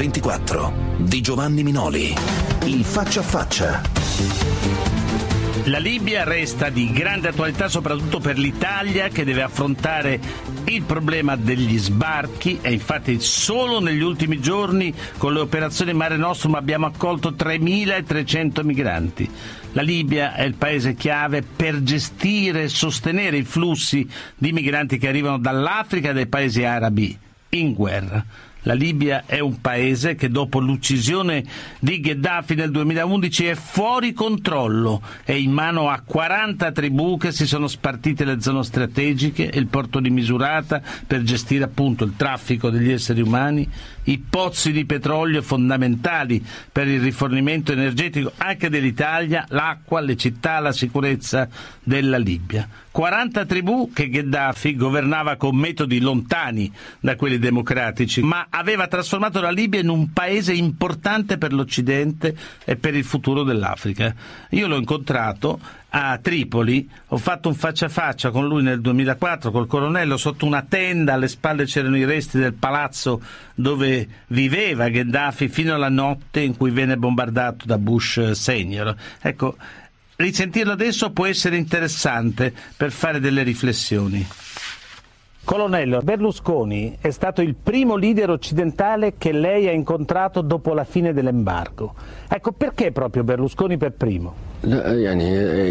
News 0.00 0.08
24 0.08 0.72
di 0.96 1.20
Giovanni 1.20 1.62
Minoli. 1.62 2.14
Il 2.64 2.84
faccia 2.84 3.20
a 3.20 3.22
faccia. 3.22 3.82
La 5.64 5.78
Libia 5.78 6.24
resta 6.24 6.70
di 6.70 6.90
grande 6.90 7.28
attualità 7.28 7.68
soprattutto 7.68 8.18
per 8.18 8.38
l'Italia 8.38 9.08
che 9.08 9.24
deve 9.24 9.42
affrontare 9.42 10.18
il 10.64 10.82
problema 10.84 11.36
degli 11.36 11.76
sbarchi 11.76 12.60
e 12.62 12.72
infatti 12.72 13.20
solo 13.20 13.78
negli 13.78 14.00
ultimi 14.00 14.40
giorni 14.40 14.94
con 15.18 15.34
le 15.34 15.40
operazioni 15.40 15.92
Mare 15.92 16.16
Nostrum 16.16 16.54
abbiamo 16.54 16.86
accolto 16.86 17.32
3.300 17.32 18.64
migranti. 18.64 19.30
La 19.72 19.82
Libia 19.82 20.34
è 20.34 20.44
il 20.44 20.54
paese 20.54 20.94
chiave 20.94 21.42
per 21.42 21.82
gestire 21.82 22.62
e 22.62 22.68
sostenere 22.68 23.36
i 23.36 23.44
flussi 23.44 24.08
di 24.34 24.50
migranti 24.52 24.96
che 24.96 25.08
arrivano 25.08 25.38
dall'Africa 25.38 26.10
e 26.10 26.14
dai 26.14 26.26
paesi 26.26 26.64
arabi 26.64 27.18
in 27.50 27.74
guerra. 27.74 28.24
La 28.62 28.74
Libia 28.74 29.24
è 29.24 29.38
un 29.38 29.60
paese 29.60 30.14
che 30.14 30.28
dopo 30.28 30.60
l'uccisione 30.60 31.42
di 31.78 31.98
Gheddafi 32.00 32.54
nel 32.54 32.70
2011 32.70 33.46
è 33.46 33.54
fuori 33.54 34.12
controllo, 34.12 35.00
è 35.24 35.32
in 35.32 35.50
mano 35.50 35.88
a 35.88 36.02
40 36.04 36.70
tribù 36.70 37.16
che 37.16 37.32
si 37.32 37.46
sono 37.46 37.68
spartite 37.68 38.24
le 38.24 38.40
zone 38.40 38.62
strategiche 38.62 39.48
e 39.50 39.58
il 39.58 39.66
porto 39.66 39.98
di 39.98 40.10
Misurata 40.10 40.82
per 41.06 41.22
gestire 41.22 41.64
appunto 41.64 42.04
il 42.04 42.14
traffico 42.16 42.68
degli 42.68 42.90
esseri 42.90 43.22
umani, 43.22 43.66
i 44.04 44.18
pozzi 44.18 44.72
di 44.72 44.84
petrolio 44.84 45.42
fondamentali 45.42 46.44
per 46.70 46.88
il 46.88 47.00
rifornimento 47.00 47.72
energetico 47.72 48.32
anche 48.36 48.68
dell'Italia, 48.68 49.44
l'acqua, 49.48 50.00
le 50.00 50.16
città, 50.16 50.58
la 50.60 50.72
sicurezza 50.72 51.48
della 51.82 52.18
Libia. 52.18 52.68
40 52.90 53.46
tribù 53.46 53.92
che 53.92 54.08
Gheddafi 54.08 54.74
governava 54.74 55.36
con 55.36 55.54
metodi 55.54 56.00
lontani 56.00 56.72
da 56.98 57.14
quelli 57.14 57.38
democratici, 57.38 58.20
ma 58.20 58.46
aveva 58.50 58.88
trasformato 58.88 59.40
la 59.40 59.50
Libia 59.50 59.80
in 59.80 59.88
un 59.88 60.12
paese 60.12 60.52
importante 60.52 61.38
per 61.38 61.52
l'Occidente 61.52 62.36
e 62.64 62.76
per 62.76 62.96
il 62.96 63.04
futuro 63.04 63.44
dell'Africa. 63.44 64.12
Io 64.50 64.66
l'ho 64.66 64.76
incontrato 64.76 65.60
a 65.90 66.18
Tripoli, 66.18 66.88
ho 67.08 67.16
fatto 67.16 67.48
un 67.48 67.54
faccia 67.54 67.86
a 67.86 67.88
faccia 67.88 68.30
con 68.30 68.46
lui 68.46 68.62
nel 68.62 68.80
2004 68.80 69.50
col 69.50 69.66
colonnello 69.66 70.16
sotto 70.16 70.46
una 70.46 70.64
tenda, 70.68 71.14
alle 71.14 71.28
spalle 71.28 71.64
c'erano 71.64 71.96
i 71.96 72.04
resti 72.04 72.38
del 72.38 72.54
palazzo 72.54 73.20
dove 73.54 74.06
viveva 74.28 74.88
Gheddafi 74.88 75.48
fino 75.48 75.74
alla 75.74 75.88
notte 75.88 76.40
in 76.40 76.56
cui 76.56 76.70
venne 76.70 76.96
bombardato 76.96 77.66
da 77.66 77.78
Bush 77.78 78.30
senior. 78.30 78.94
Ecco, 79.20 79.56
risentirlo 80.16 80.72
adesso 80.72 81.10
può 81.10 81.26
essere 81.26 81.56
interessante 81.56 82.52
per 82.76 82.92
fare 82.92 83.18
delle 83.18 83.42
riflessioni. 83.42 84.26
Colonnello, 85.42 86.00
Berlusconi 86.02 86.96
è 87.00 87.10
stato 87.10 87.40
il 87.40 87.54
primo 87.60 87.96
leader 87.96 88.30
occidentale 88.30 89.14
che 89.18 89.32
lei 89.32 89.66
ha 89.68 89.72
incontrato 89.72 90.42
dopo 90.42 90.74
la 90.74 90.84
fine 90.84 91.12
dell'embargo. 91.12 91.94
Ecco, 92.28 92.52
perché 92.52 92.92
proprio 92.92 93.24
Berlusconi 93.24 93.76
per 93.76 93.92
primo? 93.92 94.48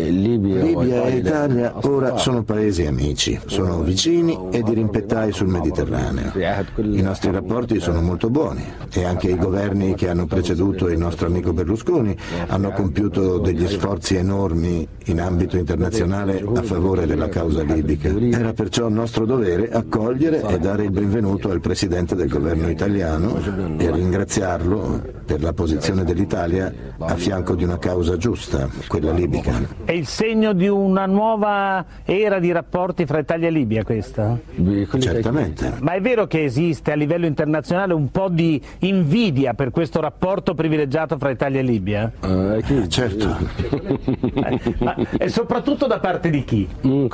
Libia 0.09 1.03
e 1.03 1.17
Italia 1.17 1.73
ora 1.83 2.17
sono 2.17 2.41
paesi 2.41 2.87
amici, 2.87 3.39
sono 3.45 3.81
vicini 3.81 4.35
e 4.49 4.63
dirimpettai 4.63 5.31
sul 5.31 5.47
Mediterraneo. 5.47 6.31
I 6.77 7.01
nostri 7.01 7.29
rapporti 7.29 7.79
sono 7.79 8.01
molto 8.01 8.31
buoni 8.31 8.63
e 8.91 9.03
anche 9.03 9.29
i 9.29 9.37
governi 9.37 9.93
che 9.93 10.09
hanno 10.09 10.25
preceduto 10.25 10.89
il 10.89 10.97
nostro 10.97 11.27
amico 11.27 11.53
Berlusconi 11.53 12.17
hanno 12.47 12.71
compiuto 12.71 13.37
degli 13.37 13.67
sforzi 13.67 14.15
enormi 14.15 14.87
in 15.05 15.21
ambito 15.21 15.55
internazionale 15.57 16.43
a 16.55 16.63
favore 16.63 17.05
della 17.05 17.29
causa 17.29 17.61
libica. 17.61 18.09
Era 18.09 18.53
perciò 18.53 18.89
nostro 18.89 19.25
dovere 19.25 19.58
accogliere 19.67 20.41
e 20.41 20.59
dare 20.59 20.83
il 20.83 20.91
benvenuto 20.91 21.49
al 21.49 21.59
Presidente 21.59 22.15
del 22.15 22.29
governo 22.29 22.69
italiano 22.69 23.37
e 23.77 23.91
ringraziarlo 23.91 25.01
per 25.25 25.41
la 25.41 25.53
posizione 25.53 26.03
dell'Italia 26.03 26.73
a 26.97 27.15
fianco 27.15 27.55
di 27.55 27.63
una 27.63 27.77
causa 27.77 28.17
giusta 28.17 28.69
quella 28.87 29.11
libica. 29.11 29.53
È 29.83 29.91
il 29.91 30.07
segno 30.07 30.53
di 30.53 30.67
una 30.67 31.05
nuova 31.05 31.85
era 32.05 32.39
di 32.39 32.51
rapporti 32.51 33.05
fra 33.05 33.19
Italia 33.19 33.47
e 33.47 33.51
Libia 33.51 33.83
questa? 33.83 34.37
Certamente. 34.99 35.73
Ma 35.81 35.93
è 35.93 36.01
vero 36.01 36.27
che 36.27 36.43
esiste 36.43 36.91
a 36.91 36.95
livello 36.95 37.25
internazionale 37.25 37.93
un 37.93 38.09
po' 38.11 38.29
di 38.29 38.61
invidia 38.79 39.53
per 39.53 39.71
questo 39.71 39.99
rapporto 39.99 40.53
privilegiato 40.53 41.17
fra 41.17 41.29
Italia 41.29 41.59
e 41.59 41.63
Libia? 41.63 42.11
Uh, 42.21 42.87
certo. 42.87 43.37
Ma, 44.79 44.95
e 45.17 45.29
soprattutto 45.29 45.87
da 45.87 45.99
parte 45.99 46.29
di 46.29 46.43
chi? 46.43 46.67
Mm, 46.85 47.07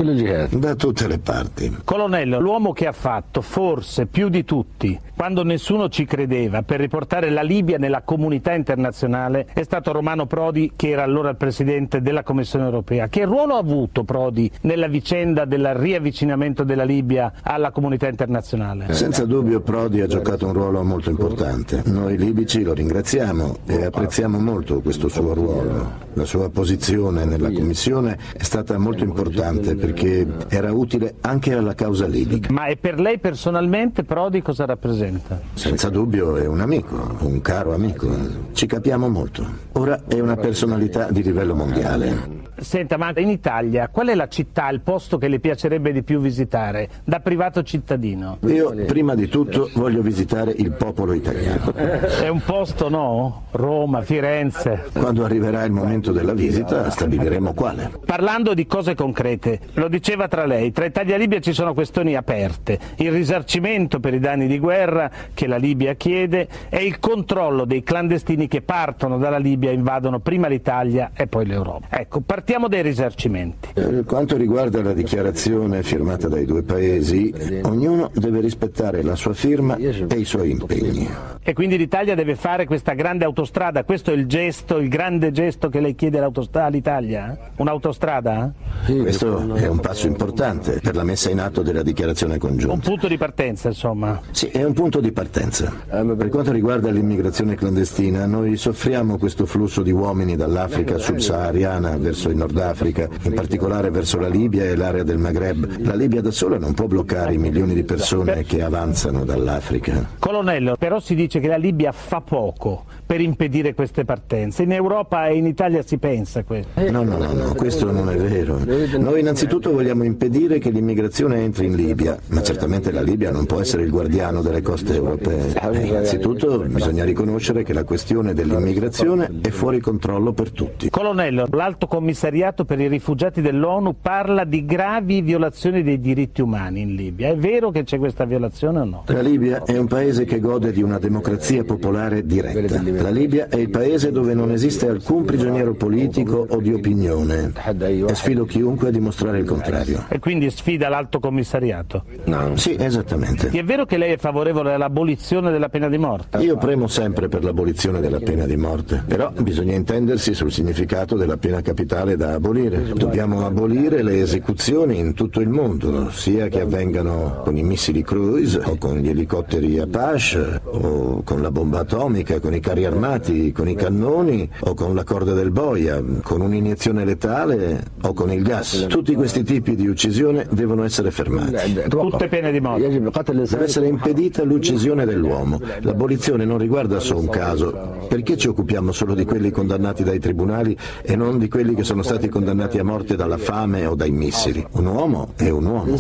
da 0.52 0.76
tutte 0.76 1.08
le 1.08 1.20
parti. 1.20 1.78
Colonnello, 1.84 2.35
l'uomo 2.40 2.74
che 2.74 2.88
ha 2.88 2.92
fatto, 2.92 3.42
forse 3.42 4.06
più 4.06 4.30
di 4.30 4.44
tutti, 4.44 5.00
quando 5.16 5.44
nessuno 5.44 5.88
ci 5.88 6.06
credeva, 6.06 6.62
per 6.62 6.80
riportare 6.80 7.30
la 7.30 7.42
Libia 7.42 7.78
nella 7.78 8.02
comunità 8.02 8.54
internazionale, 8.54 9.48
è 9.54 9.64
stato 9.64 9.94
Romano 9.94 10.26
Prodi, 10.26 10.74
che 10.76 10.90
era 10.90 11.04
allora 11.04 11.30
il 11.30 11.38
Presidente 11.38 12.02
della 12.02 12.24
Commissione 12.24 12.66
europea. 12.66 13.08
Che 13.08 13.24
ruolo 13.24 13.56
ha 13.56 13.60
avuto 13.60 14.04
Prodi 14.04 14.52
nella 14.62 14.88
vicenda 14.88 15.46
del 15.46 15.74
riavvicinamento 15.74 16.64
della 16.64 16.84
Libia 16.84 17.32
alla 17.44 17.72
comunità 17.72 18.08
internazionale? 18.08 18.94
Senza 18.94 19.26
dubbio 19.26 19.62
Prodi 19.62 20.02
ha 20.02 20.08
giocato 20.08 20.48
un 20.48 20.54
ruolo 20.54 20.84
molto 20.84 21.10
importante. 21.10 21.82
Noi 21.86 22.18
libici 22.18 22.64
lo 22.64 22.74
ringraziamo 22.74 23.58
e 23.66 23.86
apprezziamo 23.86 24.38
molto 24.38 24.82
questo 24.82 25.08
suo 25.08 25.34
ruolo. 25.34 26.04
La 26.14 26.26
sua 26.26 26.50
posizione 26.50 27.24
nella 27.26 27.52
Commissione 27.52 28.18
è 28.36 28.44
stata 28.44 28.78
molto 28.78 29.04
importante 29.04 29.76
perché 29.76 30.28
era 30.50 30.74
utile 30.74 31.16
anche 31.22 31.54
alla 31.54 31.74
causa 31.74 32.06
libica. 32.06 32.25
Ma 32.50 32.68
e 32.68 32.78
per 32.78 33.00
lei 33.00 33.20
personalmente 33.20 34.04
Prodi 34.04 34.42
cosa 34.42 34.66
rappresenta? 34.66 35.40
Senza 35.54 35.90
dubbio 35.90 36.38
è 36.38 36.46
un 36.48 36.62
amico, 36.62 37.18
un 37.20 37.42
caro 37.42 37.74
amico. 37.74 38.08
Ci 38.54 38.66
capiamo 38.66 39.08
molto. 39.08 39.46
Ora 39.74 40.02
è 40.08 40.20
una 40.20 40.36
personalità 40.36 41.10
di 41.12 41.22
livello 41.22 41.56
mondiale. 41.56 42.44
Senta, 42.58 42.98
ma 42.98 43.12
in 43.18 43.30
Italia 43.30 43.90
qual 43.90 44.08
è 44.08 44.16
la 44.16 44.28
città, 44.28 44.70
il 44.70 44.82
posto 44.82 45.18
che 45.18 45.28
le 45.28 45.40
piacerebbe 45.40 45.92
di 45.92 46.04
più 46.04 46.20
visitare 46.20 46.90
da 47.04 47.20
privato 47.20 47.64
cittadino? 47.64 48.38
Io 48.48 48.74
prima 48.86 49.16
di 49.16 49.28
tutto 49.28 49.70
voglio 49.74 50.02
visitare 50.02 50.52
il 50.52 50.72
popolo 50.72 51.14
italiano. 51.14 51.74
È 51.74 52.28
un 52.28 52.42
posto, 52.42 52.90
no? 52.90 53.44
Roma, 53.52 54.02
Firenze. 54.02 54.86
Quando 54.94 55.24
arriverà 55.26 55.64
il 55.64 55.72
momento 55.72 56.12
della 56.12 56.34
visita 56.34 56.90
stabiliremo 56.90 57.54
quale. 57.54 57.92
Parlando 58.06 58.54
di 58.54 58.66
cose 58.66 58.96
concrete, 58.96 59.60
lo 59.74 59.88
diceva 59.88 60.28
tra 60.28 60.46
lei, 60.46 60.72
tra 60.72 60.86
Italia 60.86 61.16
e 61.16 61.18
Libia 61.18 61.40
ci 61.40 61.54
sono 61.54 61.74
questioni 61.74 62.16
aperte, 62.16 62.80
il 62.98 63.12
risarcimento 63.12 64.00
per 64.00 64.14
i 64.14 64.20
danni 64.20 64.48
di 64.48 64.60
guerra 64.60 65.10
che 65.34 65.48
la 65.48 65.58
Libia 65.58 65.94
chiede 65.96 66.48
e 66.70 66.86
il 66.86 67.00
controllo 67.00 67.66
dei 67.66 67.84
clandestini 67.84 68.48
che 68.48 68.62
partono 68.62 69.18
dalla 69.18 69.38
Libia 69.38 69.72
e 69.72 69.74
invadono 69.74 70.20
prima 70.20 70.48
l'Italia 70.48 71.12
e 71.14 71.28
poi 71.28 71.46
l'Europa. 71.46 71.88
Ecco, 71.90 72.22
partiamo 72.46 72.68
dai 72.68 72.84
risarcimenti. 72.84 73.70
Per 73.74 74.04
quanto 74.06 74.38
riguarda 74.38 74.80
la 74.84 74.94
dichiarazione 74.94 75.82
firmata 75.82 76.28
dai 76.28 76.46
due 76.46 76.62
paesi, 76.62 77.34
ognuno 77.64 78.12
deve 78.14 78.40
rispettare 78.40 79.02
la 79.02 79.16
sua 79.16 79.34
firma 79.34 79.78
e 79.78 80.06
i 80.16 80.26
suoi 80.26 80.52
impegni. 80.52 81.10
E 81.42 81.54
quindi 81.54 81.76
l'Italia 81.76 82.14
deve 82.14 82.36
fare 82.36 82.66
questa 82.66 82.94
grande 82.94 83.26
autostrada, 83.26 83.84
questo 83.84 84.12
è 84.12 84.14
il 84.14 84.28
gesto, 84.28 84.78
il 84.78 84.90
grande 84.90 85.32
gesto 85.32 85.70
che 85.70 85.80
lei 85.80 85.96
chiede 85.96 86.20
all'Italia? 86.20 87.36
Un'autostrada? 87.56 88.54
Questo 88.86 89.56
è 89.56 89.68
un 89.68 89.80
passo 89.80 90.06
importante 90.06 90.80
per 90.84 90.96
la 90.96 91.04
messa 91.04 91.32
in 91.32 91.40
atto 91.40 91.64
della 91.64 91.82
dichiarazione 91.82 92.38
congiunta. 92.38 92.76
Un 92.76 92.80
punto 92.80 93.08
di 93.08 93.18
partenza, 93.18 93.70
insomma. 93.70 94.22
Sì, 94.30 94.50
è 94.50 94.64
un 94.64 94.74
punto 94.74 95.00
di 95.00 95.12
partenza. 95.12 95.74
Per 95.90 96.30
quanto 96.30 96.52
riguarda 96.52 96.92
l'immigrazione 96.92 97.56
clandestina, 97.56 98.28
noi 98.28 98.56
soffriamo 98.56 99.18
questo 99.18 99.48
flusso 99.48 99.82
di 99.82 99.92
uomini 99.92 100.36
dall'Africa 100.36 101.00
subsahariana 101.00 101.98
verso 101.98 102.30
il 102.30 102.34
Nord 102.36 102.58
Africa, 102.58 103.10
in 103.24 103.34
particolare 103.34 103.90
verso 103.90 104.20
la 104.20 104.28
Libia 104.28 104.64
e 104.66 104.76
l'area 104.76 105.04
del 105.04 105.18
Maghreb. 105.18 105.80
La 105.80 105.96
Libia 105.96 106.22
da 106.22 106.32
sola 106.32 106.58
non 106.58 106.74
può 106.74 106.88
bloccare 106.88 107.34
i 107.34 107.38
milioni 107.38 107.74
di 107.74 107.84
persone 107.84 108.44
che 108.44 108.62
avanzano 108.62 109.24
dall'Africa. 109.26 110.12
Colonnello, 110.20 110.76
però 110.78 111.00
si 111.00 111.16
dice 111.16 111.40
che 111.40 111.48
la 111.48 111.58
Libia 111.58 111.92
fa 111.92 112.22
poco 112.22 112.86
per 113.06 113.22
impedire 113.22 113.74
queste 113.74 114.04
partenze. 114.04 114.64
In 114.64 114.72
Europa 114.72 115.28
e 115.28 115.36
in 115.36 115.46
Italia 115.46 115.84
si 115.84 115.98
pensa 115.98 116.44
questo. 116.44 116.82
No, 116.90 117.04
no, 117.04 117.18
no, 117.18 117.34
no, 117.34 117.54
questo 117.56 117.92
non 117.92 118.10
è 118.10 118.16
vero. 118.16 118.60
Noi 118.98 119.20
innanzitutto 119.20 119.72
vogliamo 119.72 120.04
impedire 120.04 120.60
che 120.60 120.70
l'immigrazione 120.70 121.44
entri 121.44 121.68
in 121.68 121.76
Libia, 121.76 122.18
ma 122.28 122.42
certamente 122.42 122.92
la 122.92 123.02
Libia 123.02 123.32
non 123.32 123.46
può 123.46 123.60
essere 123.60 123.84
il 123.84 123.92
guardiano 123.92 124.42
delle 124.42 124.62
coste 124.62 124.96
europee. 124.96 125.54
E 125.54 125.86
innanzitutto 125.88 126.60
bisogna 126.60 127.04
riconoscere 127.04 127.64
che 127.64 127.74
la 127.74 127.84
questione 127.84 128.34
dell'immigrazione 128.34 129.30
è 129.42 129.50
fuori 129.50 129.80
controllo 129.80 130.34
per 130.34 130.52
tutti. 130.52 130.90
Colonnello, 130.90 131.48
l'Alto 131.52 131.88
Commissariato 131.88 132.66
per 132.66 132.80
i 132.80 132.88
rifugiati 132.88 133.42
dell'ONU 133.42 133.96
parla 134.02 134.44
di 134.44 134.66
gravi 134.66 135.22
violazioni 135.22 135.84
dei 135.84 136.00
diritti 136.00 136.42
umani 136.42 136.82
in 136.82 136.96
Libia. 136.96 137.30
È 137.30 137.36
vero 137.36 137.72
che 137.72 137.84
c'è 137.84 137.98
questa 137.98 138.26
violazione 138.26 138.80
o 138.80 138.86
no? 138.86 139.04
La 139.08 139.22
Libia 139.22 139.64
è 139.64 139.78
un 139.78 139.88
paese 139.88 140.26
che 140.26 140.40
gode 140.40 140.72
di 140.72 140.82
una 140.82 140.98
democrazia 140.98 141.64
popolare 141.64 142.26
diretta. 142.26 142.95
La 143.02 143.10
Libia 143.10 143.48
è 143.50 143.58
il 143.58 143.70
paese 143.70 144.12
dove 144.12 144.34
non 144.34 144.52
esiste 144.52 144.88
alcun 144.88 145.24
prigioniero 145.24 145.74
politico 145.74 146.46
o 146.50 146.60
di 146.60 146.74
opinione 146.74 147.52
e 147.80 148.16
sfido 148.16 148.46
chiunque 148.46 148.90
a 148.90 148.92
dimostrare 148.92 149.40
il 149.40 149.46
contrario. 149.46 150.06
E 150.08 150.20
quindi 150.20 150.50
sfida 150.50 150.90
l'Alto 150.90 151.20
Commissariato? 151.20 152.04
No. 152.26 152.56
Sì, 152.56 152.76
esattamente. 152.80 153.50
È 153.50 153.64
vero 153.64 153.86
che 153.86 153.98
lei 153.98 154.14
è 154.14 154.18
favorevole 154.18 154.74
all'abolizione 154.74 155.52
della 155.52 155.70
pena 155.70 155.90
di 155.90 155.98
morte? 155.98 156.38
Io 156.40 156.58
premo 156.58 156.88
sempre 156.88 157.28
per 157.28 157.44
l'abolizione 157.44 158.00
della 158.00 158.20
pena 158.20 158.46
di 158.46 158.56
morte, 158.56 159.04
però 159.06 159.32
bisogna 159.40 159.76
intendersi 159.76 160.34
sul 160.34 160.52
significato 160.52 161.16
della 161.16 161.38
pena 161.38 161.62
capitale 161.62 162.16
da 162.16 162.34
abolire. 162.34 162.94
Dobbiamo 162.94 163.46
abolire 163.46 164.02
le 164.04 164.22
esecuzioni 164.22 164.98
in 164.98 165.14
tutto 165.14 165.42
il 165.42 165.50
mondo, 165.50 166.10
sia 166.12 166.48
che 166.48 166.62
avvengano 166.62 167.42
con 167.44 167.58
i 167.58 167.64
missili 167.64 168.02
cruise 168.04 168.60
o 168.64 168.78
con 168.78 168.98
gli 168.98 169.10
elicotteri 169.10 169.80
Apache 169.80 170.62
o 170.64 171.22
con 171.24 171.42
la 171.42 171.52
bomba 171.52 171.80
atomica, 171.80 172.40
con 172.40 172.54
i 172.54 172.60
carri 172.60 172.85
armati, 172.86 173.52
con 173.52 173.68
i 173.68 173.76
cannoni 173.76 174.50
o 174.60 174.74
con 174.74 174.96
la 174.96 175.04
corda 175.04 175.34
del 175.34 175.52
boia, 175.52 176.04
con 176.24 176.42
un'iniezione 176.42 177.06
letale 177.06 177.84
o 178.02 178.14
con 178.14 178.32
il 178.32 178.44
gas. 178.44 178.86
Tutti 178.88 179.14
questi 179.16 179.44
tipi 179.44 179.76
di 179.76 179.88
uccisione 179.88 180.48
devono 180.52 180.84
essere 180.84 181.12
fermati. 181.12 181.84
Tutte 181.88 182.28
pene 182.28 182.52
di 182.52 182.60
morte. 182.60 182.88
Deve 182.90 183.64
essere 183.64 183.88
impedita 183.88 184.44
l'uccisione 184.44 185.06
dell'uomo. 185.06 185.60
L'abolizione 185.82 186.46
non 186.46 186.58
riguarda 186.58 187.00
solo 187.00 187.20
un 187.20 187.30
caso. 187.30 187.94
Perché 188.08 188.38
ci 188.38 188.48
occupiamo 188.48 188.92
solo 188.92 189.14
di 189.14 189.26
quelli 189.26 189.52
condannati 189.52 190.04
dai 190.04 190.20
tribunali 190.20 190.78
e 191.02 191.16
non 191.16 191.38
di 191.38 191.48
quelli 191.48 191.74
che 191.76 191.84
sono 191.84 192.04
stati 192.04 192.30
condannati 192.30 192.78
a 192.78 192.84
morte 192.84 193.16
dalla 193.16 193.38
fame 193.38 193.86
o 193.86 193.96
dai 193.96 194.12
missili? 194.12 194.66
Un 194.72 194.86
uomo 194.86 195.34
è 195.36 195.50
un 195.50 195.66
uomo. 195.66 195.98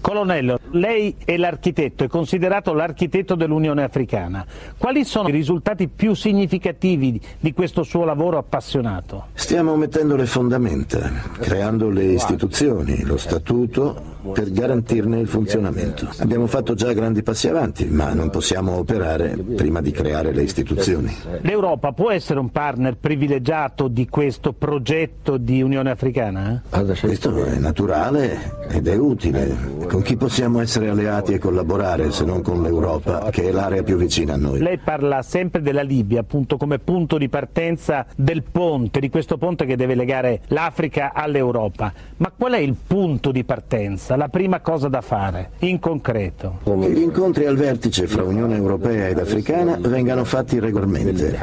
Colonnello, 0.00 0.58
lei 0.72 1.16
è 1.24 1.36
l'architetto, 1.36 2.04
è 2.04 2.08
considerato 2.08 2.72
l'architetto 2.72 3.34
dell'Unione 3.34 3.82
Africana. 3.82 4.44
Quali 4.76 5.04
sono 5.04 5.28
i 5.28 5.32
risultati 5.32 5.88
più 5.88 6.14
significativi 6.14 7.20
di 7.38 7.52
questo 7.52 7.82
suo 7.82 8.04
lavoro 8.04 8.38
appassionato? 8.38 9.26
Stiamo 9.34 9.76
mettendo 9.76 10.16
le 10.16 10.26
fondamenta, 10.26 11.10
creando 11.38 11.88
le 11.88 12.04
istituzioni, 12.04 13.02
lo 13.02 13.16
statuto 13.16 14.11
per 14.32 14.50
garantirne 14.50 15.18
il 15.18 15.28
funzionamento. 15.28 16.08
Abbiamo 16.18 16.46
fatto 16.46 16.74
già 16.74 16.92
grandi 16.92 17.22
passi 17.22 17.48
avanti, 17.48 17.86
ma 17.86 18.12
non 18.12 18.30
possiamo 18.30 18.76
operare 18.76 19.36
prima 19.36 19.80
di 19.80 19.90
creare 19.90 20.32
le 20.32 20.42
istituzioni. 20.42 21.14
L'Europa 21.40 21.92
può 21.92 22.10
essere 22.10 22.38
un 22.38 22.50
partner 22.50 22.96
privilegiato 22.96 23.88
di 23.88 24.08
questo 24.08 24.52
progetto 24.52 25.36
di 25.36 25.62
Unione 25.62 25.90
Africana? 25.90 26.62
Questo 27.00 27.44
è 27.44 27.56
naturale 27.56 28.66
ed 28.68 28.86
è 28.86 28.96
utile. 28.96 29.80
Con 29.88 30.02
chi 30.02 30.16
possiamo 30.16 30.60
essere 30.60 30.88
alleati 30.88 31.34
e 31.34 31.38
collaborare 31.38 32.10
se 32.12 32.24
non 32.24 32.42
con 32.42 32.62
l'Europa, 32.62 33.28
che 33.30 33.48
è 33.48 33.52
l'area 33.52 33.82
più 33.82 33.96
vicina 33.96 34.34
a 34.34 34.36
noi? 34.36 34.60
Lei 34.60 34.78
parla 34.78 35.22
sempre 35.22 35.60
della 35.62 35.82
Libia, 35.82 36.20
appunto 36.20 36.56
come 36.56 36.78
punto 36.78 37.18
di 37.18 37.28
partenza 37.28 38.06
del 38.16 38.42
ponte, 38.42 39.00
di 39.00 39.10
questo 39.10 39.38
ponte 39.38 39.66
che 39.66 39.76
deve 39.76 39.94
legare 39.94 40.40
l'Africa 40.48 41.12
all'Europa. 41.12 41.92
Ma 42.18 42.32
qual 42.36 42.52
è 42.52 42.58
il 42.58 42.76
punto 42.86 43.30
di 43.32 43.44
partenza, 43.44 44.11
la 44.16 44.28
prima 44.28 44.60
cosa 44.60 44.88
da 44.88 45.00
fare, 45.00 45.50
in 45.60 45.78
concreto? 45.78 46.58
Che 46.64 46.90
gli 46.90 47.00
incontri 47.00 47.46
al 47.46 47.56
vertice 47.56 48.06
fra 48.06 48.22
Unione 48.22 48.56
Europea 48.56 49.08
ed 49.08 49.18
Africana 49.18 49.76
vengano 49.80 50.24
fatti 50.24 50.58
regolarmente 50.58 51.38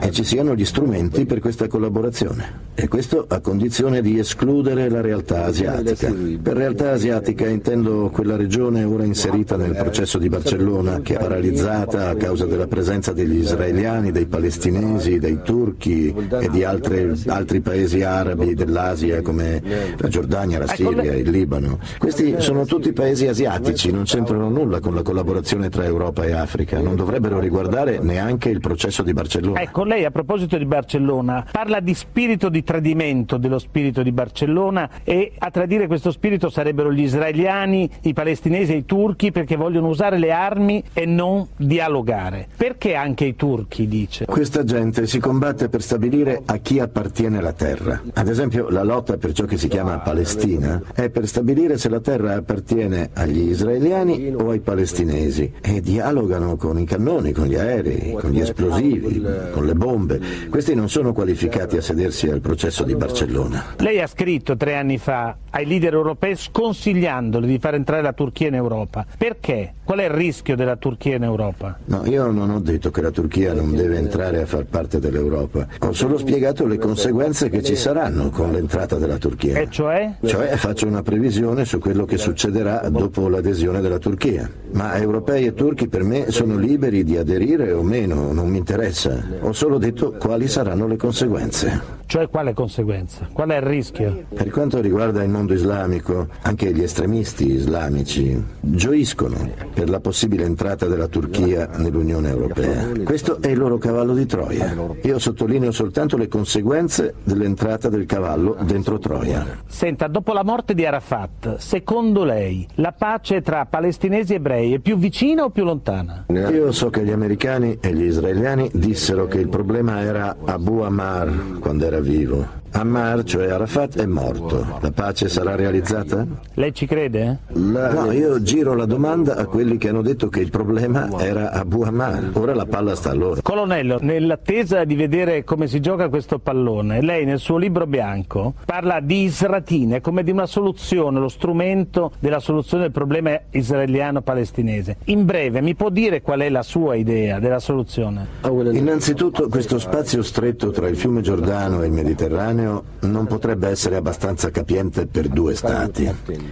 e 0.00 0.10
ci 0.10 0.24
siano 0.24 0.54
gli 0.54 0.64
strumenti 0.64 1.26
per 1.26 1.40
questa 1.40 1.68
collaborazione. 1.68 2.70
E 2.74 2.88
questo 2.88 3.26
a 3.28 3.40
condizione 3.40 4.00
di 4.00 4.18
escludere 4.18 4.88
la 4.88 5.00
realtà 5.00 5.44
asiatica. 5.44 6.12
Per 6.42 6.56
realtà 6.56 6.92
asiatica 6.92 7.46
intendo 7.46 8.10
quella 8.10 8.36
regione 8.36 8.84
ora 8.84 9.04
inserita 9.04 9.56
nel 9.56 9.74
processo 9.74 10.18
di 10.18 10.28
Barcellona, 10.28 11.00
che 11.00 11.14
è 11.14 11.18
paralizzata 11.18 12.08
a 12.08 12.14
causa 12.14 12.46
della 12.46 12.66
presenza 12.66 13.12
degli 13.12 13.38
israeliani, 13.38 14.10
dei 14.10 14.26
palestinesi, 14.26 15.18
dei 15.18 15.40
turchi 15.42 16.14
e 16.40 16.48
di 16.48 16.64
altre, 16.64 17.14
altri 17.26 17.60
paesi 17.60 18.02
arabi 18.02 18.54
dell'Asia 18.54 19.20
come 19.22 19.62
la 19.96 20.08
Giordania, 20.08 20.58
la 20.58 20.66
Siria, 20.68 21.14
il 21.14 21.28
Libano. 21.28 21.78
Questi 21.98 22.36
sono 22.38 22.64
tutti 22.64 22.92
paesi 22.92 23.26
asiatici, 23.26 23.90
non 23.90 24.04
c'entrano 24.04 24.48
nulla 24.48 24.80
con 24.80 24.94
la 24.94 25.02
collaborazione 25.02 25.68
tra 25.68 25.84
Europa 25.84 26.24
e 26.24 26.32
Africa, 26.32 26.80
non 26.80 26.96
dovrebbero 26.96 27.38
riguardare 27.38 27.98
neanche 28.00 28.48
il 28.48 28.60
processo 28.60 29.02
di 29.02 29.12
Barcellona. 29.12 29.60
Ecco, 29.60 29.84
lei 29.84 30.04
a 30.04 30.10
proposito 30.10 30.56
di 30.56 30.64
Barcellona 30.64 31.46
parla 31.50 31.80
di 31.80 31.94
spirito 31.94 32.48
di 32.48 32.62
tradimento 32.62 33.36
dello 33.36 33.58
spirito 33.58 34.02
di 34.02 34.12
Barcellona 34.12 34.88
e 35.04 35.32
a 35.38 35.50
tradire 35.50 35.86
questo 35.86 36.10
spirito 36.10 36.48
sarebbero 36.48 36.92
gli 36.92 37.02
israeliani, 37.02 37.90
i 38.02 38.12
palestinesi 38.12 38.72
e 38.72 38.76
i 38.76 38.84
turchi 38.84 39.30
perché 39.32 39.56
vogliono 39.56 39.88
usare 39.88 40.18
le 40.18 40.32
armi 40.32 40.82
e 40.92 41.06
non 41.06 41.46
dialogare. 41.56 42.48
Perché 42.56 42.94
anche 42.94 43.24
i 43.24 43.36
turchi, 43.36 43.88
dice? 43.88 44.24
Questa 44.26 44.64
gente 44.64 45.06
si 45.06 45.18
combatte 45.18 45.68
per 45.68 45.82
stabilire 45.82 46.42
a 46.44 46.56
chi 46.58 46.78
appartiene 46.78 47.40
la 47.40 47.52
terra. 47.52 48.00
Ad 48.14 48.28
esempio 48.28 48.68
la 48.68 48.82
lotta 48.82 49.16
per 49.16 49.32
ciò 49.32 49.44
che 49.44 49.56
si 49.56 49.68
chiama 49.68 49.98
Palestina 49.98 50.80
è 50.94 51.10
per 51.10 51.26
stabilire 51.26 51.71
se 51.76 51.88
la 51.88 52.00
terra 52.00 52.34
appartiene 52.34 53.10
agli 53.12 53.50
israeliani 53.50 54.32
o 54.34 54.50
ai 54.50 54.60
palestinesi 54.60 55.52
e 55.60 55.80
dialogano 55.80 56.56
con 56.56 56.78
i 56.78 56.84
cannoni, 56.84 57.32
con 57.32 57.46
gli 57.46 57.54
aerei, 57.54 58.12
con 58.12 58.30
gli 58.30 58.40
esplosivi, 58.40 59.22
con 59.52 59.66
le 59.66 59.74
bombe. 59.74 60.20
Questi 60.48 60.74
non 60.74 60.88
sono 60.88 61.12
qualificati 61.12 61.76
a 61.76 61.82
sedersi 61.82 62.28
al 62.28 62.40
processo 62.40 62.84
di 62.84 62.94
Barcellona. 62.94 63.74
Lei 63.78 64.00
ha 64.00 64.06
scritto 64.06 64.56
tre 64.56 64.76
anni 64.76 64.98
fa 64.98 65.36
ai 65.50 65.66
leader 65.66 65.94
europei 65.94 66.36
sconsigliandoli 66.36 67.46
di 67.46 67.58
far 67.58 67.74
entrare 67.74 68.02
la 68.02 68.12
Turchia 68.12 68.48
in 68.48 68.54
Europa. 68.54 69.04
Perché? 69.16 69.74
Qual 69.92 70.04
è 70.04 70.08
il 70.08 70.16
rischio 70.16 70.56
della 70.56 70.76
Turchia 70.76 71.16
in 71.16 71.22
Europa? 71.22 71.76
No, 71.84 72.06
io 72.06 72.30
non 72.30 72.48
ho 72.48 72.60
detto 72.60 72.90
che 72.90 73.02
la 73.02 73.10
Turchia 73.10 73.52
non 73.52 73.76
deve 73.76 73.98
entrare 73.98 74.40
a 74.40 74.46
far 74.46 74.64
parte 74.64 74.98
dell'Europa. 74.98 75.66
Ho 75.80 75.92
solo 75.92 76.16
spiegato 76.16 76.66
le 76.66 76.78
conseguenze 76.78 77.50
che 77.50 77.62
ci 77.62 77.76
saranno 77.76 78.30
con 78.30 78.52
l'entrata 78.52 78.96
della 78.96 79.18
Turchia. 79.18 79.58
E 79.58 79.68
cioè? 79.68 80.14
Cioè 80.24 80.56
faccio 80.56 80.86
una 80.86 81.02
previsione 81.02 81.66
su 81.66 81.78
quello 81.78 82.06
che 82.06 82.16
succederà 82.16 82.88
dopo 82.88 83.28
l'adesione 83.28 83.82
della 83.82 83.98
Turchia. 83.98 84.50
Ma 84.70 84.96
europei 84.96 85.44
e 85.44 85.52
turchi 85.52 85.88
per 85.88 86.04
me 86.04 86.30
sono 86.30 86.56
liberi 86.56 87.04
di 87.04 87.18
aderire 87.18 87.72
o 87.72 87.82
meno, 87.82 88.32
non 88.32 88.48
mi 88.48 88.56
interessa. 88.56 89.22
Ho 89.40 89.52
solo 89.52 89.76
detto 89.76 90.12
quali 90.12 90.48
saranno 90.48 90.86
le 90.86 90.96
conseguenze. 90.96 92.00
Cioè 92.12 92.28
quale 92.28 92.52
conseguenza? 92.52 93.26
Qual 93.32 93.48
è 93.48 93.56
il 93.56 93.62
rischio? 93.62 94.24
Per 94.34 94.50
quanto 94.50 94.82
riguarda 94.82 95.22
il 95.22 95.30
mondo 95.30 95.54
islamico, 95.54 96.28
anche 96.42 96.70
gli 96.70 96.82
estremisti 96.82 97.50
islamici 97.50 98.38
gioiscono 98.60 99.50
per 99.72 99.88
la 99.88 99.98
possibile 99.98 100.44
entrata 100.44 100.84
della 100.84 101.06
Turchia 101.06 101.70
nell'Unione 101.76 102.28
Europea. 102.28 102.86
Questo 103.02 103.40
è 103.40 103.48
il 103.48 103.56
loro 103.56 103.78
cavallo 103.78 104.12
di 104.12 104.26
Troia. 104.26 104.76
Io 105.04 105.18
sottolineo 105.18 105.72
soltanto 105.72 106.18
le 106.18 106.28
conseguenze 106.28 107.14
dell'entrata 107.24 107.88
del 107.88 108.04
cavallo 108.04 108.58
dentro 108.60 108.98
Troia. 108.98 109.60
Senta, 109.66 110.06
dopo 110.06 110.34
la 110.34 110.44
morte 110.44 110.74
di 110.74 110.84
Arafat, 110.84 111.56
secondo 111.56 112.24
lei 112.24 112.68
la 112.74 112.92
pace 112.92 113.40
tra 113.40 113.64
palestinesi 113.64 114.34
e 114.34 114.36
ebrei 114.36 114.74
è 114.74 114.80
più 114.80 114.98
vicina 114.98 115.44
o 115.44 115.48
più 115.48 115.64
lontana? 115.64 116.26
Io 116.28 116.72
so 116.72 116.90
che 116.90 117.04
gli 117.04 117.10
americani 117.10 117.78
e 117.80 117.94
gli 117.94 118.04
israeliani 118.04 118.68
dissero 118.74 119.26
che 119.26 119.38
il 119.38 119.48
problema 119.48 120.02
era 120.02 120.36
Abu 120.44 120.80
Ammar 120.80 121.58
quando 121.58 121.86
era 121.86 122.00
vivo. 122.02 122.61
Ammar, 122.72 123.22
cioè 123.24 123.50
Arafat, 123.50 123.98
è 123.98 124.06
morto. 124.06 124.78
La 124.80 124.90
pace 124.90 125.28
sarà 125.28 125.54
realizzata? 125.54 126.26
Lei 126.54 126.74
ci 126.74 126.86
crede? 126.86 127.38
La... 127.48 127.92
No, 127.92 128.12
io 128.12 128.40
giro 128.42 128.74
la 128.74 128.86
domanda 128.86 129.36
a 129.36 129.44
quelli 129.46 129.76
che 129.76 129.90
hanno 129.90 130.02
detto 130.02 130.28
che 130.28 130.40
il 130.40 130.50
problema 130.50 131.08
era 131.18 131.52
Abu 131.52 131.82
Ammar. 131.82 132.30
Ora 132.34 132.54
la 132.54 132.66
palla 132.66 132.94
sta 132.94 133.10
a 133.10 133.14
loro. 133.14 133.40
Colonnello, 133.42 133.98
nell'attesa 134.00 134.84
di 134.84 134.94
vedere 134.94 135.44
come 135.44 135.66
si 135.66 135.80
gioca 135.80 136.08
questo 136.08 136.38
pallone, 136.38 137.02
lei 137.02 137.24
nel 137.24 137.38
suo 137.38 137.58
libro 137.58 137.86
bianco 137.86 138.54
parla 138.64 139.00
di 139.00 139.24
Isratine 139.24 140.00
come 140.00 140.22
di 140.22 140.30
una 140.30 140.46
soluzione, 140.46 141.20
lo 141.20 141.28
strumento 141.28 142.12
della 142.18 142.40
soluzione 142.40 142.84
del 142.84 142.92
problema 142.92 143.38
israeliano-palestinese. 143.50 144.96
In 145.04 145.24
breve, 145.26 145.60
mi 145.60 145.74
può 145.74 145.90
dire 145.90 146.22
qual 146.22 146.40
è 146.40 146.48
la 146.48 146.62
sua 146.62 146.94
idea 146.94 147.38
della 147.38 147.58
soluzione? 147.58 148.26
Innanzitutto 148.72 149.48
questo 149.48 149.78
spazio 149.78 150.22
stretto 150.22 150.70
tra 150.70 150.88
il 150.88 150.96
fiume 150.96 151.20
Giordano 151.20 151.82
e 151.82 151.86
il 151.86 151.92
Mediterraneo 151.92 152.61
non 152.62 153.26
potrebbe 153.26 153.68
essere 153.68 153.96
abbastanza 153.96 154.50
capiente 154.50 155.06
per 155.06 155.28
due 155.28 155.54
stati, 155.54 156.10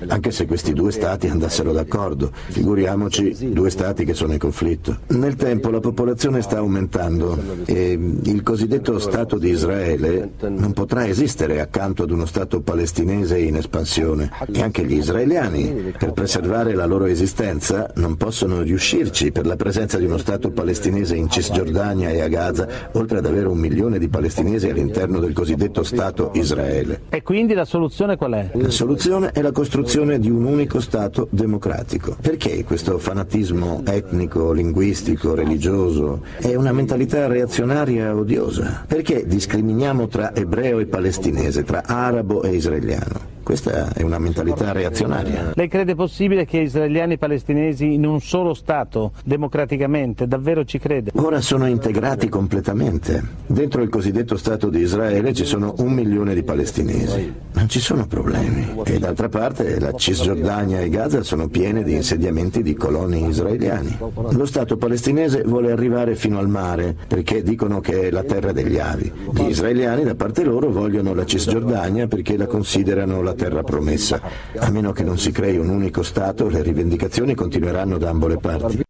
anche 0.08 0.30
se 0.30 0.46
questi 0.46 0.72
due 0.72 0.90
stati 0.90 1.28
andassero 1.28 1.72
d'accordo. 1.72 2.30
Figuriamoci 2.48 3.52
due 3.52 3.70
stati 3.70 4.04
che 4.04 4.14
sono 4.14 4.32
in 4.32 4.38
conflitto. 4.38 4.98
Nel 5.08 5.36
tempo 5.36 5.70
la 5.70 5.80
popolazione 5.80 6.42
sta 6.42 6.58
aumentando 6.58 7.38
e 7.64 7.92
il 7.92 8.42
cosiddetto 8.42 8.98
Stato 8.98 9.38
di 9.38 9.50
Israele 9.50 10.32
non 10.40 10.72
potrà 10.72 11.06
esistere 11.06 11.60
accanto 11.60 12.02
ad 12.02 12.10
uno 12.10 12.26
Stato 12.26 12.60
palestinese 12.60 13.38
in 13.38 13.56
espansione 13.56 14.30
e 14.52 14.62
anche 14.62 14.84
gli 14.84 14.94
israeliani, 14.96 15.94
per 15.96 16.12
preservare 16.12 16.74
la 16.74 16.86
loro 16.86 17.06
esistenza, 17.06 17.90
non 17.96 18.16
possono 18.16 18.62
riuscirci 18.62 19.32
per 19.32 19.46
la 19.46 19.56
presenza 19.56 19.98
di 19.98 20.06
uno 20.06 20.18
Stato 20.18 20.50
palestinese 20.50 21.14
in 21.14 21.30
Cisgiordania 21.30 22.10
e 22.10 22.20
a 22.20 22.28
Gaza, 22.28 22.68
oltre 22.92 23.18
ad 23.18 23.26
avere 23.26 23.46
un 23.46 23.58
milione 23.58 23.98
di 23.98 24.08
palestinesi 24.08 24.68
all'interno 24.68 25.20
del 25.20 25.32
cosiddetto 25.32 25.82
Stato 25.82 25.99
Stato 26.00 26.30
Israele. 26.32 27.02
E 27.10 27.22
quindi 27.22 27.52
la 27.52 27.66
soluzione 27.66 28.16
qual 28.16 28.32
è? 28.32 28.50
La 28.54 28.70
soluzione 28.70 29.32
è 29.32 29.42
la 29.42 29.52
costruzione 29.52 30.18
di 30.18 30.30
un 30.30 30.46
unico 30.46 30.80
Stato 30.80 31.28
democratico. 31.30 32.16
Perché 32.18 32.64
questo 32.64 32.96
fanatismo 32.96 33.82
etnico, 33.84 34.50
linguistico, 34.52 35.34
religioso? 35.34 36.22
È 36.38 36.54
una 36.54 36.72
mentalità 36.72 37.26
reazionaria 37.26 38.16
odiosa. 38.16 38.82
Perché 38.86 39.26
discriminiamo 39.26 40.08
tra 40.08 40.34
ebreo 40.34 40.78
e 40.78 40.86
palestinese, 40.86 41.64
tra 41.64 41.82
arabo 41.84 42.44
e 42.44 42.54
israeliano? 42.54 43.28
Questa 43.42 43.92
è 43.92 44.02
una 44.02 44.20
mentalità 44.20 44.70
reazionaria. 44.70 45.52
Lei 45.54 45.66
crede 45.66 45.96
possibile 45.96 46.44
che 46.44 46.58
israeliani 46.58 47.14
e 47.14 47.18
palestinesi 47.18 47.94
in 47.94 48.06
un 48.06 48.20
solo 48.20 48.54
Stato, 48.54 49.12
democraticamente, 49.24 50.28
davvero 50.28 50.64
ci 50.64 50.78
crede? 50.78 51.10
Ora 51.16 51.40
sono 51.40 51.66
integrati 51.66 52.28
completamente. 52.28 53.20
Dentro 53.46 53.82
il 53.82 53.88
cosiddetto 53.88 54.36
Stato 54.36 54.68
di 54.68 54.80
Israele 54.80 55.34
ci 55.34 55.44
sono 55.44 55.74
un 55.90 55.94
milione 55.94 56.34
di 56.34 56.42
palestinesi. 56.42 57.32
Non 57.52 57.68
ci 57.68 57.80
sono 57.80 58.06
problemi. 58.06 58.80
E 58.84 58.98
d'altra 58.98 59.28
parte 59.28 59.78
la 59.80 59.92
Cisgiordania 59.92 60.80
e 60.80 60.88
Gaza 60.88 61.22
sono 61.22 61.48
piene 61.48 61.82
di 61.82 61.94
insediamenti 61.94 62.62
di 62.62 62.74
coloni 62.74 63.26
israeliani. 63.26 63.98
Lo 64.30 64.46
Stato 64.46 64.76
palestinese 64.76 65.42
vuole 65.42 65.72
arrivare 65.72 66.14
fino 66.14 66.38
al 66.38 66.48
mare 66.48 66.96
perché 67.06 67.42
dicono 67.42 67.80
che 67.80 68.02
è 68.02 68.10
la 68.10 68.22
terra 68.22 68.52
degli 68.52 68.78
avi. 68.78 69.12
Gli 69.32 69.48
israeliani 69.48 70.04
da 70.04 70.14
parte 70.14 70.44
loro 70.44 70.70
vogliono 70.70 71.12
la 71.12 71.26
Cisgiordania 71.26 72.06
perché 72.06 72.36
la 72.36 72.46
considerano 72.46 73.20
la 73.20 73.34
terra 73.34 73.62
promessa. 73.62 74.20
A 74.56 74.70
meno 74.70 74.92
che 74.92 75.02
non 75.02 75.18
si 75.18 75.32
crei 75.32 75.58
un 75.58 75.68
unico 75.68 76.02
Stato, 76.02 76.48
le 76.48 76.62
rivendicazioni 76.62 77.34
continueranno 77.34 77.98
da 77.98 78.08
ambo 78.08 78.28
le 78.28 78.36
parti. 78.38 78.82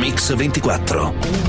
Mix 0.00 0.34
24 0.34 1.41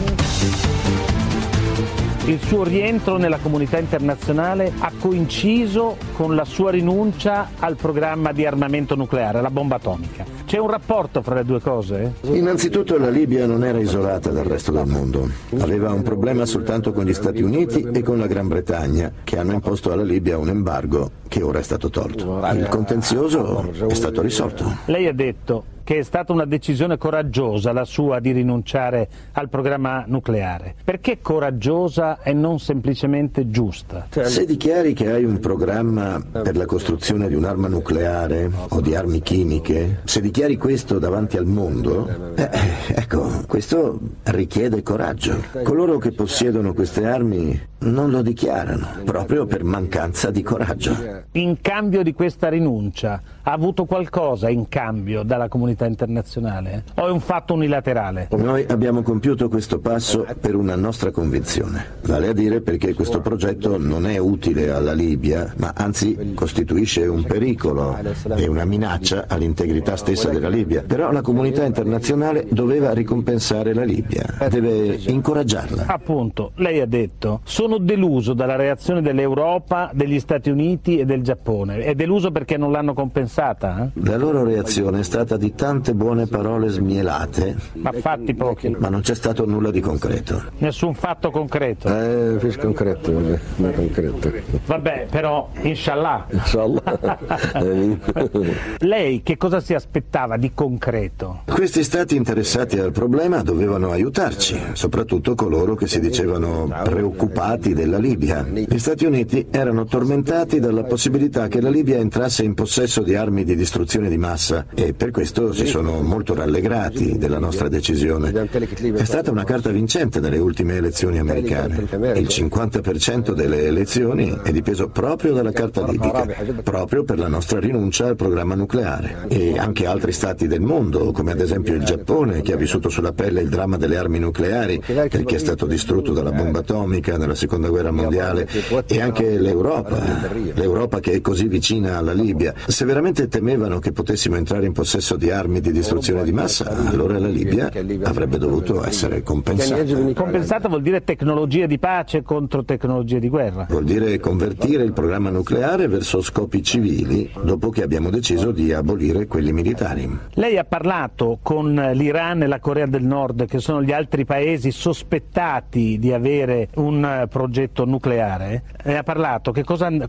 il 2.25 2.39
suo 2.41 2.63
rientro 2.63 3.17
nella 3.17 3.37
comunità 3.37 3.77
internazionale 3.79 4.71
ha 4.79 4.93
coinciso 4.97 5.97
con 6.13 6.35
la 6.35 6.45
sua 6.45 6.71
rinuncia 6.71 7.49
al 7.59 7.75
programma 7.75 8.31
di 8.31 8.45
armamento 8.45 8.95
nucleare, 8.95 9.41
la 9.41 9.49
bomba 9.49 9.75
atomica. 9.75 10.42
C'è 10.53 10.59
un 10.59 10.69
rapporto 10.69 11.23
fra 11.23 11.33
le 11.33 11.45
due 11.45 11.59
cose? 11.59 12.13
Innanzitutto 12.25 12.99
la 12.99 13.09
Libia 13.09 13.47
non 13.47 13.63
era 13.63 13.79
isolata 13.79 14.29
dal 14.29 14.45
resto 14.45 14.71
del 14.71 14.85
mondo. 14.85 15.27
Aveva 15.57 15.91
un 15.91 16.03
problema 16.03 16.45
soltanto 16.45 16.93
con 16.93 17.05
gli 17.05 17.13
Stati 17.15 17.41
Uniti 17.41 17.89
e 17.91 18.03
con 18.03 18.19
la 18.19 18.27
Gran 18.27 18.47
Bretagna, 18.49 19.11
che 19.23 19.39
hanno 19.39 19.53
imposto 19.53 19.91
alla 19.91 20.03
Libia 20.03 20.37
un 20.37 20.49
embargo 20.49 21.09
che 21.27 21.41
ora 21.41 21.57
è 21.57 21.63
stato 21.63 21.89
tolto. 21.89 22.39
Il 22.53 22.67
contenzioso 22.69 23.67
è 23.87 23.95
stato 23.95 24.21
risolto. 24.21 24.77
Lei 24.85 25.07
ha 25.07 25.13
detto 25.13 25.71
che 25.83 25.97
è 25.97 26.03
stata 26.03 26.31
una 26.31 26.45
decisione 26.45 26.97
coraggiosa 26.97 27.73
la 27.73 27.83
sua 27.83 28.19
di 28.19 28.31
rinunciare 28.31 29.09
al 29.33 29.49
programma 29.49 30.05
nucleare. 30.07 30.75
Perché 30.83 31.19
coraggiosa 31.21 32.21
e 32.21 32.31
non 32.33 32.59
semplicemente 32.59 33.49
giusta? 33.49 34.07
Se 34.09 34.45
dichiari 34.45 34.93
che 34.93 35.11
hai 35.11 35.25
un 35.25 35.39
programma 35.39 36.23
per 36.31 36.55
la 36.55 36.65
costruzione 36.65 37.27
di 37.27 37.35
un'arma 37.35 37.67
nucleare 37.67 38.49
o 38.69 38.79
di 38.79 38.95
armi 38.95 39.21
chimiche, 39.21 39.99
se 40.05 40.21
dichiari 40.21 40.42
questo 40.57 40.99
davanti 40.99 41.37
al 41.37 41.45
mondo, 41.45 42.35
eh, 42.35 42.49
ecco, 42.87 43.43
questo 43.47 43.99
richiede 44.23 44.83
coraggio. 44.83 45.41
Coloro 45.63 45.97
che 45.97 46.11
possiedono 46.11 46.73
queste 46.73 47.05
armi 47.05 47.59
non 47.83 48.11
lo 48.11 48.21
dichiarano, 48.21 48.87
proprio 49.03 49.45
per 49.45 49.63
mancanza 49.63 50.31
di 50.31 50.41
coraggio. 50.41 50.95
In 51.33 51.59
cambio 51.61 52.03
di 52.03 52.13
questa 52.13 52.49
rinuncia, 52.49 53.21
ha 53.41 53.51
avuto 53.51 53.85
qualcosa 53.85 54.49
in 54.49 54.69
cambio 54.69 55.23
dalla 55.23 55.49
comunità 55.49 55.85
internazionale? 55.85 56.83
O 56.95 57.07
è 57.07 57.11
un 57.11 57.19
fatto 57.19 57.53
unilaterale? 57.53 58.29
Noi 58.31 58.65
abbiamo 58.69 59.01
compiuto 59.01 59.49
questo 59.49 59.79
passo 59.79 60.25
per 60.39 60.55
una 60.55 60.75
nostra 60.75 61.11
convinzione, 61.11 61.97
vale 62.03 62.29
a 62.29 62.33
dire 62.33 62.61
perché 62.61 62.93
questo 62.93 63.19
progetto 63.19 63.77
non 63.77 64.07
è 64.07 64.17
utile 64.17 64.71
alla 64.71 64.93
Libia, 64.93 65.53
ma 65.57 65.73
anzi 65.75 66.33
costituisce 66.33 67.05
un 67.05 67.23
pericolo 67.23 67.97
e 68.35 68.47
una 68.47 68.65
minaccia 68.65 69.25
all'integrità 69.27 69.97
stessa 69.97 70.29
della 70.33 70.49
Libia. 70.49 70.83
Però 70.85 71.11
la 71.11 71.21
comunità 71.21 71.63
internazionale 71.63 72.45
doveva 72.49 72.91
ricompensare 72.91 73.73
la 73.73 73.83
Libia, 73.83 74.25
deve 74.49 74.99
incoraggiarla. 75.07 75.85
Appunto, 75.87 76.51
lei 76.55 76.79
ha 76.79 76.85
detto, 76.85 77.41
sono 77.43 77.77
deluso 77.77 78.33
dalla 78.33 78.55
reazione 78.55 79.01
dell'Europa, 79.01 79.91
degli 79.93 80.19
Stati 80.19 80.49
Uniti 80.49 80.99
e 80.99 81.05
del 81.05 81.21
Giappone. 81.21 81.79
È 81.79 81.93
deluso 81.93 82.31
perché 82.31 82.57
non 82.57 82.71
l'hanno 82.71 82.93
compensata? 82.93 83.91
Eh? 83.93 84.01
La 84.05 84.17
loro 84.17 84.43
reazione 84.43 84.99
è 84.99 85.03
stata 85.03 85.37
di 85.37 85.53
tante 85.53 85.93
buone 85.93 86.27
parole 86.27 86.69
smielate. 86.69 87.55
Ma 87.73 87.91
fatti 87.91 88.33
pochi. 88.33 88.75
Ma 88.79 88.89
non 88.89 89.01
c'è 89.01 89.15
stato 89.15 89.45
nulla 89.45 89.71
di 89.71 89.81
concreto. 89.81 90.41
Nessun 90.57 90.93
fatto 90.93 91.29
concreto. 91.31 91.87
Eh, 91.87 92.37
fish 92.39 92.57
concreto, 92.57 93.11
non 93.11 93.73
concreto. 93.73 94.31
Vabbè, 94.65 95.07
però, 95.09 95.49
inshallah. 95.61 96.25
Inshallah. 96.29 96.81
Lei 98.79 99.21
che 99.23 99.37
cosa 99.37 99.59
si 99.59 99.73
aspettava 99.73 100.12
di 100.37 100.51
concreto? 100.53 101.41
Questi 101.45 101.83
stati 101.83 102.15
interessati 102.15 102.77
al 102.77 102.91
problema 102.91 103.41
dovevano 103.41 103.89
aiutarci, 103.89 104.59
soprattutto 104.73 105.33
coloro 105.33 105.73
che 105.73 105.87
si 105.87 105.99
dicevano 105.99 106.71
preoccupati 106.83 107.73
della 107.73 107.97
Libia. 107.97 108.45
Gli 108.47 108.77
Stati 108.77 109.05
Uniti 109.05 109.47
erano 109.49 109.85
tormentati 109.85 110.59
dalla 110.59 110.83
possibilità 110.83 111.47
che 111.47 111.61
la 111.61 111.71
Libia 111.71 111.97
entrasse 111.97 112.43
in 112.43 112.53
possesso 112.53 113.01
di 113.01 113.15
armi 113.15 113.43
di 113.43 113.55
distruzione 113.55 114.07
di 114.07 114.19
massa 114.19 114.67
e 114.75 114.93
per 114.93 115.09
questo 115.09 115.51
si 115.51 115.65
sono 115.65 116.01
molto 116.01 116.35
rallegrati 116.35 117.17
della 117.17 117.39
nostra 117.39 117.67
decisione. 117.67 118.29
È 118.29 119.03
stata 119.05 119.31
una 119.31 119.45
carta 119.45 119.71
vincente 119.71 120.19
nelle 120.19 120.37
ultime 120.37 120.75
elezioni 120.75 121.17
americane. 121.17 121.87
Il 122.15 122.27
50% 122.27 123.31
delle 123.31 123.65
elezioni 123.65 124.37
è 124.43 124.51
dipeso 124.51 124.89
proprio 124.89 125.33
dalla 125.33 125.51
carta 125.51 125.83
libica, 125.87 126.27
proprio 126.61 127.03
per 127.03 127.17
la 127.17 127.27
nostra 127.27 127.59
rinuncia 127.59 128.05
al 128.05 128.15
programma 128.15 128.53
nucleare. 128.53 129.25
E 129.27 129.57
anche 129.57 129.87
altri 129.87 130.02
stati 130.11 130.47
del 130.47 130.61
mondo, 130.61 131.11
come 131.11 131.31
ad 131.31 131.39
esempio 131.39 131.73
il 131.73 131.83
Giappone, 131.83 132.41
che 132.41 132.53
ha 132.53 132.57
vissuto 132.57 132.89
sulla 132.89 133.13
pelle 133.13 133.41
il 133.41 133.49
dramma 133.49 133.77
delle 133.77 133.97
armi 133.97 134.19
nucleari, 134.19 134.81
perché 134.85 135.35
è 135.35 135.39
stato 135.39 135.65
distrutto 135.65 136.11
dalla 136.11 136.31
bomba 136.31 136.59
atomica 136.59 137.17
nella 137.17 137.35
seconda 137.35 137.69
guerra 137.69 137.91
mondiale, 137.91 138.47
e 138.87 139.01
anche 139.01 139.37
l'Europa, 139.37 140.29
l'Europa 140.53 140.99
che 140.99 141.13
è 141.13 141.21
così 141.21 141.47
vicina 141.47 141.97
alla 141.97 142.13
Libia. 142.13 142.53
Se 142.67 142.85
veramente 142.85 143.27
temevano 143.27 143.79
che 143.79 143.91
potessimo 143.91 144.35
entrare 144.35 144.65
in 144.65 144.73
possesso 144.73 145.15
di 145.15 145.31
armi 145.31 145.61
di 145.61 145.71
distruzione 145.71 146.23
di 146.23 146.31
massa, 146.31 146.65
allora 146.87 147.17
la 147.19 147.27
Libia 147.27 147.71
avrebbe 148.03 148.37
dovuto 148.37 148.85
essere 148.85 149.23
compensata. 149.23 149.83
Compensata 150.13 150.67
vuol 150.67 150.81
dire 150.81 151.03
tecnologie 151.03 151.67
di 151.67 151.79
pace 151.79 152.21
contro 152.23 152.63
tecnologie 152.63 153.19
di 153.19 153.29
guerra. 153.29 153.67
Vuol 153.69 153.83
dire 153.83 154.19
convertire 154.19 154.83
il 154.83 154.93
programma 154.93 155.29
nucleare 155.29 155.87
verso 155.87 156.21
scopi 156.21 156.63
civili 156.63 157.29
dopo 157.43 157.69
che 157.69 157.83
abbiamo 157.83 158.09
deciso 158.09 158.51
di 158.51 158.73
abolire 158.73 159.27
quelli 159.27 159.51
militari. 159.53 159.92
Lei 160.33 160.57
ha 160.57 160.63
parlato 160.63 161.39
con 161.41 161.73
l'Iran 161.93 162.43
e 162.43 162.47
la 162.47 162.59
Corea 162.59 162.85
del 162.85 163.03
Nord, 163.03 163.45
che 163.45 163.59
sono 163.59 163.83
gli 163.83 163.91
altri 163.91 164.25
paesi 164.25 164.71
sospettati 164.71 165.99
di 165.99 166.11
avere 166.11 166.69
un 166.75 167.27
progetto 167.29 167.85
nucleare. 167.85 168.63
E 168.83 168.95
ha 168.95 169.03
parlato, 169.03 169.53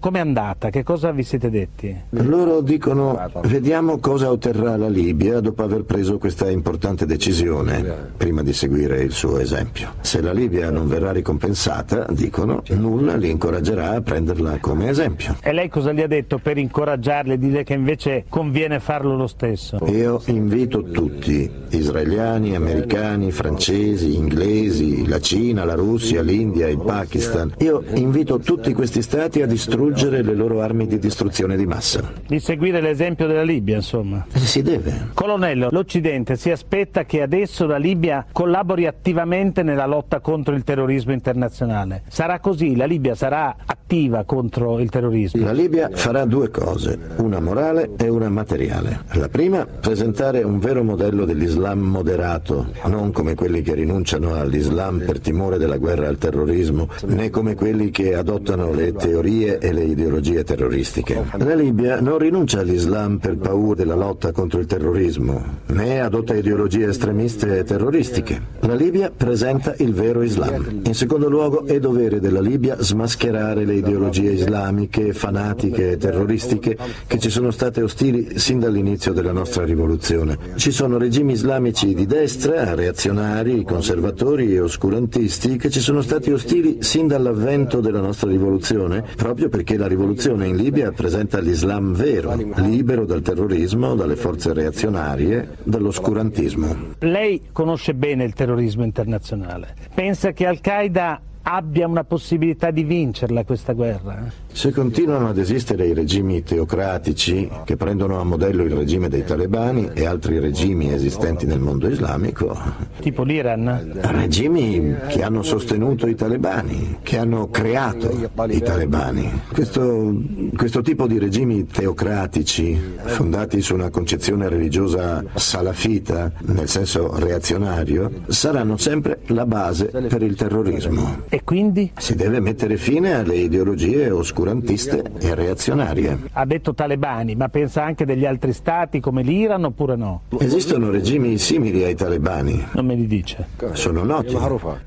come 0.01 0.19
è 0.19 0.21
andata? 0.21 0.71
Che 0.71 0.83
cosa 0.83 1.11
vi 1.11 1.23
siete 1.23 1.51
detti? 1.51 1.95
Loro 2.11 2.61
dicono 2.61 3.21
vediamo 3.43 3.99
cosa 3.99 4.31
otterrà 4.31 4.77
la 4.77 4.89
Libia 4.89 5.41
dopo 5.41 5.63
aver 5.63 5.85
preso 5.85 6.19
questa 6.19 6.51
importante 6.51 7.07
decisione, 7.07 8.13
prima 8.17 8.43
di 8.43 8.53
seguire 8.53 9.03
il 9.03 9.13
suo 9.13 9.39
esempio. 9.39 9.93
Se 10.01 10.21
la 10.21 10.33
Libia 10.33 10.71
non 10.71 10.89
verrà 10.89 11.13
ricompensata, 11.13 12.07
dicono, 12.11 12.63
nulla 12.71 13.17
li 13.17 13.31
incoraggerà 13.31 13.91
a 13.91 14.01
prenderla 14.01 14.59
come 14.59 14.89
esempio. 14.89 15.37
E 15.43 15.53
lei 15.53 15.69
cosa 15.69 15.93
gli 15.93 16.01
ha 16.01 16.07
detto 16.07 16.39
per 16.39 16.59
incoraggiarli, 16.59 17.39
dire 17.39 17.65
che 17.65 17.75
invece 17.75 18.25
conviene 18.29 18.81
farlo 18.81 19.17
lo 19.17 19.27
stesso? 19.27 19.74
Io 19.87 20.23
invito 20.27 20.83
tutti, 20.83 21.51
israeliani, 21.71 22.55
americani, 22.55 23.31
francesi, 23.31 24.15
inglesi, 24.15 25.07
la 25.07 25.21
Cina, 25.21 25.65
la 25.65 25.75
Russia, 25.75 26.23
l'India, 26.23 26.69
il 26.69 26.79
Pakistan, 26.79 27.53
io 27.59 27.83
invito 27.95 28.39
tutti 28.39 28.73
questi 28.73 29.03
stati 29.03 29.43
a 29.43 29.47
distruggere 29.47 30.23
le 30.23 30.35
loro 30.35 30.61
armi 30.61 30.87
di 30.87 30.99
distruzione 30.99 31.57
di 31.57 31.67
massa. 31.67 32.13
Di 32.27 32.39
seguire 32.39 32.81
l'esempio 32.81 33.27
della 33.27 33.43
Libia, 33.43 33.77
insomma. 33.77 34.27
Si 34.33 34.63
deve. 34.63 35.09
Colonnello, 35.15 35.69
l'Occidente 35.71 36.37
si 36.37 36.51
aspetta 36.51 37.05
che 37.05 37.23
adesso 37.23 37.67
la 37.67 37.77
Libia 37.77 38.27
collabori 38.31 38.87
attivamente 38.87 39.63
nella 39.63 39.87
lotta 39.87 40.21
contro 40.21 40.55
il 40.55 40.65
terrorismo 40.65 41.13
internazionale. 41.13 42.03
Sarà 42.09 42.39
così? 42.41 42.77
La 42.77 42.85
Libia 42.85 43.15
sarà 43.15 43.57
attiva 43.65 44.25
contro 44.25 44.79
il 44.79 44.91
terrorismo? 44.91 45.45
La 45.45 45.53
Libia 45.53 45.91
farà 45.93 46.25
due 46.25 46.51
cose, 46.51 46.99
una 47.17 47.41
morale 47.41 47.91
e 47.97 48.09
una 48.09 48.29
materiale. 48.29 49.01
La 49.13 49.29
prima, 49.29 49.64
presentare 49.81 50.43
un 50.43 50.59
vero 50.59 50.83
modello 50.83 51.25
dell'Islam 51.25 51.81
moderato, 51.81 52.67
non 52.87 53.13
come 53.13 53.35
quelli 53.35 53.63
che 53.63 53.75
rinunciano 53.75 54.35
all'Islam 54.35 55.05
per 55.05 55.21
timore 55.21 55.59
della 55.59 55.77
guerra 55.77 56.09
al 56.09 56.19
terrorismo, 56.19 56.89
né 57.07 57.31
come 57.31 57.55
quelli 57.55 57.91
che 57.91 58.15
adottano 58.15 58.73
le 58.73 58.93
teorie 58.93 59.59
e 59.59 59.73
le 59.73 59.85
ideologie 59.85 60.45
terroristiche. 60.45 61.25
La 61.39 61.55
Libia 61.55 62.01
non 62.01 62.19
rinuncia 62.19 62.61
all'Islam 62.61 63.19
per 63.19 63.37
paura 63.37 63.75
della 63.75 63.95
lotta 63.95 64.33
contro 64.33 64.61
il 64.61 64.67
terrorismo, 64.67 65.43
né 65.67 66.01
adotta 66.01 66.35
ideologie 66.35 66.89
estremiste 66.89 67.59
e 67.59 67.65
terroristiche. 67.65 68.41
La 68.61 68.75
Libia 68.75 69.11
presenta 69.15 69.75
il 69.79 69.95
vero 69.95 70.23
Islam. 70.23 70.83
In 70.85 70.95
secondo 70.95 71.29
luogo 71.29 71.67
è 71.67 71.79
dovere 71.79 72.21
della 72.21 72.41
Libia 72.41 72.77
smascherare 72.81 73.65
le 73.65 73.75
ideologie 73.75 74.33
islamiche, 74.33 75.13
fanatiche 75.13 75.93
e 75.93 75.97
terroristiche 75.97 76.77
che 77.07 77.19
ci 77.19 77.31
sono 77.31 77.51
state 77.51 77.83
ostili 77.83 78.39
sin 78.39 78.59
dall'inizio 78.59 79.13
della 79.13 79.33
nostra 79.33 79.54
rivoluzione. 79.63 80.37
Ci 80.57 80.73
sono 80.73 80.99
regimi 80.99 81.33
islamici 81.33 81.95
di 81.95 82.07
destra, 82.07 82.75
reazionari, 82.75 83.63
conservatori 83.63 84.55
e 84.55 84.61
oscurantisti 84.61 85.57
che 85.57 85.71
ci 85.71 85.81
sono 85.81 86.03
stati 86.03 86.33
ostili 86.33 86.79
sin 86.81 87.07
dall'avvento 87.07 87.81
della 87.81 88.01
nostra 88.01 88.29
rivoluzione, 88.31 89.05
proprio 89.17 89.49
perché 89.49 89.77
la 89.77 89.87
rivoluzione 89.87 90.49
in 90.49 90.57
Libia 90.57 90.91
presenta 90.93 91.39
l'Islam 91.39 91.95
vero, 91.95 92.35
libero 92.57 93.05
dal 93.05 93.23
terrorismo, 93.23 93.95
dalle 93.95 94.17
forze 94.17 94.53
reazionarie, 94.53 95.57
dall'oscurantismo. 95.63 96.95
Lei 97.01 97.43
conosce 97.53 97.95
bene 97.95 98.25
il 98.25 98.33
terrorismo 98.33 98.85
internazionale. 98.85 99.75
Pensa 99.95 100.33
che 100.33 100.47
Al-Qaeda 100.47 101.21
abbia 101.43 101.87
una 101.87 102.05
possibilità 102.05 102.71
di 102.71 102.85
vincerla 102.85 103.45
questa 103.45 103.73
guerra? 103.73 104.44
Se 104.55 104.71
continuano 104.71 105.29
ad 105.31 105.37
esistere 105.37 105.85
i 105.89 105.95
regimi 105.95 106.45
teocratici 106.45 107.51
che 107.65 107.77
prendono 107.77 108.21
a 108.21 108.25
modello 108.25 108.63
il 108.63 108.71
regime 108.71 109.09
dei 109.09 109.25
talebani 109.25 109.91
e 109.93 110.07
altri 110.07 110.39
regimi 110.39 110.93
esistenti 110.93 111.45
nel 111.45 111.59
mondo 111.59 111.89
islamico, 111.89 112.57
tipo 113.01 113.25
l'Iran, 113.25 113.99
regimi 114.01 114.95
che 115.09 115.25
hanno 115.25 115.43
sostenuto 115.43 116.07
i 116.07 116.15
talebani, 116.15 116.99
che 117.03 117.19
hanno 117.19 117.51
creato 117.51 118.31
i 118.49 118.63
talebani, 118.63 119.43
questo, 119.53 120.23
questo 120.57 120.83
tipo 120.83 121.09
di 121.09 121.19
regimi 121.19 121.67
teocratici 121.67 122.81
fondati 123.03 123.61
su 123.61 123.75
una 123.75 123.91
concezione 123.91 124.49
religiosa 124.49 125.23
salafita, 125.35 126.31
nel 126.43 126.69
senso 126.69 127.19
reazionario, 127.19 128.09
saranno 128.29 128.77
sempre 128.77 129.19
la 129.27 129.47
base 129.47 129.87
per 129.87 130.23
il 130.23 130.37
terrorismo. 130.37 131.25
E 131.29 131.43
quindi? 131.43 131.91
Si 131.99 132.15
deve 132.15 132.39
mettere 132.39 132.77
fine 132.77 133.15
alle 133.15 133.35
ideologie 133.35 134.11
oscurantiste 134.45 135.03
e 135.19 135.35
reazionarie. 135.35 136.19
Ha 136.33 136.45
detto 136.45 136.75
talebani, 136.75 137.35
ma 137.35 137.49
pensa 137.49 137.83
anche 137.83 138.05
degli 138.05 138.27
altri 138.27 138.53
stati 138.53 139.01
come 139.01 139.23
l'Iran 139.23 139.65
oppure 139.65 139.97
no? 139.97 140.23
Esistono 140.39 140.91
regimi 140.91 141.39
simili 141.39 141.83
ai 141.83 141.95
talebani. 141.95 142.67
Non 142.73 142.87
me 142.87 142.95
li 142.95 143.07
dice. 143.07 143.47
Sono 143.73 144.05
noti. 144.05 144.37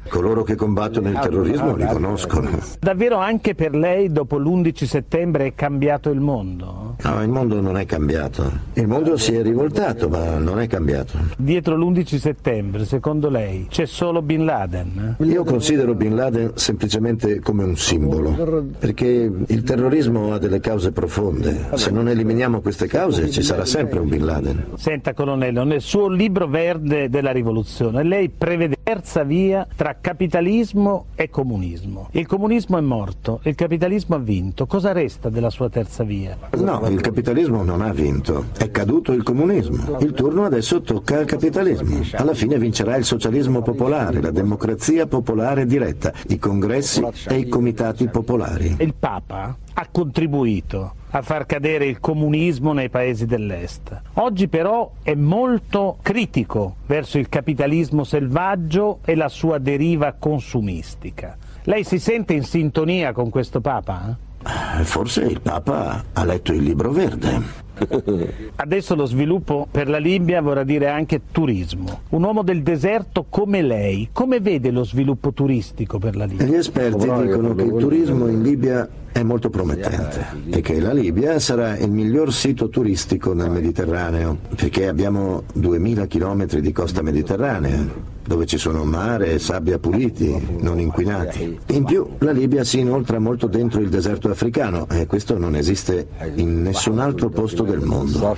Coloro 0.10 0.44
che 0.44 0.56
combattono 0.56 1.10
il 1.10 1.20
terrorismo 1.20 1.76
li 1.76 1.86
conoscono. 1.86 2.50
Davvero 2.80 3.18
anche 3.18 3.56
per 3.56 3.76
lei 3.76 4.12
dopo 4.12 4.38
l'11 4.38 4.84
settembre 4.86 5.48
è 5.48 5.56
cambiato 5.56 6.10
il 6.12 6.20
mondo? 6.20 6.96
No, 7.02 7.24
il 7.24 7.30
mondo 7.30 7.60
non 7.60 7.78
è 7.78 7.86
cambiato. 7.86 8.52
Il 8.74 8.88
mondo 8.88 9.18
si 9.18 9.34
è 9.34 9.42
rivoltato, 9.42 10.08
ma 10.10 10.38
non 10.38 10.60
è 10.60 10.68
cambiato. 10.68 11.18
Dietro 11.38 11.76
l'11 11.76 12.18
settembre, 12.18 12.86
secondo 12.86 13.30
lei, 13.30 13.68
c'è 13.70 13.86
solo 13.86 14.22
Bin 14.22 14.46
Laden? 14.46 15.16
Io 15.20 15.44
considero 15.44 15.96
Bin 15.96 16.16
Laden 16.16 16.28
Laden 16.28 16.52
semplicemente 16.56 17.40
come 17.40 17.64
un 17.64 17.76
simbolo, 17.78 18.32
perché 18.78 19.32
il 19.48 19.64
terrorismo 19.64 20.34
ha 20.34 20.38
delle 20.38 20.60
cause 20.60 20.92
profonde. 20.92 21.70
Se 21.76 21.92
non 21.92 22.10
eliminiamo 22.10 22.62
queste 22.62 22.88
cause 22.88 23.30
ci 23.30 23.42
sarà 23.42 23.66
sempre 23.66 24.00
un 24.00 24.10
Bin 24.10 24.26
Laden. 24.26 24.66
Senta 24.76 25.14
colonnello, 25.14 25.64
nel 25.64 25.82
suo 25.82 26.10
libro 26.10 26.48
verde 26.48 27.10
della 27.10 27.32
rivoluzione 27.32 28.04
lei 28.04 28.30
prevede 28.30 28.78
terza 28.84 29.24
via 29.24 29.68
tra 29.76 29.98
capitalismo 30.00 31.08
e 31.16 31.30
comunismo. 31.30 32.08
Il 32.12 32.26
comunismo 32.26 32.78
è 32.78 32.82
morto, 32.82 33.42
il 33.44 33.56
capitalismo 33.56 34.16
ha 34.16 34.20
vinto. 34.20 34.66
Cosa 34.66 34.92
resta 34.92 35.30
della 35.30 35.50
sua 35.50 35.70
terza 35.70 36.04
via? 36.04 36.38
No, 36.58 36.88
il 36.88 37.02
capitalismo 37.02 37.64
non 37.64 37.82
ha 37.82 37.92
vinto, 37.92 38.46
è 38.58 38.72
caduto 38.72 39.12
il 39.12 39.24
comunismo. 39.24 39.98
Il 40.00 40.14
turno 40.14 40.46
adesso 40.46 40.82
tocca 40.82 41.20
al 41.20 41.26
capitalismo. 41.26 42.02
Alla 42.14 42.34
fine 42.34 42.58
vincerà 42.58 42.96
il 42.96 43.04
socialismo 43.06 43.62
popolare, 43.62 44.22
la 44.22 44.32
democrazia 44.32 45.06
popolare 45.06 45.66
diretta, 45.66 46.14
i 46.28 46.40
congressi 46.40 47.06
e 47.28 47.36
i 47.36 47.48
comitati 47.48 48.08
popolari. 48.08 48.78
Il 48.80 48.94
Papa 48.98 49.37
ha 49.40 49.88
contribuito 49.92 50.94
a 51.12 51.22
far 51.22 51.46
cadere 51.46 51.86
il 51.86 52.00
comunismo 52.00 52.74
nei 52.74 52.90
paesi 52.90 53.26
dell'Est. 53.26 54.02
Oggi 54.14 54.48
però 54.48 54.92
è 55.02 55.14
molto 55.14 55.98
critico 56.02 56.76
verso 56.86 57.18
il 57.18 57.30
capitalismo 57.30 58.04
selvaggio 58.04 59.00
e 59.06 59.16
la 59.16 59.30
sua 59.30 59.58
deriva 59.58 60.16
consumistica. 60.18 61.38
Lei 61.64 61.84
si 61.84 62.00
sente 62.00 62.34
in 62.34 62.44
sintonia 62.44 63.12
con 63.14 63.30
questo 63.30 63.62
Papa? 63.62 64.18
Eh, 64.48 64.84
forse 64.84 65.22
il 65.24 65.42
Papa 65.42 66.04
ha 66.14 66.24
letto 66.24 66.54
il 66.54 66.64
libro 66.64 66.92
verde. 66.92 67.66
Adesso 68.56 68.96
lo 68.96 69.06
sviluppo 69.06 69.68
per 69.70 69.90
la 69.90 69.98
Libia 69.98 70.42
vorrà 70.42 70.64
dire 70.64 70.88
anche 70.88 71.22
turismo. 71.32 72.02
Un 72.10 72.24
uomo 72.24 72.44
del 72.44 72.64
deserto 72.64 73.26
come 73.30 73.62
lei, 73.62 74.10
come 74.12 74.40
vede 74.40 74.72
lo 74.72 74.84
sviluppo 74.84 75.34
turistico 75.34 76.00
per 76.00 76.16
la 76.16 76.26
Libia? 76.26 76.46
Gli 76.46 76.56
esperti 76.56 77.06
dicono 77.06 77.54
che 77.54 77.64
il 77.64 77.76
turismo 77.78 78.28
in 78.28 78.42
Libia 78.42 78.88
è 79.20 79.24
molto 79.24 79.50
promettente 79.50 80.26
e 80.50 80.62
che 80.62 80.80
la 80.80 80.94
Libia 80.94 81.40
sarà 81.40 81.76
il 81.78 81.90
miglior 81.90 82.32
sito 82.32 82.70
turistico 82.70 83.34
nel 83.34 83.50
Mediterraneo, 83.50 84.38
perché 84.56 84.88
abbiamo 84.88 85.44
2000 85.54 86.06
km 86.06 86.46
di 86.60 86.72
costa 86.72 87.02
mediterranea 87.02 88.16
dove 88.28 88.46
ci 88.46 88.58
sono 88.58 88.84
mare 88.84 89.32
e 89.32 89.40
sabbia 89.40 89.80
puliti, 89.80 90.58
non 90.60 90.80
inquinati. 90.80 91.58
In 91.68 91.86
più 91.86 92.08
la 92.20 92.32
Libia 92.32 92.64
si 92.64 92.80
inoltra 92.80 93.20
molto 93.20 93.48
dentro 93.48 93.80
il 93.80 93.90
deserto 93.90 94.30
africano 94.30 94.88
e 94.90 95.06
questo 95.06 95.38
non 95.38 95.56
esiste 95.56 96.08
in 96.36 96.62
nessun 96.62 97.00
altro 97.00 97.30
posto 97.30 97.64
del 97.64 97.80
mondo. 97.80 98.36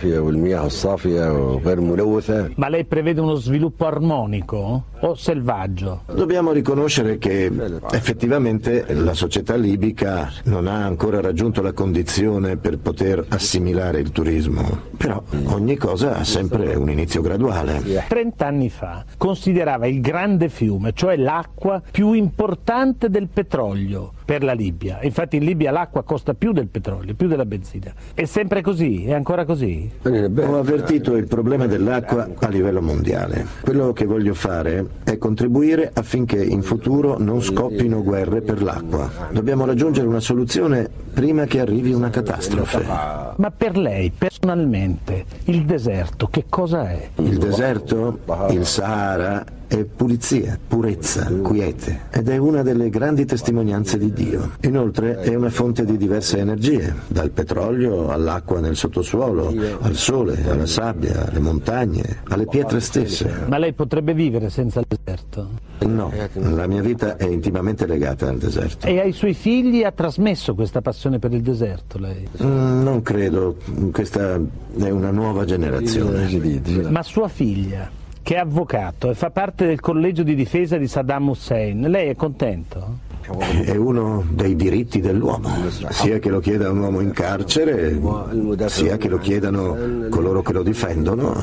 Ma 2.55 2.69
lei 2.69 2.85
prevede 2.85 3.19
uno 3.19 3.35
sviluppo 3.35 3.85
armonico 3.85 4.83
o 4.99 5.15
selvaggio? 5.15 6.01
Dobbiamo 6.13 6.51
riconoscere 6.51 7.17
che 7.17 7.51
effettivamente 7.91 8.85
la 8.93 9.13
società 9.13 9.55
libica 9.55 10.31
non 10.43 10.67
ha 10.67 10.85
ancora 10.85 11.19
raggiunto 11.21 11.61
la 11.61 11.73
condizione 11.73 12.57
per 12.57 12.77
poter 12.77 13.25
assimilare 13.29 13.99
il 13.99 14.11
turismo, 14.11 14.81
però 14.97 15.21
ogni 15.45 15.75
cosa 15.77 16.15
ha 16.17 16.23
sempre 16.23 16.75
un 16.75 16.89
inizio 16.89 17.21
graduale. 17.21 17.81
Trent'anni 18.07 18.69
fa 18.69 19.03
considerava 19.17 19.78
il 19.87 20.01
grande 20.01 20.49
fiume, 20.49 20.91
cioè 20.93 21.15
l'acqua 21.15 21.81
più 21.91 22.13
importante 22.13 23.09
del 23.09 23.27
petrolio 23.27 24.13
per 24.29 24.43
la 24.43 24.53
Libia. 24.53 24.99
Infatti 25.01 25.37
in 25.37 25.43
Libia 25.43 25.71
l'acqua 25.71 26.03
costa 26.03 26.35
più 26.35 26.51
del 26.51 26.67
petrolio, 26.67 27.15
più 27.15 27.27
della 27.27 27.45
benzina. 27.45 27.91
È 28.13 28.25
sempre 28.25 28.61
così? 28.61 29.05
È 29.05 29.13
ancora 29.13 29.43
così? 29.43 29.89
Ho 30.03 30.55
avvertito 30.55 31.15
il 31.15 31.25
problema 31.25 31.65
dell'acqua 31.65 32.29
a 32.37 32.47
livello 32.49 32.79
mondiale. 32.79 33.47
Quello 33.61 33.91
che 33.91 34.05
voglio 34.05 34.35
fare 34.35 34.85
è 35.03 35.17
contribuire 35.17 35.89
affinché 35.91 36.43
in 36.43 36.61
futuro 36.61 37.17
non 37.17 37.41
scoppino 37.41 38.03
guerre 38.03 38.41
per 38.41 38.61
l'acqua. 38.61 39.09
Dobbiamo 39.31 39.65
raggiungere 39.65 40.05
una 40.05 40.19
soluzione 40.19 40.87
prima 41.11 41.45
che 41.45 41.59
arrivi 41.59 41.91
una 41.91 42.11
catastrofe. 42.11 42.85
Ma 43.35 43.49
per 43.49 43.77
lei, 43.77 44.11
personalmente, 44.15 45.25
il 45.45 45.65
deserto 45.65 46.27
che 46.27 46.45
cosa 46.47 46.87
è? 46.91 47.09
Il 47.15 47.39
deserto, 47.39 48.19
il 48.51 48.63
Sahara, 48.63 49.43
è 49.69 49.83
pulizia, 49.83 50.57
purezza, 50.67 51.31
quiete 51.43 52.07
ed 52.09 52.27
è 52.27 52.37
una 52.37 52.63
delle 52.63 52.89
grandi 52.89 53.25
testimonianze 53.25 53.99
di 53.99 54.11
Dio. 54.11 54.18
Inoltre 54.61 55.19
è 55.19 55.35
una 55.35 55.49
fonte 55.49 55.85
di 55.85 55.97
diverse 55.97 56.39
energie, 56.39 56.93
dal 57.07 57.29
petrolio 57.29 58.09
all'acqua 58.09 58.59
nel 58.59 58.75
sottosuolo, 58.75 59.53
al 59.79 59.95
sole, 59.95 60.43
alla 60.49 60.65
sabbia, 60.65 61.27
alle 61.29 61.39
montagne, 61.39 62.21
alle 62.27 62.45
pietre 62.45 62.79
stesse. 62.79 63.45
Ma 63.47 63.57
lei 63.57 63.73
potrebbe 63.73 64.13
vivere 64.13 64.49
senza 64.49 64.79
il 64.79 64.85
deserto? 64.87 65.67
No, 65.79 66.11
la 66.33 66.67
mia 66.67 66.81
vita 66.81 67.15
è 67.15 67.25
intimamente 67.25 67.85
legata 67.85 68.27
al 68.27 68.37
deserto. 68.37 68.85
E 68.85 68.99
ai 68.99 69.13
suoi 69.13 69.33
figli 69.33 69.83
ha 69.83 69.91
trasmesso 69.91 70.53
questa 70.53 70.81
passione 70.81 71.19
per 71.19 71.33
il 71.33 71.41
deserto 71.41 71.97
lei? 71.97 72.27
Mm, 72.43 72.83
non 72.83 73.01
credo, 73.01 73.55
questa 73.91 74.35
è 74.35 74.89
una 74.89 75.11
nuova 75.11 75.45
generazione. 75.45 76.27
Ma 76.89 77.03
sua 77.03 77.27
figlia 77.29 77.89
che 78.21 78.35
è 78.35 78.39
avvocato 78.39 79.09
e 79.09 79.15
fa 79.15 79.31
parte 79.31 79.65
del 79.65 79.79
collegio 79.79 80.23
di 80.23 80.35
difesa 80.35 80.77
di 80.77 80.87
Saddam 80.87 81.29
Hussein. 81.29 81.81
Lei 81.81 82.09
è 82.09 82.15
contento? 82.15 83.07
È 83.37 83.75
uno 83.75 84.25
dei 84.29 84.55
diritti 84.55 84.99
dell'uomo, 84.99 85.49
sia 85.89 86.19
che 86.19 86.29
lo 86.29 86.39
chieda 86.39 86.69
un 86.69 86.79
uomo 86.79 86.99
in 86.99 87.11
carcere, 87.11 87.99
sia 88.67 88.97
che 88.97 89.07
lo 89.07 89.17
chiedano 89.17 90.07
coloro 90.09 90.41
che 90.41 90.53
lo 90.53 90.63
difendono, 90.63 91.35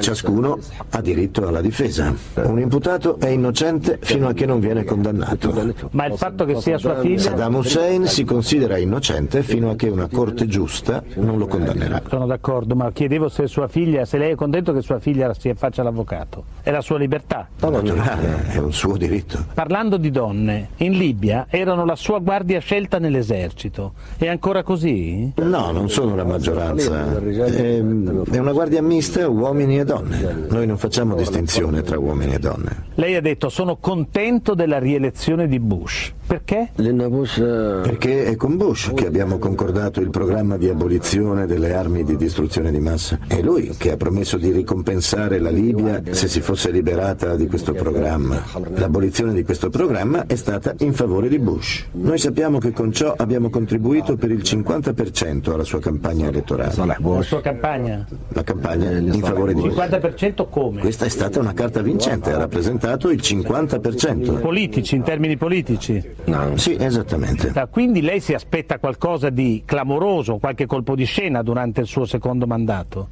ciascuno 0.00 0.58
ha 0.90 1.00
diritto 1.00 1.46
alla 1.46 1.60
difesa. 1.60 2.14
Un 2.34 2.58
imputato 2.58 3.18
è 3.18 3.28
innocente 3.28 3.98
fino 4.02 4.28
a 4.28 4.32
che 4.32 4.46
non 4.46 4.60
viene 4.60 4.84
condannato. 4.84 5.74
Ma 5.90 6.06
il 6.06 6.14
fatto 6.16 6.44
che 6.44 6.60
sia 6.60 6.78
sua 6.78 6.98
figlia... 7.00 7.20
Saddam 7.20 7.54
Hussein 7.54 8.06
si 8.06 8.24
considera 8.24 8.76
innocente 8.76 9.42
fino 9.42 9.70
a 9.70 9.76
che 9.76 9.88
una 9.88 10.08
corte 10.12 10.46
giusta 10.46 11.02
non 11.16 11.38
lo 11.38 11.46
condannerà. 11.46 12.02
Sono 12.08 12.26
d'accordo, 12.26 12.74
ma 12.74 12.90
chiedevo 12.90 13.28
se 13.28 13.46
sua 13.46 13.68
figlia, 13.68 14.04
se 14.04 14.18
lei 14.18 14.32
è 14.32 14.34
contento 14.34 14.72
che 14.72 14.82
sua 14.82 14.98
figlia 14.98 15.32
si 15.34 15.52
faccia 15.54 15.82
l'avvocato. 15.82 16.44
È 16.62 16.70
la 16.70 16.80
sua 16.80 16.98
libertà. 16.98 17.48
Naturale, 17.60 18.48
è 18.48 18.58
un 18.58 18.72
suo 18.72 18.96
diritto. 18.96 19.44
Parlando 19.54 19.96
di 19.96 20.10
donne, 20.10 20.70
in 20.78 20.92
Libia 20.92 21.11
Libia 21.12 21.46
erano 21.50 21.84
la 21.84 21.94
sua 21.94 22.20
guardia 22.20 22.58
scelta 22.58 22.98
nell'esercito. 22.98 23.92
È 24.16 24.26
ancora 24.28 24.62
così? 24.62 25.32
No, 25.36 25.70
non 25.70 25.90
sono 25.90 26.16
la 26.16 26.24
maggioranza. 26.24 27.20
È, 27.20 27.50
è 27.50 28.38
una 28.38 28.52
guardia 28.52 28.80
mista, 28.80 29.28
uomini 29.28 29.78
e 29.78 29.84
donne. 29.84 30.46
Noi 30.48 30.66
non 30.66 30.78
facciamo 30.78 31.14
distinzione 31.14 31.82
tra 31.82 31.98
uomini 31.98 32.34
e 32.34 32.38
donne. 32.38 32.84
Lei 32.94 33.14
ha 33.14 33.20
detto 33.20 33.50
sono 33.50 33.76
contento 33.76 34.54
della 34.54 34.78
rielezione 34.78 35.46
di 35.48 35.60
Bush. 35.60 36.14
Perché? 36.24 36.70
Perché 36.74 38.24
è 38.24 38.36
con 38.36 38.56
Bush 38.56 38.92
che 38.94 39.06
abbiamo 39.06 39.38
concordato 39.38 40.00
il 40.00 40.08
programma 40.08 40.56
di 40.56 40.68
abolizione 40.68 41.44
delle 41.46 41.74
armi 41.74 42.04
di 42.04 42.16
distruzione 42.16 42.70
di 42.70 42.80
massa. 42.80 43.18
È 43.26 43.42
lui 43.42 43.74
che 43.76 43.90
ha 43.90 43.96
promesso 43.98 44.38
di 44.38 44.50
ricompensare 44.50 45.38
la 45.40 45.50
Libia 45.50 46.00
se 46.10 46.28
si 46.28 46.40
fosse 46.40 46.70
liberata 46.70 47.36
di 47.36 47.48
questo 47.48 47.74
programma. 47.74 48.42
L'abolizione 48.76 49.34
di 49.34 49.42
questo 49.42 49.68
programma 49.68 50.24
è 50.26 50.36
stata 50.36 50.74
in 50.78 50.92
in 50.92 50.98
favore 51.02 51.28
di 51.28 51.40
Bush. 51.40 51.86
Noi 51.92 52.16
sappiamo 52.16 52.58
che 52.58 52.70
con 52.70 52.92
ciò 52.92 53.12
abbiamo 53.16 53.50
contribuito 53.50 54.16
per 54.16 54.30
il 54.30 54.38
50% 54.38 55.52
alla 55.52 55.64
sua 55.64 55.80
campagna 55.80 56.28
elettorale. 56.28 56.72
La 56.76 57.22
sua 57.22 57.40
campagna? 57.40 58.06
La 58.28 58.44
campagna 58.44 58.90
in 58.92 59.20
favore 59.20 59.52
di 59.52 59.62
Bush. 59.62 59.74
50% 59.74 60.46
come? 60.48 60.80
Questa 60.80 61.04
è 61.06 61.08
stata 61.08 61.40
una 61.40 61.54
carta 61.54 61.82
vincente, 61.82 62.32
ha 62.32 62.38
rappresentato 62.38 63.10
il 63.10 63.18
50%. 63.18 64.40
Politici, 64.40 64.94
in 64.94 65.02
termini 65.02 65.36
politici? 65.36 66.00
No. 66.26 66.56
Sì, 66.56 66.76
esattamente. 66.78 67.52
Quindi 67.68 68.00
lei 68.00 68.20
si 68.20 68.32
aspetta 68.32 68.78
qualcosa 68.78 69.28
di 69.28 69.62
clamoroso, 69.64 70.38
qualche 70.38 70.66
colpo 70.66 70.94
di 70.94 71.04
scena 71.04 71.42
durante 71.42 71.80
il 71.80 71.88
suo 71.88 72.04
secondo 72.04 72.46
mandato? 72.46 73.08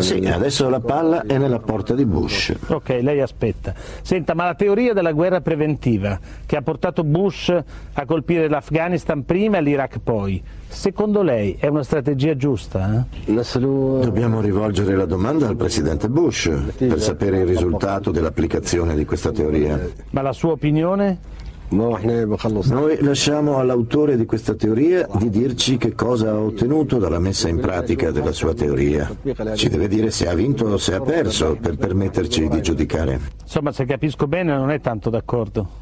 Sì, 0.00 0.26
adesso 0.26 0.68
la 0.68 0.80
palla 0.80 1.24
è 1.24 1.38
nella 1.38 1.60
porta 1.60 1.94
di 1.94 2.04
Bush. 2.04 2.54
Ok, 2.66 2.98
lei 3.00 3.22
aspetta. 3.22 3.72
Senta, 4.02 4.34
ma 4.34 4.44
la 4.44 4.54
teoria 4.54 4.92
della 4.92 5.12
guerra 5.12 5.40
preventiva 5.40 6.18
che 6.44 6.56
ha 6.56 6.62
portato 6.62 7.04
Bush 7.04 7.20
a 7.30 8.04
colpire 8.04 8.48
l'Afghanistan 8.48 9.24
prima 9.24 9.58
e 9.58 9.62
l'Iraq 9.62 9.98
poi, 10.02 10.42
secondo 10.66 11.22
lei 11.22 11.56
è 11.58 11.68
una 11.68 11.82
strategia 11.82 12.36
giusta? 12.36 13.06
Eh? 13.26 13.42
Dobbiamo 13.60 14.40
rivolgere 14.40 14.96
la 14.96 15.06
domanda 15.06 15.46
al 15.46 15.56
presidente 15.56 16.08
Bush 16.08 16.50
per 16.76 17.00
sapere 17.00 17.40
il 17.40 17.46
risultato 17.46 18.10
dell'applicazione 18.10 18.94
di 18.94 19.04
questa 19.04 19.30
teoria. 19.30 19.78
Ma 20.10 20.22
la 20.22 20.32
sua 20.32 20.52
opinione? 20.52 21.40
Noi 21.72 22.98
lasciamo 23.00 23.56
all'autore 23.56 24.18
di 24.18 24.26
questa 24.26 24.54
teoria 24.54 25.08
di 25.14 25.30
dirci 25.30 25.78
che 25.78 25.94
cosa 25.94 26.32
ha 26.32 26.38
ottenuto 26.38 26.98
dalla 26.98 27.18
messa 27.18 27.48
in 27.48 27.60
pratica 27.60 28.10
della 28.10 28.32
sua 28.32 28.52
teoria. 28.52 29.10
Ci 29.54 29.70
deve 29.70 29.88
dire 29.88 30.10
se 30.10 30.28
ha 30.28 30.34
vinto 30.34 30.66
o 30.66 30.76
se 30.76 30.94
ha 30.94 31.00
perso 31.00 31.56
per 31.58 31.78
permetterci 31.78 32.46
di 32.48 32.60
giudicare. 32.60 33.20
Insomma, 33.40 33.72
se 33.72 33.86
capisco 33.86 34.26
bene 34.26 34.54
non 34.54 34.70
è 34.70 34.80
tanto 34.80 35.08
d'accordo. 35.08 35.81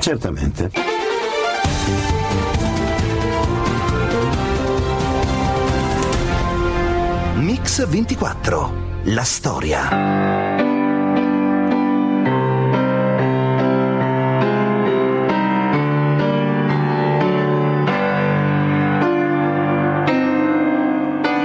Certamente. 0.00 0.70
Mix 7.36 7.86
24. 7.86 8.84
La 9.04 9.22
storia. 9.22 9.88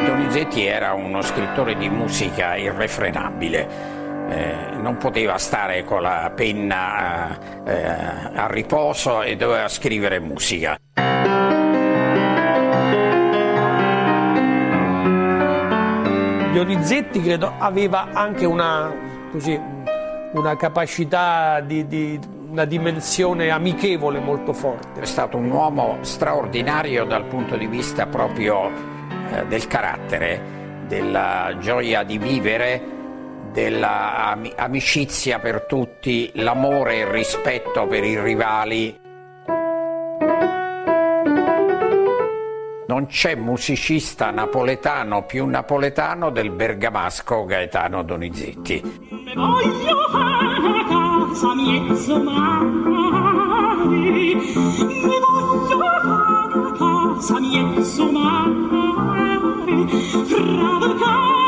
Donizetti 0.05 0.65
era 0.65 0.93
uno 0.93 1.21
scrittore 1.21 1.75
di 1.75 1.89
musica 1.89 2.55
irrefrenabile. 2.55 4.00
Eh, 4.31 4.77
non 4.77 4.95
poteva 4.95 5.37
stare 5.37 5.83
con 5.83 6.01
la 6.01 6.31
penna 6.33 7.63
eh, 7.65 7.83
a 8.33 8.47
riposo 8.47 9.23
e 9.23 9.35
doveva 9.35 9.67
scrivere 9.67 10.19
musica. 10.19 10.77
Donizetti 16.53 17.21
credo 17.21 17.53
aveva 17.57 18.07
anche 18.13 18.45
una, 18.45 18.93
così, 19.31 19.59
una 20.33 20.55
capacità 20.55 21.59
di, 21.59 21.85
di 21.87 22.17
una 22.49 22.63
dimensione 22.63 23.49
amichevole 23.49 24.19
molto 24.19 24.53
forte. 24.53 25.01
È 25.01 25.05
stato 25.05 25.35
un 25.35 25.51
uomo 25.51 25.97
straordinario 26.01 27.03
dal 27.03 27.25
punto 27.25 27.57
di 27.57 27.67
vista 27.67 28.05
proprio 28.05 28.69
eh, 29.33 29.45
del 29.47 29.67
carattere, 29.67 30.85
della 30.87 31.55
gioia 31.59 32.03
di 32.03 32.17
vivere, 32.17 32.99
dell'amicizia 33.51 35.39
per 35.39 35.65
tutti, 35.65 36.31
l'amore 36.35 36.95
e 36.95 36.99
il 36.99 37.07
rispetto 37.07 37.85
per 37.87 38.03
i 38.03 38.21
rivali. 38.21 38.99
Non 42.87 43.05
c'è 43.07 43.35
musicista 43.35 44.31
napoletano 44.31 45.25
più 45.25 45.45
napoletano 45.45 46.29
del 46.29 46.51
bergamasco 46.51 47.45
Gaetano 47.45 48.03
Donizetti. 48.03 48.81
Voglio 49.33 50.09
fare 50.11 50.85
casa 50.89 51.55
mezzo 51.55 52.19
mi 53.87 54.43
voglio 55.19 55.77
fare 56.01 56.71
casa 56.77 57.39
mezzo 57.39 58.11
mare, 58.11 59.87
fra 60.25 61.40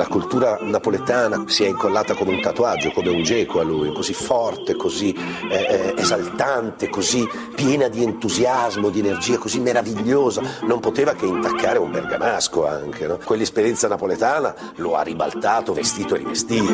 la 0.00 0.06
cultura 0.06 0.58
napoletana 0.62 1.44
si 1.46 1.64
è 1.64 1.68
incollata 1.68 2.14
come 2.14 2.32
un 2.32 2.40
tatuaggio, 2.40 2.90
come 2.90 3.10
un 3.10 3.22
geco 3.22 3.60
a 3.60 3.62
lui, 3.62 3.92
così 3.92 4.14
forte, 4.14 4.74
così 4.74 5.12
eh, 5.12 5.54
eh, 5.54 5.94
esaltante, 5.98 6.88
così 6.88 7.28
piena 7.54 7.88
di 7.88 8.02
entusiasmo, 8.02 8.88
di 8.88 9.00
energia, 9.00 9.36
così 9.36 9.60
meravigliosa. 9.60 10.40
Non 10.62 10.80
poteva 10.80 11.12
che 11.12 11.26
intaccare 11.26 11.78
un 11.78 11.90
bergamasco 11.90 12.66
anche. 12.66 13.06
No? 13.06 13.18
Quell'esperienza 13.22 13.88
napoletana 13.88 14.54
lo 14.76 14.96
ha 14.96 15.02
ribaltato, 15.02 15.74
vestito 15.74 16.14
e 16.14 16.18
rivestito. 16.18 16.72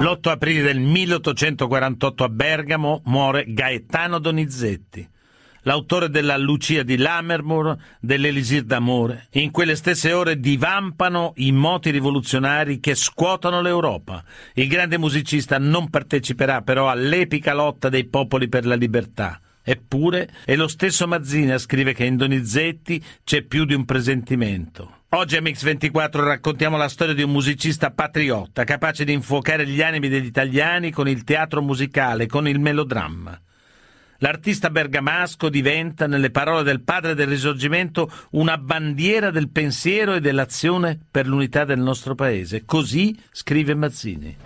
L'8 0.00 0.28
aprile 0.28 0.62
del 0.62 0.78
1848 0.78 2.22
a 2.22 2.28
Bergamo 2.28 3.02
muore 3.06 3.46
Gaetano 3.48 4.20
Donizetti 4.20 5.08
l'autore 5.64 6.08
della 6.08 6.36
Lucia 6.36 6.82
di 6.82 6.96
Lammermoor, 6.96 7.76
dell'Elisir 8.00 8.62
d'amore. 8.62 9.28
In 9.32 9.50
quelle 9.50 9.76
stesse 9.76 10.12
ore 10.12 10.40
divampano 10.40 11.32
i 11.36 11.52
moti 11.52 11.90
rivoluzionari 11.90 12.80
che 12.80 12.94
scuotono 12.94 13.60
l'Europa. 13.60 14.24
Il 14.54 14.68
grande 14.68 14.98
musicista 14.98 15.58
non 15.58 15.90
parteciperà 15.90 16.62
però 16.62 16.88
all'epica 16.88 17.52
lotta 17.52 17.88
dei 17.88 18.06
popoli 18.06 18.48
per 18.48 18.66
la 18.66 18.74
libertà. 18.74 19.40
Eppure 19.66 20.28
è 20.44 20.56
lo 20.56 20.68
stesso 20.68 21.06
Mazzini 21.06 21.50
a 21.50 21.58
scrivere 21.58 21.96
che 21.96 22.04
in 22.04 22.16
Donizetti 22.16 23.02
c'è 23.24 23.42
più 23.42 23.64
di 23.64 23.72
un 23.72 23.86
presentimento. 23.86 24.98
Oggi 25.10 25.36
a 25.36 25.40
Mix24 25.40 26.22
raccontiamo 26.22 26.76
la 26.76 26.88
storia 26.88 27.14
di 27.14 27.22
un 27.22 27.30
musicista 27.30 27.90
patriotta, 27.90 28.64
capace 28.64 29.04
di 29.04 29.12
infuocare 29.12 29.66
gli 29.66 29.80
animi 29.80 30.08
degli 30.08 30.26
italiani 30.26 30.90
con 30.90 31.08
il 31.08 31.24
teatro 31.24 31.62
musicale, 31.62 32.26
con 32.26 32.46
il 32.46 32.58
melodramma. 32.58 33.40
L'artista 34.24 34.70
bergamasco 34.70 35.50
diventa, 35.50 36.06
nelle 36.06 36.30
parole 36.30 36.62
del 36.62 36.80
padre 36.80 37.14
del 37.14 37.26
risorgimento, 37.26 38.10
una 38.30 38.56
bandiera 38.56 39.30
del 39.30 39.50
pensiero 39.50 40.14
e 40.14 40.20
dell'azione 40.20 40.98
per 41.10 41.26
l'unità 41.26 41.66
del 41.66 41.78
nostro 41.78 42.14
paese. 42.14 42.64
Così 42.64 43.14
scrive 43.30 43.74
Mazzini. 43.74 44.36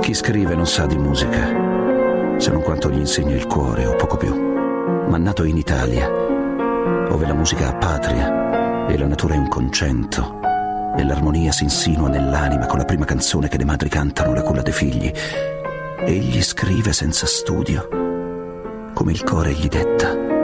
Chi 0.00 0.14
scrive 0.14 0.54
non 0.54 0.66
sa 0.66 0.86
di 0.86 0.96
musica 0.96 1.75
se 2.36 2.50
non 2.50 2.62
quanto 2.62 2.90
gli 2.90 2.98
insegna 2.98 3.34
il 3.34 3.46
cuore 3.46 3.86
o 3.86 3.96
poco 3.96 4.16
più. 4.16 4.34
Ma 5.08 5.16
nato 5.18 5.44
in 5.44 5.56
Italia, 5.56 6.08
dove 7.08 7.26
la 7.26 7.34
musica 7.34 7.68
ha 7.68 7.74
patria 7.74 8.86
e 8.86 8.98
la 8.98 9.06
natura 9.06 9.34
è 9.34 9.38
un 9.38 9.48
concento, 9.48 10.40
e 10.96 11.04
l'armonia 11.04 11.52
si 11.52 11.64
insinua 11.64 12.08
nell'anima 12.08 12.66
con 12.66 12.78
la 12.78 12.84
prima 12.84 13.04
canzone 13.04 13.48
che 13.48 13.58
le 13.58 13.64
madri 13.64 13.88
cantano 13.88 14.34
la 14.34 14.42
culla 14.42 14.62
dei 14.62 14.72
figli, 14.72 15.12
egli 16.00 16.42
scrive 16.42 16.92
senza 16.92 17.26
studio, 17.26 17.88
come 18.92 19.12
il 19.12 19.22
cuore 19.24 19.52
gli 19.52 19.68
detta. 19.68 20.35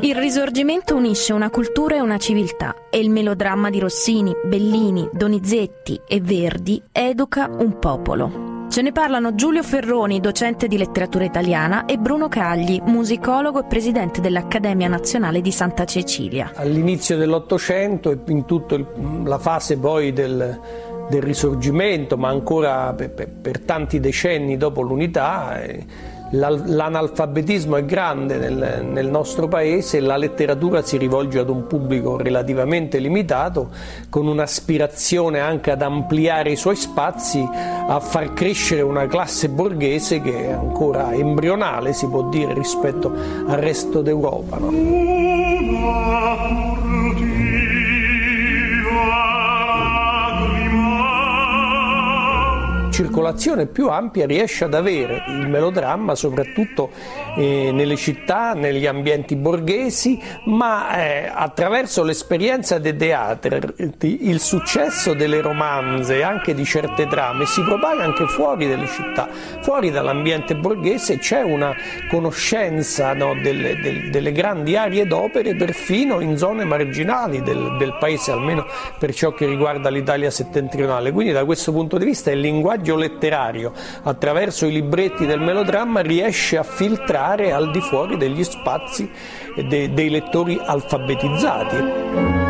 Il 0.00 0.14
risorgimento 0.14 0.94
unisce 0.94 1.32
una 1.32 1.48
cultura 1.48 1.96
e 1.96 2.00
una 2.00 2.18
civiltà 2.18 2.74
e 2.90 2.98
il 2.98 3.08
melodramma 3.08 3.70
di 3.70 3.78
Rossini, 3.78 4.30
Bellini, 4.44 5.08
Donizetti 5.10 5.98
e 6.06 6.20
Verdi 6.20 6.82
educa 6.92 7.48
un 7.50 7.78
popolo. 7.78 8.66
Ce 8.68 8.82
ne 8.82 8.92
parlano 8.92 9.34
Giulio 9.34 9.62
Ferroni, 9.62 10.20
docente 10.20 10.68
di 10.68 10.76
letteratura 10.76 11.24
italiana, 11.24 11.86
e 11.86 11.96
Bruno 11.96 12.28
Cagli, 12.28 12.78
musicologo 12.84 13.60
e 13.60 13.64
presidente 13.64 14.20
dell'Accademia 14.20 14.86
Nazionale 14.86 15.40
di 15.40 15.50
Santa 15.50 15.86
Cecilia. 15.86 16.52
All'inizio 16.54 17.16
dell'Ottocento 17.16 18.10
e 18.10 18.18
in 18.26 18.44
tutta 18.44 18.78
la 19.24 19.38
fase 19.38 19.78
poi 19.78 20.12
del, 20.12 20.60
del 21.08 21.22
risorgimento, 21.22 22.18
ma 22.18 22.28
ancora 22.28 22.92
per, 22.92 23.12
per, 23.12 23.30
per 23.30 23.60
tanti 23.60 23.98
decenni 23.98 24.58
dopo 24.58 24.82
l'unità, 24.82 25.62
eh, 25.62 26.14
L'analfabetismo 26.30 27.76
è 27.76 27.84
grande 27.84 28.36
nel, 28.36 28.84
nel, 28.84 29.08
nostro 29.08 29.46
paese 29.46 30.00
la 30.00 30.16
letteratura 30.16 30.82
si 30.82 30.96
rivolge 30.96 31.38
ad 31.38 31.48
un 31.48 31.68
pubblico 31.68 32.16
relativamente 32.16 32.98
limitato, 32.98 33.70
con 34.08 34.26
un'aspirazione 34.26 35.38
anche 35.38 35.70
ad 35.70 35.82
ampliare 35.82 36.50
i 36.50 36.56
suoi 36.56 36.74
spazi, 36.74 37.48
a 37.88 38.00
far 38.00 38.32
crescere 38.32 38.82
una 38.82 39.06
classe 39.06 39.48
borghese 39.48 40.20
che 40.20 40.48
è 40.48 40.50
ancora 40.50 41.12
embrionale, 41.12 41.92
si 41.92 42.08
può 42.08 42.28
dire, 42.28 42.52
rispetto 42.54 43.12
al 43.46 43.58
resto 43.58 44.02
d'Europa. 44.02 44.58
No? 44.58 44.70
Circolazione 52.96 53.66
più 53.66 53.90
ampia 53.90 54.24
riesce 54.24 54.64
ad 54.64 54.72
avere 54.72 55.22
il 55.28 55.46
melodramma 55.50 56.14
soprattutto 56.14 56.88
eh, 57.36 57.70
nelle 57.70 57.96
città, 57.96 58.54
negli 58.54 58.86
ambienti 58.86 59.36
borghesi, 59.36 60.18
ma 60.46 60.96
eh, 60.96 61.30
attraverso 61.30 62.02
l'esperienza 62.02 62.78
dei 62.78 62.96
teatri 62.96 63.74
il 64.00 64.40
successo 64.40 65.12
delle 65.12 65.42
romanze, 65.42 66.22
anche 66.22 66.54
di 66.54 66.64
certe 66.64 67.06
trame, 67.06 67.44
si 67.44 67.60
propaga 67.60 68.02
anche 68.02 68.26
fuori 68.28 68.66
dalle 68.66 68.86
città, 68.86 69.28
fuori 69.60 69.90
dall'ambiente 69.90 70.56
borghese 70.56 71.18
c'è 71.18 71.42
una 71.42 71.74
conoscenza 72.08 73.12
no, 73.12 73.34
delle, 73.34 73.78
delle, 73.78 74.08
delle, 74.08 74.32
grandi 74.32 74.74
aree 74.74 75.06
d'opere 75.06 75.54
perfino 75.54 76.20
in 76.20 76.38
zone 76.38 76.64
marginali 76.64 77.42
del, 77.42 77.76
del 77.76 77.94
paese, 78.00 78.30
almeno 78.30 78.66
per 78.98 79.12
ciò 79.12 79.34
che 79.34 79.44
riguarda 79.44 79.90
l'Italia 79.90 80.30
settentrionale. 80.30 81.12
Quindi 81.12 81.34
da 81.34 81.44
questo 81.44 81.72
punto 81.72 81.98
di 81.98 82.06
vista 82.06 82.30
il 82.30 82.40
linguaggio 82.40 82.85
letterario 82.94 83.72
attraverso 84.04 84.66
i 84.66 84.72
libretti 84.72 85.26
del 85.26 85.40
melodramma 85.40 86.00
riesce 86.00 86.56
a 86.56 86.62
filtrare 86.62 87.50
al 87.52 87.72
di 87.72 87.80
fuori 87.80 88.16
degli 88.16 88.44
spazi 88.44 89.10
de, 89.56 89.92
dei 89.92 90.10
lettori 90.10 90.60
alfabetizzati. 90.62 92.45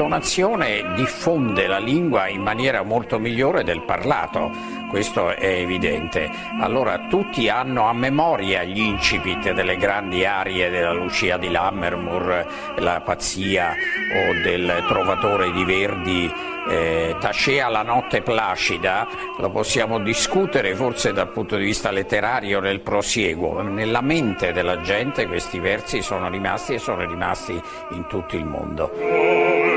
L'intonazione 0.00 0.94
diffonde 0.94 1.66
la 1.66 1.76
lingua 1.76 2.26
in 2.26 2.40
maniera 2.40 2.82
molto 2.82 3.18
migliore 3.18 3.64
del 3.64 3.82
parlato, 3.82 4.50
questo 4.88 5.28
è 5.28 5.58
evidente. 5.58 6.30
Allora 6.58 7.00
tutti 7.00 7.50
hanno 7.50 7.86
a 7.86 7.92
memoria 7.92 8.62
gli 8.62 8.80
incipit 8.80 9.52
delle 9.52 9.76
grandi 9.76 10.24
arie 10.24 10.70
della 10.70 10.94
Lucia 10.94 11.36
di 11.36 11.50
Lammermoor, 11.50 12.46
la 12.78 13.02
pazzia 13.02 13.74
o 13.74 14.42
del 14.42 14.84
Trovatore 14.88 15.52
di 15.52 15.64
Verdi 15.64 16.32
eh, 16.68 17.16
Tacea 17.18 17.68
la 17.68 17.82
notte 17.82 18.22
placida, 18.22 19.06
lo 19.38 19.50
possiamo 19.50 19.98
discutere 19.98 20.74
forse 20.74 21.12
dal 21.12 21.30
punto 21.30 21.56
di 21.56 21.64
vista 21.64 21.90
letterario 21.90 22.60
nel 22.60 22.80
prosieguo, 22.80 23.60
nella 23.62 24.00
mente 24.00 24.52
della 24.52 24.80
gente 24.80 25.26
questi 25.26 25.58
versi 25.58 26.02
sono 26.02 26.28
rimasti 26.28 26.74
e 26.74 26.78
sono 26.78 27.06
rimasti 27.06 27.60
in 27.90 28.06
tutto 28.06 28.36
il 28.36 28.44
mondo. 28.44 29.69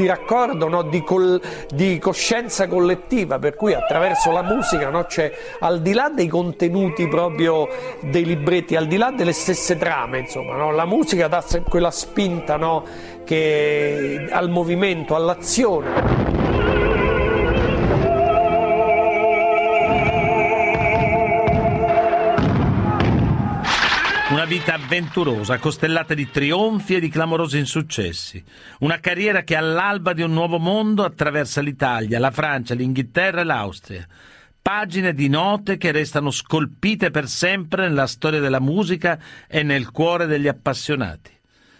Di 0.00 0.06
raccordo, 0.06 0.68
no? 0.68 0.82
di, 0.82 1.02
col, 1.02 1.40
di, 1.72 1.98
coscienza 1.98 2.66
collettiva, 2.66 3.38
per 3.38 3.54
cui 3.54 3.74
attraverso 3.74 4.30
la 4.30 4.42
musica 4.42 4.88
no? 4.88 5.04
c'è 5.04 5.30
al 5.60 5.82
di 5.82 5.92
là 5.92 6.08
dei 6.08 6.26
contenuti 6.26 7.06
proprio 7.06 7.68
dei 8.00 8.24
libretti, 8.24 8.76
al 8.76 8.86
di 8.86 8.96
là 8.96 9.10
delle 9.10 9.32
stesse 9.32 9.76
trame, 9.76 10.20
insomma, 10.20 10.56
no? 10.56 10.70
la 10.70 10.86
musica 10.86 11.28
dà 11.28 11.44
quella 11.68 11.90
spinta 11.90 12.58
che, 13.24 14.26
al 14.30 14.48
movimento, 14.48 15.14
all'azione. 15.14 16.29
Una 24.30 24.44
vita 24.44 24.74
avventurosa, 24.74 25.58
costellata 25.58 26.14
di 26.14 26.30
trionfi 26.30 26.94
e 26.94 27.00
di 27.00 27.08
clamorosi 27.08 27.58
insuccessi. 27.58 28.40
Una 28.78 29.00
carriera 29.00 29.42
che 29.42 29.56
all'alba 29.56 30.12
di 30.12 30.22
un 30.22 30.32
nuovo 30.32 30.60
mondo 30.60 31.02
attraversa 31.02 31.60
l'Italia, 31.60 32.20
la 32.20 32.30
Francia, 32.30 32.74
l'Inghilterra 32.74 33.40
e 33.40 33.44
l'Austria. 33.44 34.06
Pagine 34.62 35.14
di 35.14 35.28
note 35.28 35.78
che 35.78 35.90
restano 35.90 36.30
scolpite 36.30 37.10
per 37.10 37.26
sempre 37.26 37.88
nella 37.88 38.06
storia 38.06 38.38
della 38.38 38.60
musica 38.60 39.18
e 39.48 39.64
nel 39.64 39.90
cuore 39.90 40.26
degli 40.26 40.46
appassionati. 40.46 41.32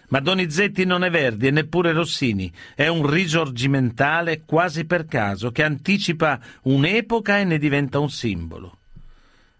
Ma 0.09 0.19
Donizetti 0.19 0.83
non 0.83 1.05
è 1.05 1.09
Verdi 1.09 1.47
e 1.47 1.51
neppure 1.51 1.93
Rossini, 1.93 2.51
è 2.75 2.87
un 2.87 3.09
risorgimentale 3.09 4.41
quasi 4.45 4.83
per 4.83 5.05
caso 5.05 5.51
che 5.51 5.63
anticipa 5.63 6.37
un'epoca 6.63 7.39
e 7.39 7.45
ne 7.45 7.57
diventa 7.57 7.97
un 7.99 8.09
simbolo. 8.09 8.75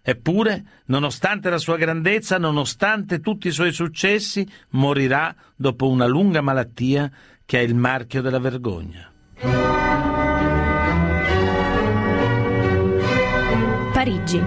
Eppure, 0.04 0.64
nonostante 0.86 1.48
la 1.48 1.58
sua 1.58 1.76
grandezza, 1.76 2.36
nonostante 2.36 3.20
tutti 3.20 3.46
i 3.46 3.52
suoi 3.52 3.72
successi, 3.72 4.44
morirà 4.70 5.32
dopo 5.54 5.88
una 5.88 6.06
lunga 6.06 6.40
malattia 6.40 7.08
che 7.44 7.60
è 7.60 7.62
il 7.62 7.76
marchio 7.76 8.20
della 8.20 8.40
vergogna. 8.40 9.10
Parigi, 13.92 14.42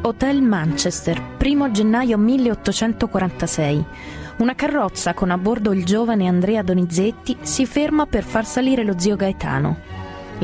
Hotel 0.00 0.40
Manchester, 0.40 1.36
1 1.38 1.70
gennaio 1.70 2.16
1846. 2.16 3.84
Una 4.38 4.54
carrozza 4.54 5.12
con 5.12 5.30
a 5.30 5.36
bordo 5.36 5.72
il 5.72 5.84
giovane 5.84 6.26
Andrea 6.26 6.62
Donizetti 6.62 7.36
si 7.42 7.66
ferma 7.66 8.06
per 8.06 8.24
far 8.24 8.46
salire 8.46 8.82
lo 8.82 8.98
zio 8.98 9.16
Gaetano. 9.16 9.93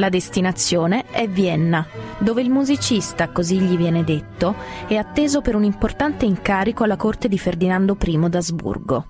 La 0.00 0.08
destinazione 0.08 1.04
è 1.10 1.28
Vienna, 1.28 1.86
dove 2.16 2.40
il 2.40 2.48
musicista, 2.48 3.28
così 3.28 3.60
gli 3.60 3.76
viene 3.76 4.02
detto, 4.02 4.54
è 4.86 4.96
atteso 4.96 5.42
per 5.42 5.54
un 5.54 5.62
importante 5.62 6.24
incarico 6.24 6.84
alla 6.84 6.96
corte 6.96 7.28
di 7.28 7.36
Ferdinando 7.36 7.98
I 8.02 8.28
d'Asburgo. 8.30 9.04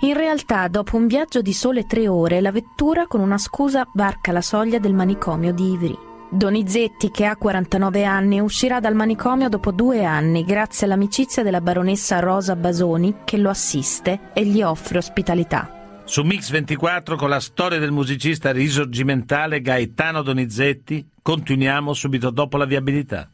In 0.00 0.14
realtà, 0.14 0.66
dopo 0.68 0.96
un 0.96 1.08
viaggio 1.08 1.42
di 1.42 1.52
sole 1.52 1.84
tre 1.84 2.08
ore, 2.08 2.40
la 2.40 2.52
vettura 2.52 3.06
con 3.06 3.20
una 3.20 3.36
scusa 3.36 3.86
varca 3.92 4.32
la 4.32 4.40
soglia 4.40 4.78
del 4.78 4.94
manicomio 4.94 5.52
di 5.52 5.72
Ivry. 5.72 5.98
Donizetti, 6.30 7.10
che 7.10 7.26
ha 7.26 7.36
49 7.36 8.04
anni, 8.04 8.40
uscirà 8.40 8.80
dal 8.80 8.94
manicomio 8.94 9.50
dopo 9.50 9.72
due 9.72 10.06
anni 10.06 10.42
grazie 10.42 10.86
all'amicizia 10.86 11.42
della 11.42 11.60
baronessa 11.60 12.20
Rosa 12.20 12.56
Basoni 12.56 13.16
che 13.24 13.36
lo 13.36 13.50
assiste 13.50 14.30
e 14.32 14.46
gli 14.46 14.62
offre 14.62 14.96
ospitalità. 14.96 15.83
Su 16.06 16.22
Mix 16.22 16.50
24 16.50 17.16
con 17.16 17.30
la 17.30 17.40
storia 17.40 17.78
del 17.78 17.90
musicista 17.90 18.52
risorgimentale 18.52 19.62
Gaetano 19.62 20.20
Donizetti 20.20 21.08
continuiamo 21.22 21.94
subito 21.94 22.28
dopo 22.28 22.58
la 22.58 22.66
viabilità. 22.66 23.30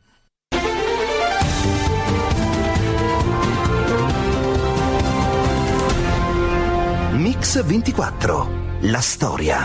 Mix 7.15 7.65
24, 7.65 8.51
la 8.83 9.01
storia. 9.01 9.65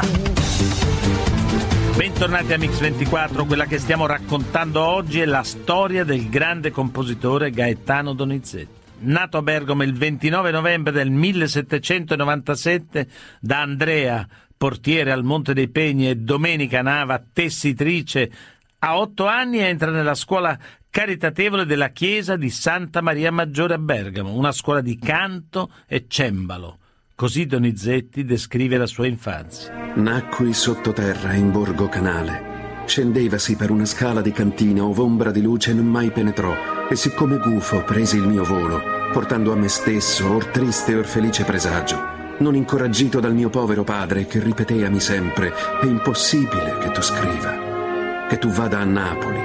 Bentornati 1.95 2.53
a 2.53 2.57
Mix 2.57 2.79
24, 2.79 3.45
quella 3.45 3.65
che 3.65 3.77
stiamo 3.77 4.07
raccontando 4.07 4.81
oggi 4.81 5.19
è 5.19 5.25
la 5.25 5.43
storia 5.43 6.03
del 6.03 6.27
grande 6.27 6.71
compositore 6.71 7.51
Gaetano 7.51 8.13
Donizetti 8.13 8.84
nato 9.05 9.37
a 9.37 9.41
Bergamo 9.41 9.83
il 9.83 9.93
29 9.93 10.51
novembre 10.51 10.91
del 10.91 11.09
1797 11.09 13.07
da 13.39 13.61
Andrea, 13.61 14.27
portiere 14.57 15.11
al 15.11 15.23
Monte 15.23 15.53
dei 15.53 15.69
Pegni, 15.69 16.09
e 16.09 16.15
Domenica 16.15 16.81
Nava, 16.81 17.23
tessitrice, 17.31 18.31
a 18.79 18.97
otto 18.97 19.25
anni 19.25 19.59
entra 19.59 19.89
nella 19.89 20.13
scuola 20.13 20.57
caritatevole 20.89 21.65
della 21.65 21.89
chiesa 21.89 22.35
di 22.35 22.49
Santa 22.49 23.01
Maria 23.01 23.31
Maggiore 23.31 23.73
a 23.73 23.79
Bergamo, 23.79 24.33
una 24.33 24.51
scuola 24.51 24.81
di 24.81 24.97
canto 24.97 25.71
e 25.87 26.05
cembalo. 26.07 26.79
Così 27.15 27.45
Donizetti 27.45 28.25
descrive 28.25 28.77
la 28.77 28.85
sua 28.85 29.07
infanzia. 29.07 29.93
Nacqui 29.95 30.53
sottoterra 30.53 31.33
in 31.33 31.51
Borgo 31.51 31.87
Canale. 31.87 32.83
Scendevasi 32.85 33.55
per 33.55 33.71
una 33.71 33.85
scala 33.85 34.21
di 34.21 34.31
cantina 34.31 34.83
ove 34.83 35.01
ombra 35.01 35.31
di 35.31 35.41
luce 35.41 35.73
non 35.73 35.87
mai 35.87 36.11
penetrò 36.11 36.53
e 36.87 36.95
siccome 36.95 37.39
gufo 37.39 37.83
presi 37.83 38.17
il 38.17 38.27
mio 38.27 38.43
volo, 38.43 38.94
portando 39.15 39.53
a 39.53 39.55
me 39.55 39.69
stesso 39.69 40.27
or 40.27 40.47
triste 40.47 40.93
or 40.93 41.05
felice 41.05 41.45
presagio, 41.45 41.97
non 42.39 42.53
incoraggito 42.53 43.21
dal 43.21 43.33
mio 43.33 43.49
povero 43.49 43.85
padre 43.85 44.25
che 44.25 44.41
ripeteami 44.41 44.99
sempre 44.99 45.53
è 45.81 45.85
impossibile 45.85 46.77
che 46.79 46.91
tu 46.91 47.01
scriva, 47.01 48.27
che 48.27 48.37
tu 48.37 48.49
vada 48.49 48.79
a 48.79 48.83
Napoli, 48.83 49.39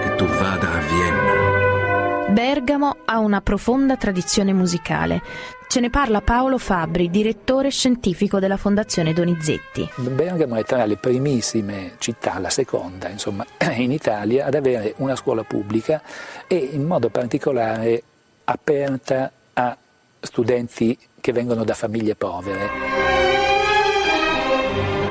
che 0.00 0.14
tu 0.14 0.26
vada 0.26 0.74
a 0.74 0.78
Vienna. 0.78 2.32
Bergamo 2.32 2.98
ha 3.04 3.18
una 3.18 3.40
profonda 3.40 3.96
tradizione 3.96 4.52
musicale. 4.52 5.22
Ce 5.66 5.80
ne 5.80 5.90
parla 5.90 6.20
Paolo 6.20 6.58
Fabri, 6.58 7.10
direttore 7.10 7.70
scientifico 7.70 8.38
della 8.38 8.56
Fondazione 8.56 9.12
Donizetti. 9.12 9.90
Bergamo 9.96 10.54
è 10.54 10.62
tra 10.62 10.84
le 10.84 10.98
primissime 10.98 11.94
città, 11.98 12.38
la 12.38 12.50
seconda 12.50 13.08
insomma, 13.08 13.44
in 13.74 13.90
Italia, 13.90 14.46
ad 14.46 14.54
avere 14.54 14.94
una 14.98 15.16
scuola 15.16 15.42
pubblica 15.42 16.00
e 16.46 16.54
in 16.54 16.84
modo 16.84 17.08
particolare 17.08 18.04
aperta 18.44 19.30
a 19.54 19.76
studenti 20.20 20.96
che 21.20 21.32
vengono 21.32 21.64
da 21.64 21.74
famiglie 21.74 22.14
povere. 22.14 22.70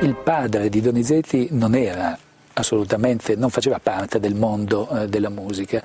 Il 0.01 0.15
padre 0.15 0.69
di 0.69 0.81
Donizetti 0.81 1.47
non 1.51 1.75
era 1.75 2.17
assolutamente, 2.53 3.35
non 3.35 3.49
faceva 3.49 3.79
parte 3.79 4.19
del 4.19 4.35
mondo 4.35 4.89
eh, 4.89 5.07
della 5.07 5.29
musica, 5.29 5.81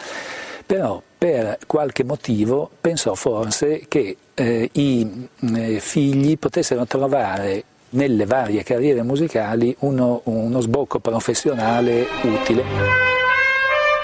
però 0.67 1.03
per 1.17 1.59
qualche 1.67 2.05
motivo 2.05 2.71
pensò 2.81 3.15
forse 3.15 3.87
che 3.89 4.17
eh, 4.35 4.69
i 4.73 5.29
eh, 5.55 5.81
figli 5.81 6.39
potessero 6.39 6.85
trovare 6.87 7.65
nelle 7.91 8.27
varie 8.27 8.63
carriere 8.63 9.03
musicali 9.03 9.75
uno, 9.81 10.21
uno 10.25 10.61
sbocco 10.61 10.99
professionale 10.99 12.07
utile. 12.23 13.18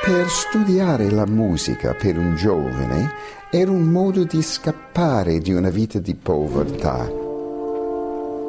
Per 0.04 0.28
studiare 0.28 1.10
la 1.10 1.24
musica 1.24 1.94
per 1.94 2.18
un 2.18 2.36
giovane 2.36 3.10
era 3.50 3.70
un 3.70 3.84
modo 3.84 4.24
di 4.24 4.42
scappare 4.42 5.38
di 5.38 5.54
una 5.54 5.70
vita 5.70 5.98
di 5.98 6.14
povertà. 6.14 7.10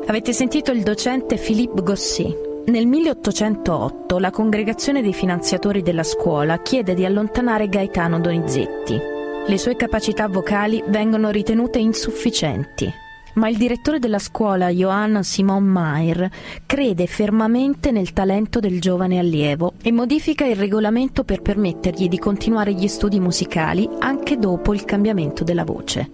Avete 0.06 0.34
sentito 0.34 0.74
il 0.74 0.84
docente 0.84 1.38
Philippe 1.38 1.82
Gossy. 1.82 2.36
Nel 2.66 2.86
1808 2.88 4.20
la 4.20 4.32
congregazione 4.32 5.02
dei 5.02 5.14
finanziatori 5.14 5.82
della 5.82 6.04
scuola 6.04 6.62
chiede 6.62 6.94
di 6.94 7.06
allontanare 7.06 7.70
Gaetano 7.70 8.20
Donizetti. 8.20 9.00
Le 9.48 9.58
sue 9.58 9.78
capacità 9.78 10.28
vocali 10.28 10.84
vengono 10.88 11.30
ritenute 11.30 11.80
insufficienti 11.80 13.04
ma 13.36 13.48
il 13.48 13.58
direttore 13.58 14.00
della 14.00 14.20
scuola, 14.20 14.70
Johann 14.70 15.20
Simon 15.20 15.64
Mayer, 15.64 16.30
crede 16.66 17.08
fermamente 17.08 17.92
nel 17.92 18.14
talento 18.14 18.60
del 18.60 18.82
giovane 18.82 19.20
allievo 19.20 19.74
e 19.82 19.92
modifica 19.92 20.46
il 20.46 20.56
regolamento 20.56 21.24
per 21.24 21.42
permettergli 21.42 22.08
di 22.08 22.20
continuare 22.20 22.74
gli 22.74 22.88
studi 22.88 23.20
musicali 23.20 23.88
anche 24.00 24.38
dopo 24.38 24.74
il 24.74 24.86
cambiamento 24.86 25.44
della 25.44 25.64
voce. 25.64 26.10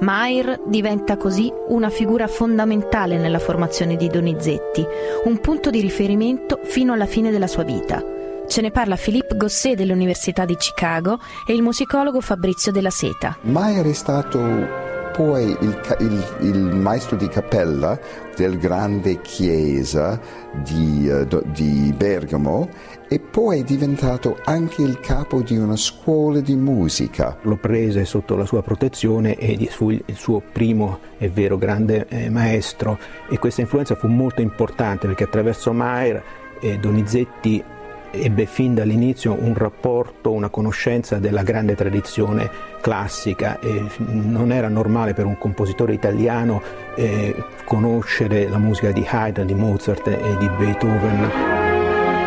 Mayer 0.00 0.60
diventa 0.66 1.16
così 1.16 1.52
una 1.68 1.90
figura 1.90 2.28
fondamentale 2.28 3.18
nella 3.18 3.40
formazione 3.40 3.96
di 3.96 4.08
Donizetti, 4.08 4.86
un 5.24 5.40
punto 5.40 5.70
di 5.70 5.80
riferimento 5.80 6.60
fino 6.62 6.92
alla 6.92 7.06
fine 7.06 7.30
della 7.30 7.48
sua 7.48 7.64
vita. 7.64 8.02
Ce 8.46 8.60
ne 8.62 8.70
parla 8.70 8.96
Philippe 8.96 9.36
Gosset 9.36 9.76
dell'Università 9.76 10.44
di 10.44 10.56
Chicago 10.56 11.18
e 11.46 11.52
il 11.52 11.62
musicologo 11.62 12.20
Fabrizio 12.20 12.72
della 12.72 12.90
Seta. 12.90 13.36
Mayer 13.42 13.86
è 13.86 13.92
stato 13.92 14.96
poi 15.08 15.56
il, 15.60 15.96
il, 16.00 16.36
il, 16.40 16.58
maestro 16.58 17.16
di 17.16 17.28
cappella 17.28 17.98
del 18.36 18.58
grande 18.58 19.20
chiesa 19.20 20.20
di, 20.52 21.08
uh, 21.08 21.26
di, 21.52 21.92
Bergamo 21.96 22.68
e 23.08 23.18
poi 23.18 23.60
è 23.60 23.64
diventato 23.64 24.38
anche 24.44 24.82
il 24.82 25.00
capo 25.00 25.42
di 25.42 25.56
una 25.56 25.76
scuola 25.76 26.40
di 26.40 26.54
musica. 26.54 27.36
Lo 27.42 27.56
prese 27.56 28.04
sotto 28.04 28.36
la 28.36 28.44
sua 28.44 28.62
protezione 28.62 29.36
e 29.36 29.66
fu 29.70 29.90
il 29.90 30.04
suo 30.14 30.40
primo 30.52 30.98
e 31.18 31.28
vero 31.28 31.56
grande 31.56 32.06
eh, 32.08 32.30
maestro 32.30 32.98
e 33.28 33.38
questa 33.38 33.60
influenza 33.60 33.94
fu 33.94 34.06
molto 34.06 34.40
importante 34.40 35.06
perché 35.06 35.24
attraverso 35.24 35.72
Maier 35.72 36.22
eh, 36.60 36.78
Donizetti 36.78 37.62
ebbe 38.10 38.46
fin 38.46 38.74
dall'inizio 38.74 39.36
un 39.38 39.54
rapporto, 39.54 40.32
una 40.32 40.48
conoscenza 40.48 41.18
della 41.18 41.42
grande 41.42 41.74
tradizione 41.74 42.50
classica 42.80 43.58
e 43.60 43.84
non 43.98 44.52
era 44.52 44.68
normale 44.68 45.14
per 45.14 45.26
un 45.26 45.38
compositore 45.38 45.92
italiano 45.92 46.62
eh, 46.94 47.34
conoscere 47.64 48.48
la 48.48 48.58
musica 48.58 48.92
di 48.92 49.04
Haydn, 49.06 49.46
di 49.46 49.54
Mozart 49.54 50.06
e 50.06 50.36
di 50.38 50.48
Beethoven. 50.48 51.57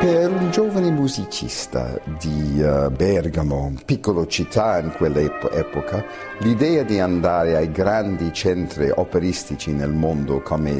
Per 0.01 0.31
un 0.31 0.49
giovane 0.49 0.89
musicista 0.89 1.95
di 2.19 2.59
uh, 2.59 2.89
Bergamo, 2.89 3.71
piccola 3.85 4.25
città 4.25 4.79
in 4.79 4.91
quell'epoca, 4.93 6.03
l'idea 6.39 6.81
di 6.81 6.99
andare 6.99 7.55
ai 7.55 7.71
grandi 7.71 8.33
centri 8.33 8.89
operistici 8.89 9.71
nel 9.71 9.91
mondo 9.91 10.41
come 10.41 10.73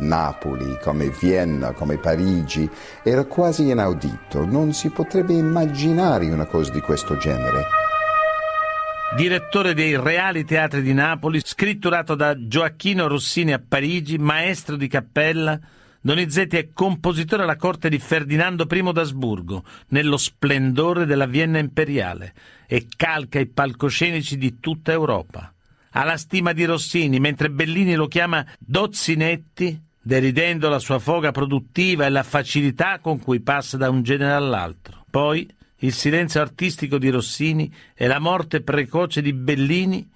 Napoli, 0.00 0.78
come 0.82 1.12
Vienna, 1.20 1.72
come 1.72 1.98
Parigi, 1.98 2.66
era 3.02 3.26
quasi 3.26 3.68
inaudito. 3.68 4.46
Non 4.46 4.72
si 4.72 4.88
potrebbe 4.88 5.34
immaginare 5.34 6.24
una 6.30 6.46
cosa 6.46 6.72
di 6.72 6.80
questo 6.80 7.18
genere. 7.18 7.66
Direttore 9.14 9.74
dei 9.74 9.94
Reali 10.00 10.46
Teatri 10.46 10.80
di 10.80 10.94
Napoli, 10.94 11.42
scritturato 11.44 12.14
da 12.14 12.34
Gioacchino 12.34 13.08
Rossini 13.08 13.52
a 13.52 13.62
Parigi, 13.62 14.16
maestro 14.16 14.76
di 14.76 14.88
cappella, 14.88 15.60
Donizetti 16.04 16.56
è 16.56 16.70
compositore 16.72 17.44
alla 17.44 17.54
corte 17.54 17.88
di 17.88 18.00
Ferdinando 18.00 18.66
I 18.68 18.92
d'Asburgo, 18.92 19.62
nello 19.90 20.16
splendore 20.16 21.06
della 21.06 21.26
Vienna 21.26 21.60
imperiale, 21.60 22.34
e 22.66 22.88
calca 22.96 23.38
i 23.38 23.46
palcoscenici 23.46 24.36
di 24.36 24.58
tutta 24.58 24.90
Europa. 24.90 25.54
Ha 25.92 26.04
la 26.04 26.16
stima 26.16 26.52
di 26.52 26.64
Rossini, 26.64 27.20
mentre 27.20 27.50
Bellini 27.50 27.94
lo 27.94 28.08
chiama 28.08 28.44
Dozzinetti, 28.58 29.80
deridendo 30.02 30.68
la 30.68 30.80
sua 30.80 30.98
foga 30.98 31.30
produttiva 31.30 32.04
e 32.04 32.10
la 32.10 32.24
facilità 32.24 32.98
con 32.98 33.20
cui 33.20 33.38
passa 33.38 33.76
da 33.76 33.88
un 33.88 34.02
genere 34.02 34.32
all'altro. 34.32 35.04
Poi 35.08 35.48
il 35.76 35.92
silenzio 35.92 36.40
artistico 36.40 36.98
di 36.98 37.10
Rossini 37.10 37.72
e 37.94 38.08
la 38.08 38.18
morte 38.18 38.60
precoce 38.62 39.22
di 39.22 39.32
Bellini 39.32 40.10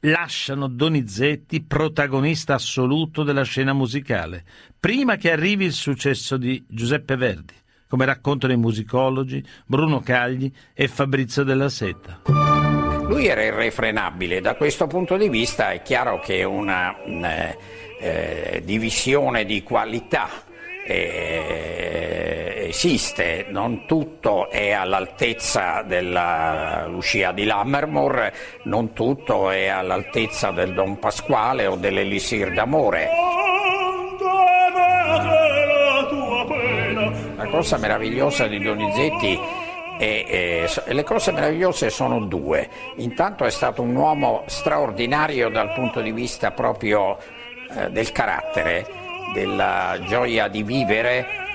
lasciano 0.00 0.68
Donizetti 0.68 1.62
protagonista 1.62 2.54
assoluto 2.54 3.22
della 3.22 3.42
scena 3.42 3.72
musicale, 3.72 4.44
prima 4.78 5.16
che 5.16 5.32
arrivi 5.32 5.64
il 5.64 5.72
successo 5.72 6.36
di 6.36 6.64
Giuseppe 6.68 7.16
Verdi, 7.16 7.54
come 7.88 8.04
raccontano 8.04 8.52
i 8.52 8.56
musicologi 8.56 9.44
Bruno 9.66 10.00
Cagli 10.00 10.50
e 10.74 10.88
Fabrizio 10.88 11.42
della 11.42 11.68
Seta. 11.68 12.22
Lui 13.08 13.26
era 13.26 13.42
irrefrenabile, 13.42 14.40
da 14.40 14.54
questo 14.54 14.86
punto 14.86 15.16
di 15.16 15.28
vista 15.28 15.72
è 15.72 15.82
chiaro 15.82 16.20
che 16.20 16.44
una 16.44 17.02
eh, 17.02 17.56
eh, 18.00 18.62
divisione 18.64 19.44
di 19.46 19.62
qualità 19.62 20.28
eh, 20.86 22.27
esiste, 22.68 23.46
non 23.48 23.86
tutto 23.86 24.50
è 24.50 24.72
all'altezza 24.72 25.82
della 25.82 26.86
Lucia 26.86 27.32
di 27.32 27.44
Lammermoor, 27.44 28.32
non 28.64 28.92
tutto 28.92 29.50
è 29.50 29.68
all'altezza 29.68 30.50
del 30.50 30.74
Don 30.74 30.98
Pasquale 30.98 31.66
o 31.66 31.76
dell'Elisir 31.76 32.52
d'amore. 32.52 33.10
La 37.36 37.46
cosa 37.46 37.78
meravigliosa 37.78 38.46
di 38.46 38.60
Donizetti 38.60 39.38
e, 39.98 40.68
e, 40.86 40.94
le 40.94 41.02
cose 41.02 41.32
meravigliose 41.32 41.90
sono 41.90 42.20
due. 42.20 42.68
Intanto 42.96 43.44
è 43.44 43.50
stato 43.50 43.82
un 43.82 43.94
uomo 43.96 44.44
straordinario 44.46 45.48
dal 45.48 45.72
punto 45.72 46.00
di 46.00 46.12
vista 46.12 46.52
proprio 46.52 47.18
eh, 47.76 47.90
del 47.90 48.12
carattere 48.12 48.86
della 49.32 49.98
gioia 50.06 50.48
di 50.48 50.62
vivere, 50.62 51.47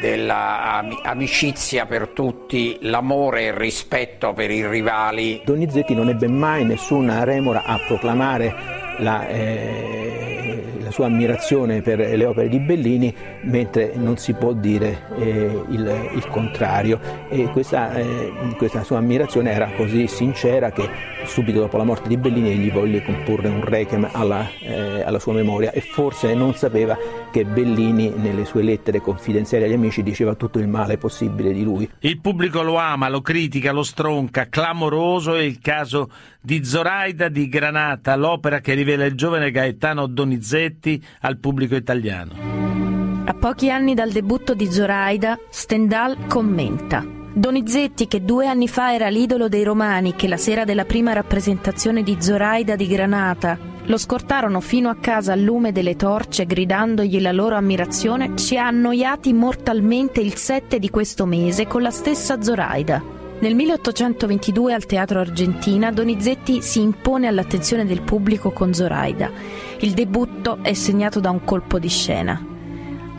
dell'amicizia 0.00 1.86
per 1.86 2.08
tutti, 2.08 2.78
l'amore 2.82 3.42
e 3.42 3.46
il 3.48 3.52
rispetto 3.54 4.32
per 4.32 4.50
i 4.50 4.66
rivali. 4.66 5.42
Donizetti 5.44 5.94
non 5.94 6.08
ebbe 6.08 6.28
mai 6.28 6.64
nessuna 6.64 7.24
remora 7.24 7.64
a 7.64 7.78
proclamare 7.86 8.54
la, 8.98 9.26
eh, 9.28 10.62
la 10.90 10.96
sua 10.96 11.06
ammirazione 11.06 11.80
per 11.82 12.00
le 12.00 12.24
opere 12.24 12.48
di 12.48 12.58
Bellini, 12.58 13.14
mentre 13.42 13.92
non 13.94 14.16
si 14.16 14.32
può 14.34 14.52
dire 14.52 15.06
eh, 15.16 15.62
il, 15.68 16.10
il, 16.14 16.26
contrario. 16.28 17.00
E 17.28 17.48
questa, 17.50 17.94
eh, 17.94 18.32
questa, 18.56 18.82
sua 18.82 18.98
ammirazione 18.98 19.52
era 19.52 19.70
così 19.76 20.08
sincera 20.08 20.72
che 20.72 20.88
subito 21.24 21.60
dopo 21.60 21.76
la 21.76 21.84
morte 21.84 22.08
di 22.08 22.16
Bellini 22.16 22.50
egli 22.50 22.72
volle 22.72 23.02
comporre 23.04 23.48
un 23.48 23.64
requiem 23.64 24.08
alla, 24.10 24.48
eh, 24.60 25.02
alla 25.02 25.18
sua 25.18 25.32
memoria 25.32 25.70
e 25.70 25.80
forse 25.80 26.34
non 26.34 26.54
sapeva 26.54 26.96
che 27.30 27.44
Bellini 27.44 28.12
nelle 28.16 28.44
sue 28.44 28.62
lettere 28.62 29.00
confidenziali 29.00 29.64
agli 29.64 29.72
amici 29.72 30.02
diceva 30.02 30.34
tutto 30.34 30.58
il 30.58 30.66
male 30.66 30.98
possibile 30.98 31.52
di 31.52 31.62
lui. 31.62 31.88
Il 32.00 32.20
pubblico 32.20 32.62
lo 32.62 32.76
ama, 32.76 33.08
lo 33.08 33.20
critica, 33.20 33.70
lo 33.70 33.84
stronca, 33.84 34.48
clamoroso 34.48 35.36
è 35.36 35.42
il 35.42 35.60
caso 35.60 36.10
di 36.42 36.64
Zoraida 36.64 37.28
di 37.28 37.48
Granata, 37.48 38.16
l'opera 38.16 38.60
che 38.60 38.72
rivela 38.72 39.04
il 39.04 39.14
giovane 39.14 39.50
Gaetano 39.50 40.06
Donizetti 40.06 40.79
al 41.20 41.38
pubblico 41.38 41.74
italiano. 41.74 42.32
A 43.24 43.34
pochi 43.34 43.70
anni 43.70 43.94
dal 43.94 44.10
debutto 44.10 44.54
di 44.54 44.70
Zoraida, 44.70 45.38
Stendhal 45.50 46.26
commenta. 46.26 47.04
Donizetti, 47.32 48.08
che 48.08 48.24
due 48.24 48.46
anni 48.46 48.66
fa 48.66 48.92
era 48.92 49.08
l'idolo 49.08 49.48
dei 49.48 49.62
romani, 49.62 50.14
che 50.16 50.26
la 50.26 50.36
sera 50.36 50.64
della 50.64 50.84
prima 50.84 51.12
rappresentazione 51.12 52.02
di 52.02 52.16
Zoraida 52.18 52.74
di 52.76 52.86
Granata 52.86 53.70
lo 53.84 53.96
scortarono 53.96 54.60
fino 54.60 54.88
a 54.88 54.96
casa 54.96 55.32
al 55.32 55.40
lume 55.40 55.72
delle 55.72 55.96
torce 55.96 56.46
gridandogli 56.46 57.20
la 57.20 57.32
loro 57.32 57.56
ammirazione, 57.56 58.36
ci 58.36 58.56
ha 58.56 58.66
annoiati 58.66 59.32
mortalmente 59.32 60.20
il 60.20 60.36
7 60.36 60.78
di 60.78 60.90
questo 60.90 61.26
mese 61.26 61.66
con 61.66 61.82
la 61.82 61.90
stessa 61.90 62.40
Zoraida. 62.40 63.02
Nel 63.40 63.54
1822 63.54 64.74
al 64.74 64.86
Teatro 64.86 65.18
Argentina 65.18 65.90
Donizetti 65.90 66.62
si 66.62 66.80
impone 66.82 67.26
all'attenzione 67.26 67.86
del 67.86 68.02
pubblico 68.02 68.50
con 68.50 68.74
Zoraida. 68.74 69.30
Il 69.82 69.94
debutto 69.94 70.58
è 70.60 70.74
segnato 70.74 71.20
da 71.20 71.30
un 71.30 71.42
colpo 71.42 71.78
di 71.78 71.88
scena. 71.88 72.38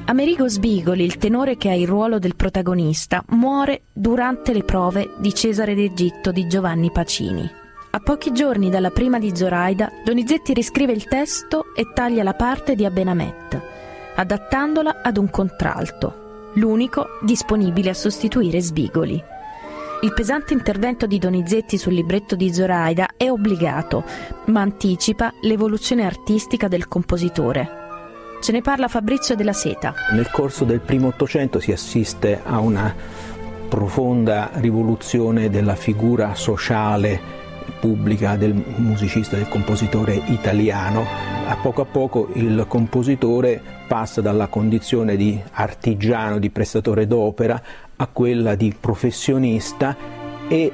Amerigo 0.05 0.47
Sbigoli, 0.47 1.03
il 1.03 1.18
tenore 1.18 1.57
che 1.57 1.70
ha 1.70 1.74
il 1.74 1.88
ruolo 1.88 2.20
del 2.20 2.36
protagonista, 2.36 3.24
muore 3.30 3.86
durante 3.91 4.53
le 4.53 4.64
prove 4.64 5.16
di 5.18 5.34
Cesare 5.34 5.74
d'Egitto 5.74 6.32
di 6.32 6.47
Giovanni 6.47 6.91
Pacini. 6.91 7.49
A 7.89 7.99
pochi 7.99 8.32
giorni 8.32 8.70
dalla 8.70 8.91
prima 8.91 9.18
di 9.18 9.36
Zoraida, 9.36 9.89
Donizetti 10.05 10.53
riscrive 10.53 10.91
il 10.91 11.05
testo 11.05 11.74
e 11.76 11.91
taglia 11.95 12.22
la 12.22 12.36
parte 12.36 12.76
di 12.76 12.86
Abenamet, 12.86 13.62
adattandola 14.18 15.01
ad 15.01 15.18
un 15.18 15.32
contralto, 15.32 16.51
l'unico 16.53 17.18
disponibile 17.22 17.89
a 17.89 17.95
sostituire 17.95 18.62
Sbigoli. 18.62 19.20
Il 20.04 20.14
pesante 20.14 20.54
intervento 20.54 21.06
di 21.06 21.20
Donizetti 21.20 21.78
sul 21.78 21.93
libretto 21.93 22.36
di 22.36 22.52
Zoraida 22.52 23.10
è 23.18 23.30
obbligato, 23.30 24.04
ma 24.45 24.62
anticipa 24.62 25.32
l'evoluzione 25.41 26.04
artistica 26.06 26.68
del 26.68 26.88
compositore. 26.88 27.70
Ce 28.41 28.52
ne 28.52 28.62
parla 28.62 28.88
Fabrizio 28.88 29.36
della 29.36 29.54
Seta. 29.54 29.93
Nel 30.14 30.32
corso 30.32 30.66
del 30.66 30.80
primo 30.80 31.10
Ottocento 31.10 31.60
si 31.60 31.72
assiste 31.72 32.41
a 32.43 32.58
una 32.58 32.95
profonda 33.70 34.49
rivoluzione 34.54 35.52
della 35.52 35.76
figura 35.76 36.34
sociale 36.34 37.22
pubblica 37.80 38.36
del 38.38 38.56
musicista, 38.78 39.36
del 39.36 39.49
compositore 39.49 40.16
italiano. 40.16 41.06
A 41.45 41.58
poco 41.58 41.82
a 41.82 41.86
poco 41.86 42.30
il 42.34 42.66
compositore 42.68 43.62
passa 43.88 44.22
dalla 44.22 44.47
condizione 44.47 45.16
di 45.16 45.39
artigiano, 45.52 46.39
di 46.39 46.49
prestatore 46.49 47.06
d'opera, 47.06 47.62
a 48.02 48.08
quella 48.12 48.56
di 48.56 48.76
professionista 48.78 49.95
e 50.47 50.72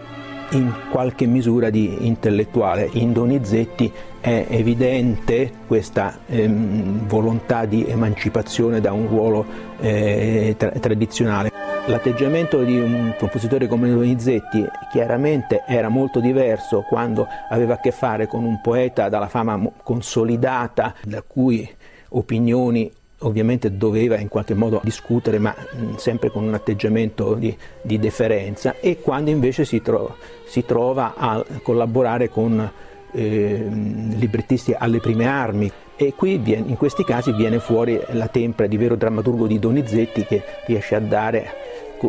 in 0.52 0.74
qualche 0.90 1.26
misura 1.26 1.70
di 1.70 2.08
intellettuale. 2.08 2.90
In 2.94 3.12
Donizetti 3.12 3.92
è 4.22 4.46
evidente 4.50 5.52
questa 5.68 6.20
ehm, 6.26 7.06
volontà 7.06 7.66
di 7.66 7.86
emancipazione 7.86 8.80
da 8.80 8.94
un 8.94 9.08
ruolo 9.08 9.46
eh, 9.80 10.56
tra- 10.58 10.72
tradizionale. 10.72 11.52
L'atteggiamento 11.88 12.64
di 12.64 12.80
un 12.80 13.14
compositore 13.18 13.68
come 13.68 13.90
Donizetti 13.90 14.66
chiaramente 14.90 15.64
era 15.68 15.90
molto 15.90 16.22
diverso 16.22 16.86
quando 16.88 17.28
aveva 17.50 17.74
a 17.76 17.80
che 17.80 17.92
fare 17.92 18.28
con 18.28 18.46
un 18.46 18.62
poeta 18.62 19.10
dalla 19.10 19.28
fama 19.28 19.60
consolidata, 19.84 20.94
da 21.04 21.22
cui 21.22 21.70
opinioni 22.10 22.90
ovviamente 23.20 23.76
doveva 23.76 24.18
in 24.18 24.28
qualche 24.28 24.54
modo 24.54 24.80
discutere, 24.84 25.40
ma 25.40 25.56
sempre 25.96 26.30
con 26.30 26.44
un 26.44 26.54
atteggiamento 26.54 27.34
di, 27.34 27.56
di 27.82 27.98
deferenza, 28.00 28.76
e 28.80 29.00
quando 29.02 29.30
invece 29.30 29.66
si, 29.66 29.82
tro- 29.82 30.18
si 30.46 30.66
trova 30.66 31.14
a 31.16 31.44
collaborare 31.64 32.30
con 32.30 32.72
eh, 33.12 33.68
librettisti 33.70 34.74
alle 34.78 35.00
prime 35.00 35.26
armi. 35.26 35.72
E 35.96 36.14
qui 36.14 36.38
viene, 36.38 36.70
in 36.70 36.78
questi 36.78 37.04
casi 37.04 37.32
viene 37.34 37.60
fuori 37.60 38.00
la 38.12 38.28
tempra 38.28 38.68
di 38.68 38.78
vero 38.78 38.96
drammaturgo 38.96 39.48
di 39.48 39.58
Donizetti 39.58 40.26
che 40.26 40.44
riesce 40.68 40.94
a 40.94 41.00
dare 41.00 41.50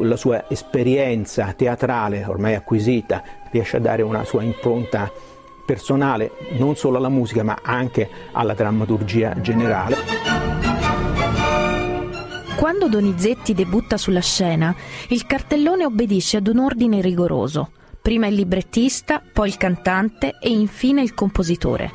la 0.02 0.16
sua 0.16 0.44
esperienza 0.50 1.54
teatrale 1.56 2.22
ormai 2.26 2.54
acquisita, 2.54 3.22
riesce 3.50 3.78
a 3.78 3.80
dare 3.80 4.02
una 4.02 4.24
sua 4.24 4.42
impronta 4.42 5.10
personale 5.64 6.32
non 6.58 6.76
solo 6.76 6.98
alla 6.98 7.08
musica 7.08 7.42
ma 7.42 7.58
anche 7.62 8.08
alla 8.32 8.52
drammaturgia 8.52 9.40
generale. 9.40 10.77
Quando 12.58 12.88
Donizetti 12.88 13.54
debutta 13.54 13.96
sulla 13.96 14.20
scena, 14.20 14.74
il 15.10 15.26
cartellone 15.26 15.84
obbedisce 15.84 16.38
ad 16.38 16.48
un 16.48 16.58
ordine 16.58 17.00
rigoroso. 17.00 17.70
Prima 18.02 18.26
il 18.26 18.34
librettista, 18.34 19.22
poi 19.32 19.46
il 19.46 19.56
cantante 19.56 20.38
e 20.40 20.50
infine 20.50 21.00
il 21.00 21.14
compositore. 21.14 21.92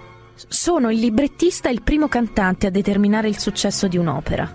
Sono 0.47 0.89
il 0.89 0.99
librettista 0.99 1.67
e 1.67 1.73
il 1.73 1.81
primo 1.81 2.07
cantante 2.07 2.67
a 2.67 2.69
determinare 2.69 3.27
il 3.27 3.37
successo 3.39 3.89
di 3.89 3.97
un'opera. 3.97 4.49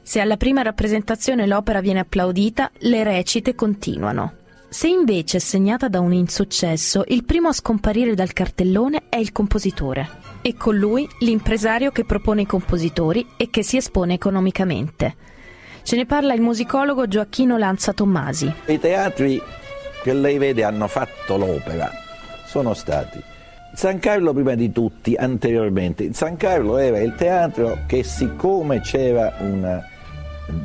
Se 0.00 0.20
alla 0.20 0.36
prima 0.36 0.62
rappresentazione 0.62 1.44
l'opera 1.44 1.80
viene 1.80 1.98
applaudita, 1.98 2.70
le 2.82 3.02
recite 3.02 3.56
continuano. 3.56 4.34
Se 4.68 4.86
invece 4.86 5.38
è 5.38 5.40
segnata 5.40 5.88
da 5.88 5.98
un 5.98 6.12
insuccesso, 6.12 7.02
il 7.08 7.24
primo 7.24 7.48
a 7.48 7.52
scomparire 7.52 8.14
dal 8.14 8.32
cartellone 8.32 9.06
è 9.08 9.16
il 9.16 9.32
compositore 9.32 10.08
e 10.40 10.54
con 10.54 10.76
lui 10.76 11.08
l'impresario 11.18 11.90
che 11.90 12.04
propone 12.04 12.42
i 12.42 12.46
compositori 12.46 13.26
e 13.36 13.50
che 13.50 13.64
si 13.64 13.76
espone 13.76 14.14
economicamente. 14.14 15.16
Ce 15.88 15.96
ne 15.96 16.04
parla 16.04 16.34
il 16.34 16.42
musicologo 16.42 17.08
Gioacchino 17.08 17.56
Lanza 17.56 17.94
Tommasi. 17.94 18.52
I 18.66 18.78
teatri 18.78 19.40
che 20.02 20.12
lei 20.12 20.36
vede 20.36 20.62
hanno 20.62 20.86
fatto 20.86 21.38
l'opera 21.38 21.90
sono 22.44 22.74
stati 22.74 23.18
San 23.72 23.98
Carlo 23.98 24.34
prima 24.34 24.54
di 24.54 24.70
tutti, 24.70 25.14
anteriormente. 25.14 26.12
San 26.12 26.36
Carlo 26.36 26.76
era 26.76 26.98
il 26.98 27.14
teatro 27.14 27.84
che 27.86 28.02
siccome 28.02 28.82
c'era 28.82 29.36
una 29.38 29.82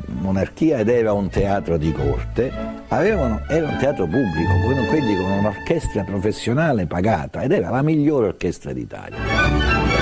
monarchia 0.08 0.80
ed 0.80 0.90
era 0.90 1.14
un 1.14 1.30
teatro 1.30 1.78
di 1.78 1.90
corte, 1.90 2.52
avevano, 2.88 3.40
era 3.48 3.66
un 3.66 3.78
teatro 3.78 4.04
pubblico, 4.04 4.52
quindi 4.90 5.16
con 5.16 5.30
un'orchestra 5.30 6.02
professionale 6.02 6.84
pagata 6.84 7.40
ed 7.40 7.52
era 7.52 7.70
la 7.70 7.80
migliore 7.80 8.26
orchestra 8.26 8.74
d'Italia. 8.74 9.93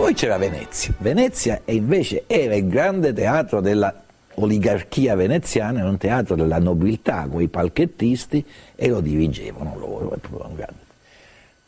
Poi 0.00 0.14
c'era 0.14 0.38
Venezia. 0.38 0.94
Venezia 0.96 1.60
invece 1.66 2.24
era 2.26 2.54
il 2.54 2.66
grande 2.66 3.12
teatro 3.12 3.60
della 3.60 3.94
oligarchia 4.36 5.14
veneziana, 5.14 5.80
era 5.80 5.90
un 5.90 5.98
teatro 5.98 6.36
della 6.36 6.58
nobiltà, 6.58 7.28
quei 7.30 7.48
palchettisti, 7.48 8.42
e 8.76 8.88
lo 8.88 9.02
dirigevano 9.02 9.76
loro. 9.78 10.18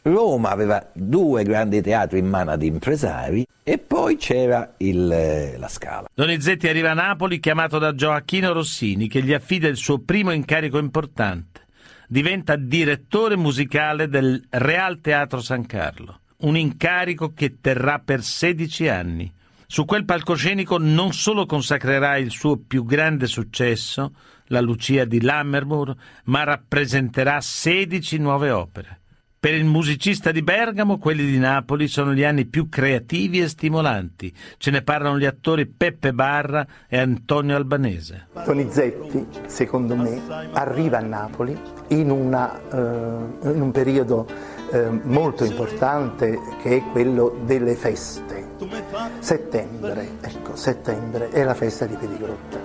Roma 0.01 0.49
aveva 0.49 0.83
due 0.95 1.45
grandi 1.45 1.83
teatri 1.83 2.21
in 2.21 2.27
mano 2.27 2.53
ad 2.53 2.63
impresari 2.63 3.47
e 3.63 3.77
poi 3.77 4.17
c'era 4.17 4.73
il, 4.79 5.55
la 5.59 5.69
Scala. 5.69 6.09
Donizetti 6.15 6.69
arriva 6.69 6.93
a 6.93 6.95
Napoli 6.95 7.39
chiamato 7.39 7.79
da 7.79 7.95
Gioacchino 7.95 8.55
Rossini 8.55 9.09
che 9.09 9.23
gli 9.23 9.35
affida 9.35 9.69
il 9.69 9.77
suo 9.77 9.99
primo 9.99 10.31
incarico 10.31 10.79
importante. 10.79 11.61
Diventa 12.09 12.57
direttore 12.57 13.37
musicale 13.37 14.09
del 14.09 14.43
Real 14.49 15.03
Teatro 15.03 15.43
San 15.43 15.67
Carlo 15.67 16.21
un 16.43 16.57
incarico 16.57 17.33
che 17.35 17.59
terrà 17.61 17.99
per 17.99 18.23
16 18.23 18.89
anni. 18.89 19.33
Su 19.67 19.85
quel 19.85 20.05
palcoscenico 20.05 20.77
non 20.79 21.13
solo 21.13 21.47
consacrerà 21.47 22.19
il 22.19 22.31
suo 22.31 22.59
più 22.59 22.85
grande 22.85 23.27
successo, 23.27 24.13
la 24.47 24.61
Lucia 24.61 25.05
di 25.05 25.21
Lammermoor, 25.21 25.95
ma 26.25 26.45
rappresenterà 26.45 27.41
16 27.41 28.19
nuove 28.19 28.51
opere. 28.51 29.01
Per 29.43 29.55
il 29.55 29.65
musicista 29.65 30.31
di 30.31 30.41
Bergamo, 30.43 30.99
quelli 30.99 31.25
di 31.25 31.37
Napoli 31.37 31.89
sono 31.89 32.15
gli 32.15 32.23
anni 32.23 32.45
più 32.45 32.69
creativi 32.69 33.41
e 33.41 33.49
stimolanti. 33.49 34.33
Ce 34.57 34.71
ne 34.71 34.83
parlano 34.83 35.19
gli 35.19 35.25
attori 35.25 35.67
Peppe 35.67 36.13
Barra 36.13 36.65
e 36.87 36.97
Antonio 36.97 37.57
Albanese. 37.57 38.29
Donizetti, 38.45 39.27
secondo 39.47 39.97
me, 39.97 40.21
arriva 40.53 40.99
a 40.99 41.01
Napoli 41.01 41.59
in, 41.89 42.11
una, 42.11 42.57
uh, 42.71 43.51
in 43.51 43.61
un 43.61 43.73
periodo 43.73 44.29
eh, 44.73 44.89
molto 44.89 45.45
importante 45.45 46.41
che 46.63 46.77
è 46.77 46.83
quello 46.91 47.37
delle 47.45 47.75
feste. 47.75 48.51
Settembre, 49.19 50.09
ecco, 50.21 50.57
settembre 50.57 51.29
è 51.31 51.45
la 51.45 51.55
festa 51.55 51.85
di 51.85 51.95
Pedigrotta. 51.95 52.59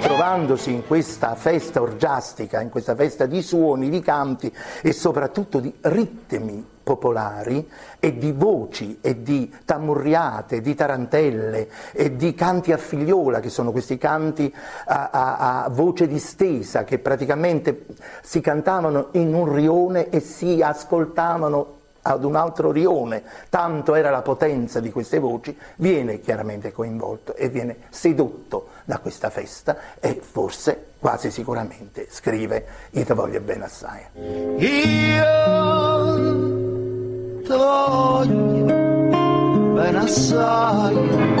Trovandosi 0.00 0.72
in 0.72 0.86
questa 0.86 1.34
festa 1.34 1.82
orgiastica, 1.82 2.60
in 2.60 2.70
questa 2.70 2.94
festa 2.94 3.26
di 3.26 3.42
suoni, 3.42 3.90
di 3.90 4.00
canti 4.00 4.52
e 4.82 4.92
soprattutto 4.92 5.60
di 5.60 5.72
ritmi 5.82 6.64
popolari 6.90 7.70
e 8.00 8.18
di 8.18 8.32
voci 8.32 8.98
e 9.00 9.22
di 9.22 9.52
tamurriate, 9.64 10.60
di 10.60 10.74
tarantelle 10.74 11.68
e 11.92 12.16
di 12.16 12.34
canti 12.34 12.72
a 12.72 12.76
figliola, 12.76 13.38
che 13.38 13.48
sono 13.48 13.70
questi 13.70 13.96
canti 13.96 14.52
a, 14.86 15.10
a, 15.12 15.64
a, 15.64 15.68
voce 15.68 16.08
distesa 16.08 16.82
che 16.82 16.98
praticamente 16.98 17.86
si 18.22 18.40
cantavano 18.40 19.08
in 19.12 19.32
un 19.32 19.52
rione 19.54 20.08
e 20.08 20.18
si 20.18 20.60
ascoltavano 20.62 21.78
ad 22.02 22.24
un 22.24 22.34
altro 22.34 22.72
rione, 22.72 23.22
tanto 23.50 23.94
era 23.94 24.10
la 24.10 24.22
potenza 24.22 24.80
di 24.80 24.90
queste 24.90 25.18
voci, 25.18 25.56
viene 25.76 26.18
chiaramente 26.20 26.72
coinvolto 26.72 27.36
e 27.36 27.50
viene 27.50 27.76
sedotto 27.90 28.68
da 28.84 28.98
questa 28.98 29.30
festa 29.30 29.76
e 30.00 30.18
forse, 30.20 30.86
quasi 30.98 31.30
sicuramente, 31.30 32.08
scrive 32.10 32.66
Io 32.92 33.04
ti 33.04 33.12
voglio 33.12 33.40
bene 33.40 33.64
assai. 33.64 34.02
Io 34.56 36.29
voglio 37.56 38.64
bene 39.74 39.98
assai. 39.98 41.38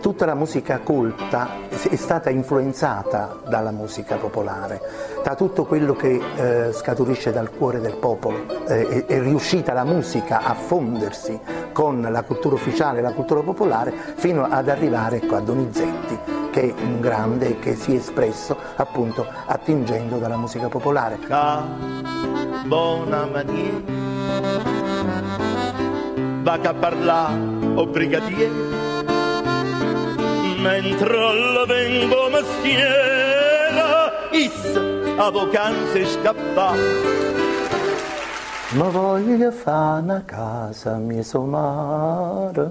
Tutta 0.00 0.26
la 0.26 0.34
musica 0.34 0.80
colta 0.80 1.48
è 1.68 1.96
stata 1.96 2.28
influenzata 2.28 3.38
dalla 3.48 3.70
musica 3.70 4.16
popolare, 4.16 4.80
da 5.22 5.34
tutto 5.34 5.64
quello 5.64 5.94
che 5.94 6.20
eh, 6.36 6.72
scaturisce 6.72 7.32
dal 7.32 7.50
cuore 7.50 7.80
del 7.80 7.96
popolo. 7.96 8.66
Eh, 8.66 8.88
è, 8.88 9.06
è, 9.06 9.20
riuscita 9.20 9.72
la 9.72 9.84
musica 9.84 10.42
a 10.42 10.54
fondersi 10.54 11.38
con 11.72 12.06
la 12.10 12.22
cultura 12.22 12.56
ufficiale 12.56 12.98
e 12.98 13.02
la 13.02 13.12
cultura 13.12 13.40
popolare 13.40 13.92
fino 14.16 14.44
ad 14.44 14.68
arrivare 14.68 15.16
ecco, 15.16 15.36
a 15.36 15.40
Donizetti, 15.40 16.18
che 16.52 16.68
è 16.68 16.74
un 16.82 17.00
grande 17.00 17.58
che 17.58 17.74
si 17.74 17.94
è 17.94 17.96
espresso 17.96 18.54
appunto 18.76 19.26
attingendo 19.46 20.18
dalla 20.18 20.36
musica 20.36 20.68
popolare. 20.68 21.18
Buona 22.66 23.24
mania, 23.24 23.80
va 26.42 26.58
a 26.62 26.74
parlare, 26.74 27.38
o 27.74 27.86
brigadier, 27.86 28.50
mentre 30.58 31.16
la 31.16 31.64
vengo 31.66 32.28
mestiera, 32.28 34.12
is 34.30 34.76
a 35.16 35.30
vacanze 35.30 36.04
scappa. 36.04 36.74
Ma 38.74 38.88
voglio 38.88 39.50
fare 39.50 40.02
una 40.02 40.22
casa 40.24 40.96
mia 40.96 41.22
somara, 41.22 42.70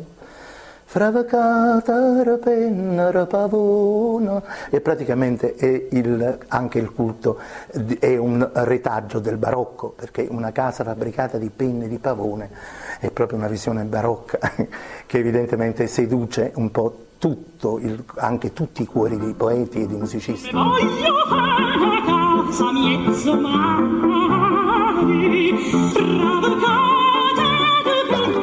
Fravacata, 0.92 2.22
rapenna, 2.22 3.12
rapavona 3.12 4.44
e 4.70 4.82
praticamente 4.82 5.56
è 5.56 5.88
il, 5.92 6.38
anche 6.50 6.80
il 6.80 6.92
culto 6.92 7.39
è 7.98 8.18
un 8.18 8.50
retaggio 8.52 9.20
del 9.20 9.38
barocco 9.38 9.94
perché 9.96 10.28
una 10.30 10.52
casa 10.52 10.84
fabbricata 10.84 11.38
di 11.38 11.50
penne 11.50 11.88
di 11.88 11.98
pavone 11.98 12.50
è 13.00 13.10
proprio 13.10 13.38
una 13.38 13.48
visione 13.48 13.86
barocca 13.86 14.38
che 15.08 15.18
evidentemente 15.18 15.88
seduce 15.88 16.52
un 16.56 16.70
po' 16.72 17.06
tutto, 17.18 17.80
il, 17.80 18.04
anche 18.16 18.52
tutti 18.52 18.82
i 18.82 18.86
cuori 18.86 19.18
di 19.18 19.34
poeti 19.34 19.84
e 19.84 19.88
di 19.88 19.96
musicisti. 19.96 20.52
Voglio 20.52 21.24
casa 22.50 22.70
mezzo 22.74 23.34
mare, 23.39 24.02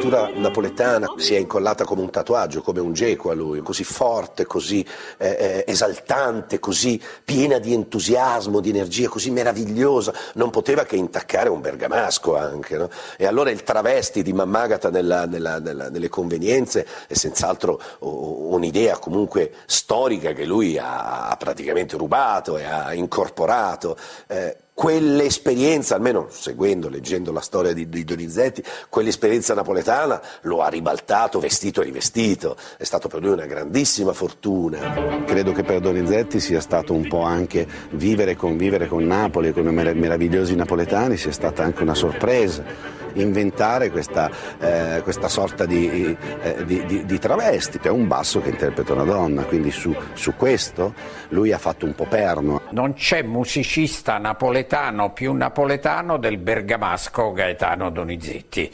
cultura 0.09 0.31
napoletana 0.33 1.13
si 1.17 1.35
è 1.35 1.37
incollata 1.37 1.85
come 1.85 2.01
un 2.01 2.09
tatuaggio, 2.09 2.61
come 2.61 2.79
un 2.79 2.93
geco 2.93 3.29
a 3.29 3.33
lui, 3.33 3.61
così 3.61 3.83
forte, 3.83 4.45
così 4.45 4.85
eh, 5.17 5.27
eh, 5.27 5.63
esaltante, 5.67 6.59
così 6.59 6.99
piena 7.23 7.59
di 7.59 7.73
entusiasmo, 7.73 8.59
di 8.59 8.69
energia, 8.69 9.07
così 9.07 9.29
meravigliosa, 9.29 10.11
non 10.33 10.49
poteva 10.49 10.83
che 10.83 10.95
intaccare 10.95 11.49
un 11.49 11.61
bergamasco 11.61 12.35
anche. 12.35 12.77
No? 12.77 12.89
E 13.17 13.25
allora 13.27 13.51
il 13.51 13.63
travesti 13.63 14.23
di 14.23 14.33
Mammagata 14.33 14.89
nella, 14.89 15.25
nella, 15.25 15.59
nella, 15.59 15.89
nelle 15.89 16.09
convenienze 16.09 16.87
è 17.07 17.13
senz'altro 17.13 17.79
un'idea 17.99 18.97
comunque 18.97 19.51
storica 19.65 20.33
che 20.33 20.45
lui 20.45 20.77
ha, 20.79 21.35
praticamente 21.37 21.97
rubato 21.97 22.57
e 22.57 22.63
ha 22.63 22.93
incorporato. 22.93 23.95
Eh, 24.27 24.57
quell'esperienza, 24.79 25.95
almeno 25.95 26.27
seguendo, 26.29 26.87
leggendo 26.87 27.33
la 27.33 27.41
storia 27.41 27.73
di, 27.73 27.89
di, 27.89 28.05
Donizetti, 28.05 28.63
quell'esperienza 28.87 29.53
napoletana 29.53 30.21
lo 30.43 30.61
ha 30.61 30.69
ribaltato 30.69 31.37
vestito 31.41 31.81
e 31.81 31.83
rivestito, 31.83 32.55
è 32.77 32.85
stato 32.85 33.09
per 33.09 33.21
lui 33.21 33.33
una 33.33 33.45
grandissima 33.45 34.13
fortuna. 34.13 35.23
Credo 35.25 35.51
che 35.51 35.63
per 35.63 35.81
Donizetti 35.81 36.39
sia 36.39 36.61
stato 36.61 36.93
un 36.93 37.09
po' 37.09 37.23
anche 37.23 37.67
vivere 37.89 38.31
e 38.31 38.35
convivere 38.37 38.87
con 38.87 39.03
Napoli 39.03 39.51
con 39.51 39.67
i 39.67 39.73
meravigliosi 39.73 40.55
napoletani, 40.55 41.17
sia 41.17 41.33
stata 41.33 41.61
anche 41.61 41.83
una 41.83 41.93
sorpresa 41.95 42.97
inventare 43.13 43.89
questa, 43.89 44.29
eh, 44.59 45.01
questa 45.01 45.27
sorta 45.27 45.65
di, 45.65 46.15
eh, 46.43 46.63
di, 46.63 46.85
di, 46.85 47.05
di, 47.05 47.19
travesti, 47.19 47.79
è 47.81 47.89
un 47.89 48.07
basso 48.07 48.39
che 48.39 48.49
interpreta 48.49 48.93
una 48.93 49.03
donna, 49.03 49.43
quindi 49.45 49.71
su, 49.71 49.93
su 50.13 50.35
questo 50.35 50.93
lui 51.29 51.51
ha 51.51 51.57
fatto 51.57 51.87
un 51.87 51.95
po' 51.95 52.05
perno. 52.05 52.61
Non 52.69 52.93
c'è 52.93 53.23
musicista 53.23 54.19
napoletano 54.19 54.68
più 55.13 55.33
napoletano 55.33 56.17
del 56.17 56.37
bergamasco 56.37 57.31
Gaetano 57.31 57.89
Donizetti 57.89 58.71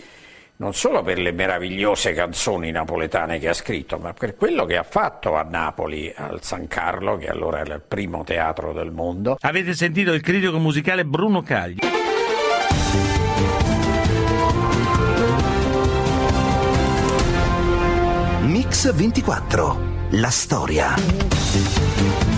non 0.58 0.74
solo 0.74 1.02
per 1.02 1.20
le 1.20 1.32
meravigliose 1.32 2.14
canzoni 2.14 2.72
napoletane 2.72 3.40
che 3.40 3.50
ha 3.50 3.54
scritto, 3.54 3.98
ma 3.98 4.14
per 4.14 4.36
quello 4.36 4.66
che 4.66 4.78
ha 4.78 4.84
fatto 4.84 5.36
a 5.36 5.44
Napoli, 5.44 6.14
al 6.16 6.42
San 6.44 6.68
Carlo, 6.68 7.18
che 7.18 7.28
allora 7.28 7.60
era 7.60 7.74
il 7.74 7.82
primo 7.86 8.24
teatro 8.24 8.72
del 8.72 8.92
mondo. 8.92 9.38
Avete 9.42 9.74
sentito 9.74 10.14
il 10.14 10.22
critico 10.22 10.58
musicale 10.58 11.04
Bruno 11.04 11.42
Cagli. 11.42 11.80
Mix 18.44 18.94
24. 18.94 19.94
La 20.12 20.30
storia. 20.30 22.35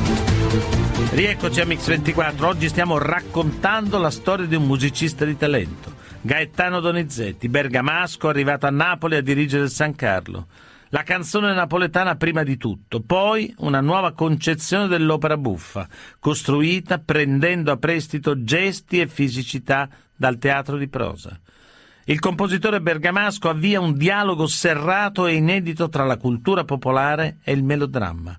Rieccoci 1.10 1.62
a 1.62 1.66
Mix 1.66 1.88
24. 1.88 2.48
Oggi 2.48 2.68
stiamo 2.68 2.98
raccontando 2.98 3.98
la 3.98 4.12
storia 4.12 4.46
di 4.46 4.56
un 4.56 4.66
musicista 4.66 5.26
di 5.26 5.38
talento. 5.38 5.96
Gaetano 6.22 6.80
Donizetti, 6.80 7.48
bergamasco, 7.48 8.28
arrivato 8.28 8.68
a 8.68 8.72
Napoli 8.72 9.16
a 9.16 9.22
dirigere 9.22 9.64
il 9.64 9.70
San 9.70 9.96
Carlo. 9.96 10.48
La 10.90 11.04
canzone 11.04 11.54
napoletana 11.54 12.16
prima 12.16 12.44
di 12.44 12.58
tutto, 12.58 13.02
poi 13.02 13.54
una 13.60 13.82
nuova 13.82 14.14
concezione 14.14 14.88
dell'opera 14.88 15.38
buffa, 15.38 15.88
costruita 16.20 17.00
prendendo 17.00 17.72
a 17.72 17.78
prestito 17.78 18.44
gesti 18.44 19.00
e 19.00 19.08
fisicità 19.08 19.90
dal 20.16 20.38
teatro 20.38 20.78
di 20.78 20.88
prosa. 20.88 21.40
Il 22.06 22.20
compositore 22.20 22.80
bergamasco 22.80 23.50
avvia 23.50 23.82
un 23.82 23.98
dialogo 23.98 24.48
serrato 24.48 25.26
e 25.26 25.34
inedito 25.34 25.90
tra 25.90 26.06
la 26.06 26.18
cultura 26.18 26.64
popolare 26.64 27.40
e 27.44 27.52
il 27.52 27.64
melodramma, 27.64 28.38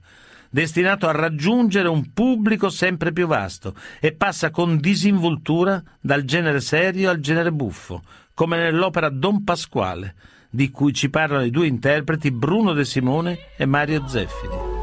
destinato 0.51 1.07
a 1.07 1.13
raggiungere 1.13 1.89
un 1.89 2.13
pubblico 2.13 2.69
sempre 2.69 3.13
più 3.13 3.27
vasto 3.27 3.75
e 4.01 4.13
passa 4.13 4.51
con 4.51 4.79
disinvoltura 4.79 5.83
dal 6.01 6.25
genere 6.25 6.61
serio 6.61 7.11
al 7.11 7.21
genere 7.21 7.53
buffo, 7.53 8.03
come 8.35 8.57
nell'opera 8.57 9.09
Don 9.09 9.45
Pasquale, 9.45 10.15
di 10.51 10.71
cui 10.71 10.93
ci 10.93 11.11
parlano 11.11 11.45
i 11.45 11.51
due 11.51 11.67
interpreti 11.67 12.31
Bruno 12.31 12.73
De 12.73 12.85
Simone 12.85 13.39
e 13.57 13.67
Mario 13.67 14.07
Zeffini. 14.07 14.77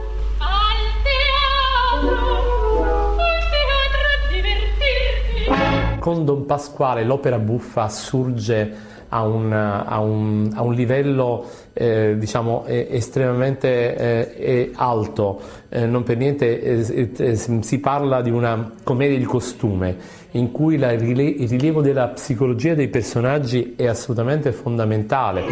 con 6.06 6.24
Don 6.24 6.46
Pasquale 6.46 7.04
l'opera 7.04 7.40
buffa 7.40 7.82
assurge 7.82 8.95
a 9.10 9.24
un, 9.24 9.52
a 9.52 10.00
un, 10.00 10.52
a 10.54 10.62
un 10.62 10.74
livello 10.74 11.46
eh, 11.74 12.16
diciamo, 12.18 12.66
estremamente 12.66 13.96
eh, 13.96 14.72
alto, 14.76 15.42
eh, 15.70 15.86
non 15.86 16.04
per 16.04 16.18
niente 16.18 16.62
eh, 16.62 17.12
eh, 17.18 17.36
si 17.36 17.80
parla 17.80 18.22
di 18.22 18.32
una 18.32 18.72
commedia 18.84 19.18
di 19.18 19.26
costume 19.26 20.24
in 20.32 20.52
cui 20.52 20.78
la, 20.78 20.92
il 20.92 21.00
rilievo 21.00 21.82
della 21.82 22.08
psicologia 22.10 22.74
dei 22.74 22.88
personaggi 22.88 23.74
è 23.76 23.88
assolutamente 23.88 24.52
fondamentale. 24.52 25.44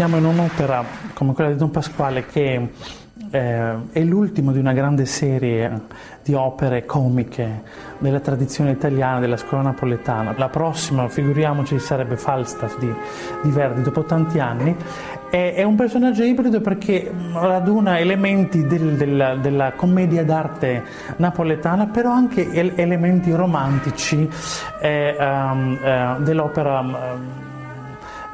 Siamo 0.00 0.16
in 0.16 0.24
un'opera 0.24 0.82
come 1.12 1.34
quella 1.34 1.50
di 1.50 1.56
Don 1.56 1.70
Pasquale 1.70 2.24
che 2.24 2.70
eh, 3.30 3.74
è 3.92 4.00
l'ultimo 4.02 4.50
di 4.50 4.58
una 4.58 4.72
grande 4.72 5.04
serie 5.04 5.82
di 6.24 6.32
opere 6.32 6.86
comiche 6.86 7.62
della 7.98 8.20
tradizione 8.20 8.70
italiana, 8.70 9.20
della 9.20 9.36
scuola 9.36 9.64
napoletana. 9.64 10.32
La 10.38 10.48
prossima, 10.48 11.06
figuriamoci, 11.06 11.78
sarebbe 11.78 12.16
Falstaff 12.16 12.78
di, 12.78 12.90
di 13.42 13.50
Verdi 13.50 13.82
dopo 13.82 14.04
tanti 14.04 14.38
anni. 14.38 14.74
È, 15.28 15.52
è, 15.54 15.64
un 15.64 15.74
personaggio 15.74 16.22
ibrido 16.22 16.62
perché 16.62 17.12
raduna 17.34 17.98
elementi 17.98 18.66
del, 18.66 18.96
del, 18.96 19.38
della 19.42 19.72
commedia 19.72 20.24
d'arte 20.24 20.82
napoletana, 21.16 21.88
però 21.88 22.10
anche 22.10 22.50
elementi 22.50 23.32
romantici 23.32 24.26
eh, 24.80 25.16
um, 25.18 25.78
eh, 25.78 26.16
dell'opera. 26.20 26.80
Um, 26.80 27.48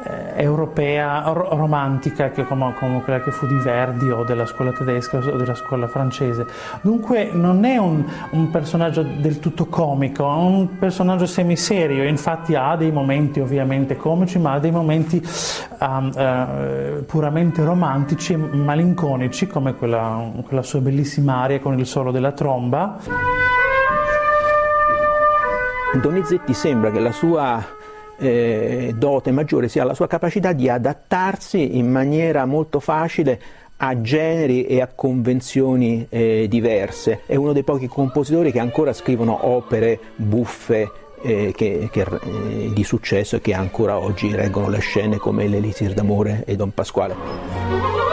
eh, 0.03 0.43
europea 0.43 1.23
romantica 1.25 2.31
che 2.31 2.47
come, 2.47 2.75
come, 2.79 3.03
quella 3.03 3.21
che 3.21 3.31
fu 3.31 3.47
di 3.47 3.55
Verdi 3.55 4.11
o 4.11 4.25
della 4.25 4.47
scuola 4.47 4.73
tedesca 4.73 5.19
o 5.19 5.37
della 5.37 5.55
scuola 5.55 5.89
francese. 5.89 6.47
Dunque 6.83 7.31
non 7.33 7.65
è 7.65 7.77
un, 7.79 8.05
un 8.31 8.51
personaggio 8.51 9.03
del 9.03 9.39
tutto 9.39 9.67
comico, 9.67 10.25
è 10.25 10.35
un 10.35 10.79
personaggio 10.79 11.27
semiserio, 11.27 12.05
infatti 12.05 12.55
ha 12.55 12.77
dei 12.77 12.93
momenti 12.93 13.41
ovviamente 13.41 13.97
comici 13.97 14.39
ma 14.39 14.53
ha 14.53 14.59
dei 14.59 14.71
momenti 14.71 15.23
um, 15.81 16.11
uh, 16.15 17.05
puramente 17.05 17.65
romantici 17.65 18.35
e 18.35 18.37
malinconici 18.37 19.47
come 19.47 19.75
quella, 19.75 20.31
quella 20.45 20.63
sua 20.63 20.81
bellissima 20.81 21.43
aria 21.43 21.61
con 21.61 21.79
il 21.79 21.87
solo 21.87 22.11
della 22.11 22.33
tromba. 22.33 22.99
Donizetti 25.95 26.53
sembra 26.53 26.91
che 26.91 27.01
la 27.01 27.13
sua 27.13 27.76
eh, 28.19 28.95
dote 28.97 29.31
maggiore 29.31 29.69
sia 29.69 29.85
la 29.85 29.95
sua 29.95 30.07
capacità 30.07 30.53
di 30.53 30.69
adattarsi 30.69 31.77
in 31.77 31.91
maniera 31.91 32.45
molto 32.45 32.81
facile 32.81 33.41
a 33.79 34.01
generi 34.01 34.65
e 34.65 34.81
a 34.81 34.89
convenzioni 34.95 36.07
eh, 36.09 36.47
diverse. 36.49 37.23
È 37.27 37.37
uno 37.37 37.53
dei 37.53 37.63
pochi 37.63 37.89
compositori 37.89 38.53
che 38.53 38.61
ancora 38.61 38.93
scrivono 38.93 39.47
opere 39.47 39.99
buffe 40.17 40.91
eh, 41.23 41.53
che, 41.55 41.89
che, 41.91 42.01
eh, 42.01 42.71
di 42.73 42.85
successo 42.85 43.37
e 43.37 43.41
che 43.41 43.53
ancora 43.53 43.99
oggi 43.99 44.35
reggono 44.35 44.69
le 44.69 44.79
scene 44.79 45.17
come 45.19 45.47
l'Elisir 45.47 45.93
d'amore 45.93 46.45
e 46.47 46.57
Don 46.57 46.73
Pasquale. 46.73 48.06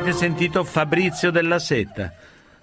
Avete 0.00 0.16
sentito 0.16 0.64
Fabrizio 0.64 1.30
della 1.30 1.58
Seta. 1.58 2.10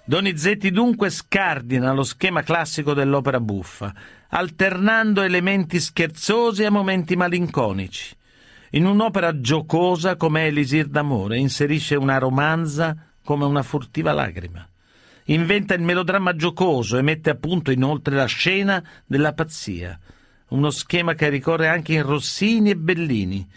Donizetti 0.04 0.72
dunque 0.72 1.08
scardina 1.08 1.92
lo 1.92 2.02
schema 2.02 2.42
classico 2.42 2.94
dell'opera 2.94 3.38
buffa, 3.38 3.94
alternando 4.30 5.22
elementi 5.22 5.78
scherzosi 5.78 6.64
a 6.64 6.72
momenti 6.72 7.14
malinconici. 7.14 8.16
In 8.70 8.86
un'opera 8.86 9.38
giocosa 9.38 10.16
come 10.16 10.46
Elisir 10.46 10.88
d'amore 10.88 11.38
inserisce 11.38 11.94
una 11.94 12.18
romanza 12.18 12.96
come 13.22 13.44
una 13.44 13.62
furtiva 13.62 14.12
lacrima. 14.12 14.68
Inventa 15.26 15.74
il 15.74 15.82
melodramma 15.82 16.34
giocoso 16.34 16.98
e 16.98 17.02
mette 17.02 17.30
a 17.30 17.36
punto 17.36 17.70
inoltre 17.70 18.16
la 18.16 18.26
scena 18.26 18.82
della 19.06 19.32
pazzia, 19.32 19.96
uno 20.48 20.70
schema 20.70 21.14
che 21.14 21.28
ricorre 21.28 21.68
anche 21.68 21.92
in 21.92 22.02
Rossini 22.02 22.70
e 22.70 22.76
Bellini, 22.76 23.48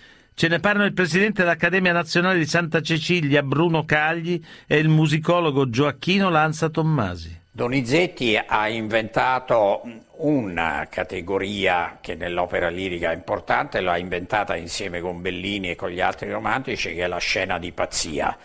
Ce 0.41 0.47
ne 0.47 0.59
parlano 0.59 0.87
il 0.87 0.93
presidente 0.93 1.43
dell'Accademia 1.43 1.91
Nazionale 1.91 2.39
di 2.39 2.47
Santa 2.47 2.81
Cecilia, 2.81 3.43
Bruno 3.43 3.85
Cagli, 3.85 4.43
e 4.65 4.79
il 4.79 4.89
musicologo 4.89 5.69
Gioacchino 5.69 6.31
Lanza 6.31 6.69
Tommasi. 6.69 7.41
Donizetti 7.51 8.35
ha 8.43 8.67
inventato 8.67 9.83
una 10.15 10.87
categoria 10.89 11.99
che 12.01 12.15
nell'opera 12.15 12.69
lirica 12.69 13.11
è 13.11 13.13
importante, 13.13 13.81
l'ha 13.81 13.97
inventata 13.97 14.55
insieme 14.55 14.99
con 14.99 15.21
Bellini 15.21 15.69
e 15.69 15.75
con 15.75 15.91
gli 15.91 16.01
altri 16.01 16.31
romantici, 16.31 16.95
che 16.95 17.03
è 17.03 17.07
la 17.07 17.19
scena 17.19 17.59
di 17.59 17.71
pazzia. 17.71 18.35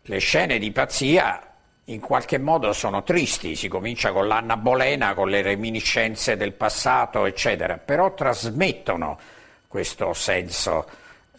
Le 0.00 0.18
scene 0.20 0.58
di 0.58 0.70
pazzia 0.70 1.38
in 1.84 2.00
qualche 2.00 2.38
modo 2.38 2.72
sono 2.72 3.02
tristi, 3.02 3.56
si 3.56 3.68
comincia 3.68 4.10
con 4.10 4.26
l'Anna 4.26 4.56
Bolena, 4.56 5.12
con 5.12 5.28
le 5.28 5.42
reminiscenze 5.42 6.38
del 6.38 6.54
passato, 6.54 7.26
eccetera, 7.26 7.76
però 7.76 8.14
trasmettono 8.14 9.18
questo 9.74 10.12
senso 10.14 10.86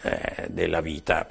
eh, 0.01 0.47
della 0.49 0.81
vita. 0.81 1.25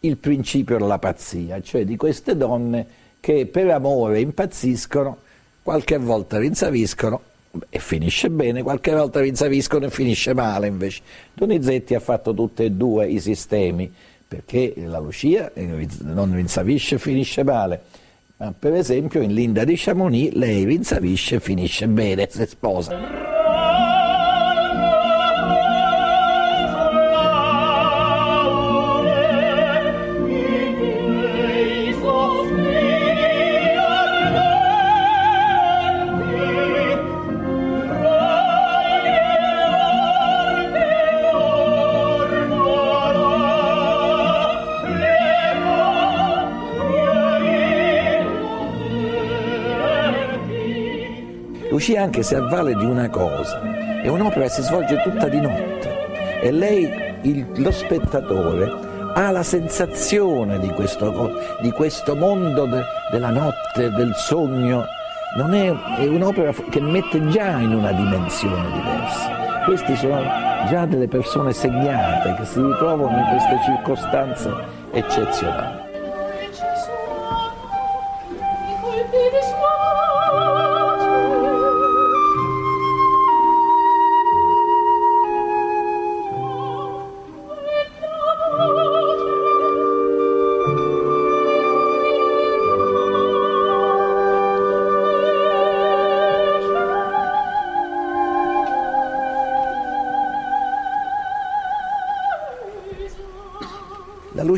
Il 0.00 0.16
principio 0.16 0.78
della 0.78 0.98
pazzia, 0.98 1.60
cioè 1.60 1.84
di 1.84 1.98
queste 1.98 2.34
donne 2.34 2.86
che 3.20 3.44
per 3.44 3.68
amore 3.68 4.20
impazziscono, 4.20 5.18
qualche 5.62 5.98
volta 5.98 6.38
rinsaviscono 6.38 7.20
e 7.68 7.78
finisce 7.78 8.30
bene, 8.30 8.62
qualche 8.62 8.90
volta 8.92 9.20
rinsaviscono 9.20 9.84
e 9.84 9.90
finisce 9.90 10.32
male 10.32 10.66
invece. 10.66 11.02
Donizetti 11.34 11.94
ha 11.94 12.00
fatto 12.00 12.32
tutti 12.32 12.64
e 12.64 12.70
due 12.70 13.06
i 13.06 13.20
sistemi, 13.20 13.92
perché 14.26 14.72
la 14.76 14.98
Lucia 14.98 15.52
non 16.04 16.34
rinsavisce 16.34 16.94
e 16.94 16.98
finisce 16.98 17.44
male. 17.44 17.82
Ma 18.38 18.54
per 18.58 18.72
esempio 18.72 19.20
in 19.20 19.34
Linda 19.34 19.62
di 19.64 19.74
Chamonix 19.76 20.32
lei 20.32 20.64
rinsavisce 20.64 21.34
e 21.34 21.40
finisce 21.40 21.86
bene 21.86 22.26
se 22.30 22.46
sposa. 22.46 23.35
Lucia 51.86 52.02
anche 52.02 52.24
si 52.24 52.34
avvale 52.34 52.74
di 52.74 52.84
una 52.84 53.08
cosa, 53.08 53.60
è 54.02 54.08
un'opera 54.08 54.46
che 54.46 54.50
si 54.50 54.62
svolge 54.62 55.00
tutta 55.04 55.28
di 55.28 55.40
notte 55.40 56.40
e 56.40 56.50
lei, 56.50 56.90
il, 57.20 57.46
lo 57.62 57.70
spettatore, 57.70 58.68
ha 59.14 59.30
la 59.30 59.44
sensazione 59.44 60.58
di 60.58 60.68
questo, 60.70 61.30
di 61.60 61.70
questo 61.70 62.16
mondo 62.16 62.66
de, 62.66 62.82
della 63.12 63.30
notte, 63.30 63.90
del 63.90 64.12
sogno, 64.16 64.84
è, 65.36 65.74
è 65.98 66.06
un'opera 66.08 66.52
che 66.70 66.80
mette 66.80 67.24
già 67.28 67.58
in 67.58 67.72
una 67.72 67.92
dimensione 67.92 68.68
diversa. 68.72 69.62
Questi 69.64 69.94
sono 69.94 70.24
già 70.68 70.86
delle 70.86 71.06
persone 71.06 71.52
segnate 71.52 72.34
che 72.34 72.46
si 72.46 72.60
ritrovano 72.60 73.16
in 73.16 73.26
queste 73.30 73.60
circostanze 73.64 74.52
eccezionali. 74.90 75.85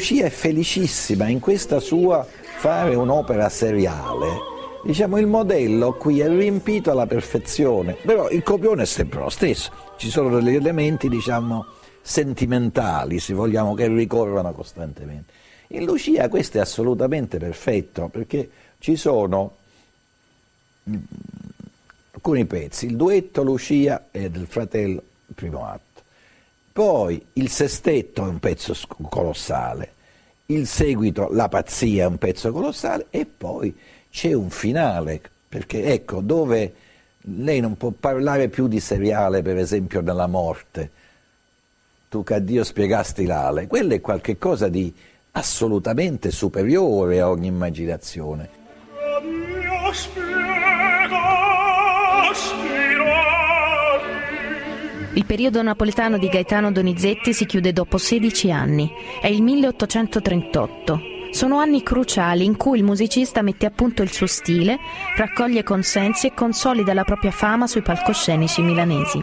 Lucia 0.08 0.24
è 0.24 0.30
felicissima 0.30 1.28
in 1.28 1.38
questa 1.38 1.80
sua 1.80 2.26
fare 2.56 2.94
un'opera 2.94 3.50
seriale. 3.50 4.38
Diciamo 4.82 5.18
il 5.18 5.26
modello 5.26 5.92
qui 5.96 6.20
è 6.20 6.28
riempito 6.28 6.90
alla 6.90 7.06
perfezione, 7.06 7.92
però 7.92 8.30
il 8.30 8.42
copione 8.42 8.84
è 8.84 8.86
sempre 8.86 9.20
lo 9.20 9.28
stesso, 9.28 9.70
ci 9.98 10.08
sono 10.08 10.40
degli 10.40 10.54
elementi 10.54 11.10
diciamo 11.10 11.66
sentimentali, 12.00 13.18
se 13.18 13.34
vogliamo, 13.34 13.74
che 13.74 13.86
ricorrono 13.88 14.50
costantemente. 14.52 15.30
In 15.68 15.84
Lucia 15.84 16.30
questo 16.30 16.56
è 16.56 16.60
assolutamente 16.62 17.36
perfetto 17.36 18.08
perché 18.08 18.48
ci 18.78 18.96
sono 18.96 19.56
mm, 20.88 20.96
alcuni 22.12 22.46
pezzi, 22.46 22.86
il 22.86 22.96
duetto 22.96 23.42
Lucia 23.42 24.06
e 24.10 24.30
del 24.30 24.46
fratello, 24.46 25.02
primo 25.34 25.66
atto 25.66 25.88
poi 26.78 27.20
il 27.32 27.50
sestetto 27.50 28.24
è 28.24 28.28
un 28.28 28.38
pezzo 28.38 28.72
colossale, 29.08 29.94
il 30.50 30.66
seguito, 30.66 31.28
la 31.30 31.48
pazzia 31.48 32.04
è 32.04 32.06
un 32.06 32.16
pezzo 32.16 32.50
colossale 32.52 33.08
e 33.10 33.26
poi 33.26 33.76
c'è 34.10 34.32
un 34.32 34.48
finale, 34.48 35.20
perché 35.46 35.84
ecco, 35.92 36.20
dove 36.20 36.72
lei 37.36 37.60
non 37.60 37.76
può 37.76 37.90
parlare 37.90 38.48
più 38.48 38.66
di 38.66 38.80
seriale, 38.80 39.42
per 39.42 39.58
esempio, 39.58 40.00
della 40.00 40.26
morte, 40.26 40.90
tu 42.08 42.22
che 42.24 42.34
a 42.34 42.38
Dio 42.38 42.64
spiegasti 42.64 43.26
l'ale, 43.26 43.66
quello 43.66 43.92
è 43.92 44.00
qualcosa 44.00 44.68
di 44.68 44.92
assolutamente 45.32 46.30
superiore 46.30 47.20
a 47.20 47.28
ogni 47.28 47.48
immaginazione. 47.48 48.48
Il 55.18 55.26
periodo 55.26 55.60
napoletano 55.62 56.16
di 56.16 56.28
Gaetano 56.28 56.70
Donizetti 56.70 57.32
si 57.32 57.44
chiude 57.44 57.72
dopo 57.72 57.98
16 57.98 58.52
anni. 58.52 58.88
È 59.20 59.26
il 59.26 59.42
1838. 59.42 61.00
Sono 61.30 61.58
anni 61.58 61.82
cruciali 61.82 62.44
in 62.44 62.56
cui 62.56 62.78
il 62.78 62.84
musicista 62.84 63.42
mette 63.42 63.66
a 63.66 63.72
punto 63.72 64.02
il 64.02 64.12
suo 64.12 64.28
stile, 64.28 64.78
raccoglie 65.16 65.64
consensi 65.64 66.28
e 66.28 66.34
consolida 66.34 66.94
la 66.94 67.02
propria 67.02 67.32
fama 67.32 67.66
sui 67.66 67.82
palcoscenici 67.82 68.62
milanesi. 68.62 69.20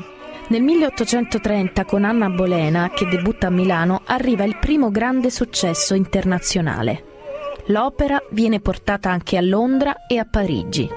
Nel 0.49 0.63
1830 0.63 1.85
con 1.85 2.03
Anna 2.03 2.27
Bolena, 2.27 2.89
che 2.93 3.07
debutta 3.07 3.47
a 3.47 3.51
Milano, 3.51 4.01
arriva 4.03 4.43
il 4.43 4.57
primo 4.57 4.91
grande 4.91 5.29
successo 5.29 5.93
internazionale. 5.93 7.03
L'opera 7.67 8.21
viene 8.31 8.59
portata 8.59 9.09
anche 9.09 9.37
a 9.37 9.41
Londra 9.41 10.05
e 10.07 10.17
a 10.17 10.27
Parigi. 10.29 10.89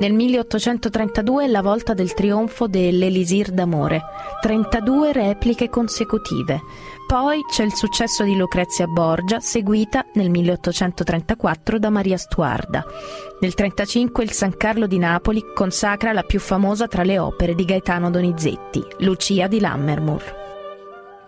Nel 0.00 0.12
1832 0.12 1.44
è 1.44 1.48
la 1.48 1.60
volta 1.60 1.92
del 1.92 2.14
trionfo 2.14 2.68
dell'Elisir 2.68 3.50
d'amore, 3.50 4.00
32 4.40 5.12
repliche 5.12 5.68
consecutive. 5.68 6.60
Poi 7.04 7.40
c'è 7.50 7.64
il 7.64 7.74
successo 7.74 8.22
di 8.22 8.36
Lucrezia 8.36 8.86
Borgia, 8.86 9.40
seguita 9.40 10.06
nel 10.14 10.30
1834 10.30 11.80
da 11.80 11.90
Maria 11.90 12.16
Stuarda. 12.16 12.84
Nel 13.40 13.52
1935 13.56 14.22
il 14.22 14.30
San 14.30 14.56
Carlo 14.56 14.86
di 14.86 14.98
Napoli 14.98 15.42
consacra 15.52 16.12
la 16.12 16.22
più 16.22 16.38
famosa 16.38 16.86
tra 16.86 17.02
le 17.02 17.18
opere 17.18 17.56
di 17.56 17.64
Gaetano 17.64 18.08
Donizetti, 18.08 18.80
Lucia 18.98 19.48
di 19.48 19.58
Lammermoor. 19.58 20.36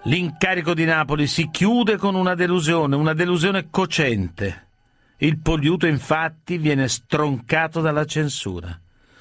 L'incarico 0.04 0.74
di 0.74 0.84
Napoli 0.84 1.26
si 1.26 1.50
chiude 1.50 1.96
con 1.96 2.14
una 2.14 2.36
delusione, 2.36 2.94
una 2.94 3.14
delusione 3.14 3.66
cocente. 3.68 4.68
Il 5.22 5.38
Poliuto 5.38 5.86
infatti 5.86 6.56
viene 6.56 6.88
stroncato 6.88 7.82
dalla 7.82 8.06
censura. 8.06 8.80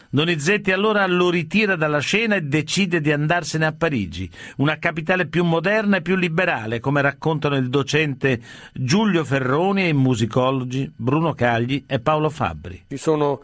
Donizetti 0.09 0.71
allora 0.71 1.05
lo 1.05 1.29
ritira 1.29 1.75
dalla 1.75 1.99
scena 1.99 2.35
e 2.35 2.41
decide 2.41 3.01
di 3.01 3.11
andarsene 3.11 3.65
a 3.65 3.73
Parigi, 3.73 4.29
una 4.57 4.77
capitale 4.77 5.27
più 5.27 5.43
moderna 5.43 5.97
e 5.97 6.01
più 6.01 6.15
liberale, 6.15 6.79
come 6.79 7.01
raccontano 7.01 7.57
il 7.57 7.67
docente 7.67 8.39
Giulio 8.73 9.25
Ferroni 9.25 9.83
e 9.83 9.87
i 9.89 9.93
musicologi 9.93 10.89
Bruno 10.95 11.33
Cagli 11.33 11.83
e 11.85 11.99
Paolo 11.99 12.29
Fabbri. 12.29 12.85
Ci 12.87 12.97
sono 12.97 13.41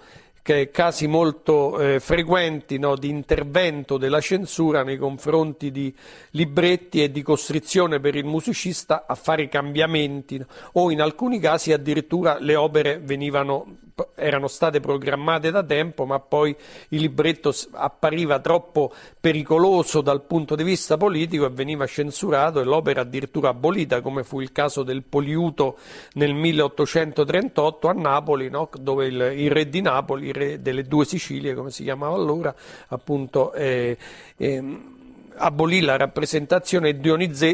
casi 0.72 1.08
molto 1.08 1.80
eh, 1.80 2.00
frequenti 2.00 2.78
no, 2.78 2.96
di 2.96 3.10
intervento 3.10 3.98
della 3.98 4.22
censura 4.22 4.84
nei 4.84 4.98
confronti 4.98 5.72
di 5.72 5.92
libretti 6.32 7.02
e 7.02 7.10
di 7.10 7.24
costrizione 7.24 8.00
per 8.00 8.16
il 8.16 8.26
musicista 8.26 9.06
a 9.08 9.16
fare 9.16 9.50
cambiamenti 9.50 10.38
no, 10.38 10.46
o 10.74 10.92
in 10.92 11.02
alcuni 11.02 11.40
casi 11.40 11.74
addirittura 11.74 12.38
le 12.40 12.56
opere 12.56 13.00
venivano 13.00 13.78
erano 14.16 14.48
state 14.48 14.82
programmate 14.82 15.52
da 15.52 15.64
tempo, 15.64 16.06
ma 16.06 16.20
poi 16.20 16.54
il 16.90 17.00
libretto 17.00 17.54
appariva 17.72 18.40
troppo 18.40 18.92
pericoloso 19.20 20.02
dal 20.02 20.24
punto 20.24 20.56
di 20.56 20.64
vista 20.64 20.98
politico 20.98 21.46
e 21.46 21.50
veniva 21.50 21.86
censurato 21.88 22.60
e 22.60 22.66
l'opera 22.66 23.02
addirittura 23.02 23.50
abolita, 23.50 24.02
come 24.02 24.26
fu 24.26 24.42
il 24.42 24.52
caso 24.52 24.84
del 24.84 25.04
Poliuto 25.04 25.78
nel 26.14 26.34
1838 26.34 27.88
a 27.88 27.94
Napoli, 27.94 28.50
no? 28.50 28.70
dove 28.78 29.06
il, 29.06 29.34
il, 29.38 29.52
re 29.52 29.70
di 29.70 29.80
Napoli, 29.80 30.28
il 30.28 30.34
re 30.34 30.62
delle 30.62 30.84
due 30.84 31.06
Sicilie, 31.06 31.54
come 31.54 31.72
si 31.72 31.84
chiamava 31.84 32.16
allora, 32.16 32.54
appunto, 32.88 33.54
eh, 33.54 33.98
eh, 34.36 34.94
abolì 35.38 35.82
la 35.82 35.98
rappresentazione 35.98 36.90
e 36.90 36.96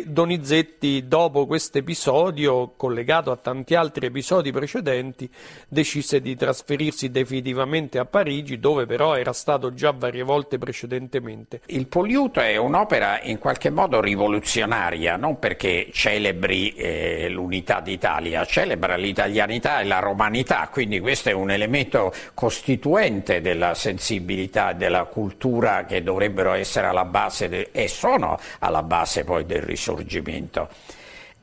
Donizetti 0.06 1.08
dopo 1.08 1.46
questo 1.46 1.80
episodio, 1.80 2.74
collegato 2.76 3.32
a 3.32 3.38
tanti 3.38 3.76
altri 3.76 4.08
episodi 4.08 4.52
precedenti, 4.52 5.30
decise 5.68 6.22
di 6.22 6.36
trasferirsi 6.36 7.10
definitivamente 7.10 7.98
a 7.98 8.06
Parigi, 8.06 8.60
dove 8.60 8.86
però 8.86 9.16
era 9.16 9.34
stato 9.34 9.74
già 9.74 9.92
varie 9.92 10.24
volte 10.24 10.58
precedentemente. 10.58 11.62
Il 11.68 11.88
Poliuto 11.88 12.40
è 12.40 12.58
un'opera 12.58 13.22
in 13.24 13.40
qualche 13.40 13.70
modo 13.70 14.00
rivoluzionaria, 14.00 15.16
non 15.16 15.40
perché 15.40 15.90
celebri 15.92 16.74
eh, 16.74 17.30
l'unità 17.30 17.80
d'Italia, 17.80 18.46
celebra 18.46 18.96
l'italianità 18.96 19.80
e 19.80 19.86
la 19.86 20.00
romanità, 20.00 20.70
quindi 20.72 21.00
questo 21.00 21.30
è 21.30 21.34
un 21.34 21.52
elemento 21.52 22.14
costituente 22.34 23.42
della 23.42 23.74
sensibilità 23.74 24.72
e 24.72 24.76
della 24.76 25.06
cultura 25.06 25.86
che 25.86 26.04
dovrebbero 26.04 26.54
essere 26.54 26.88
alla 26.88 27.06
base 27.06 27.50
de- 27.50 27.70
e 27.72 27.88
sono 27.88 28.40
alla 28.60 28.84
base 28.84 29.24
poi 29.24 29.46
del 29.46 29.62
risorgimento. 29.62 30.70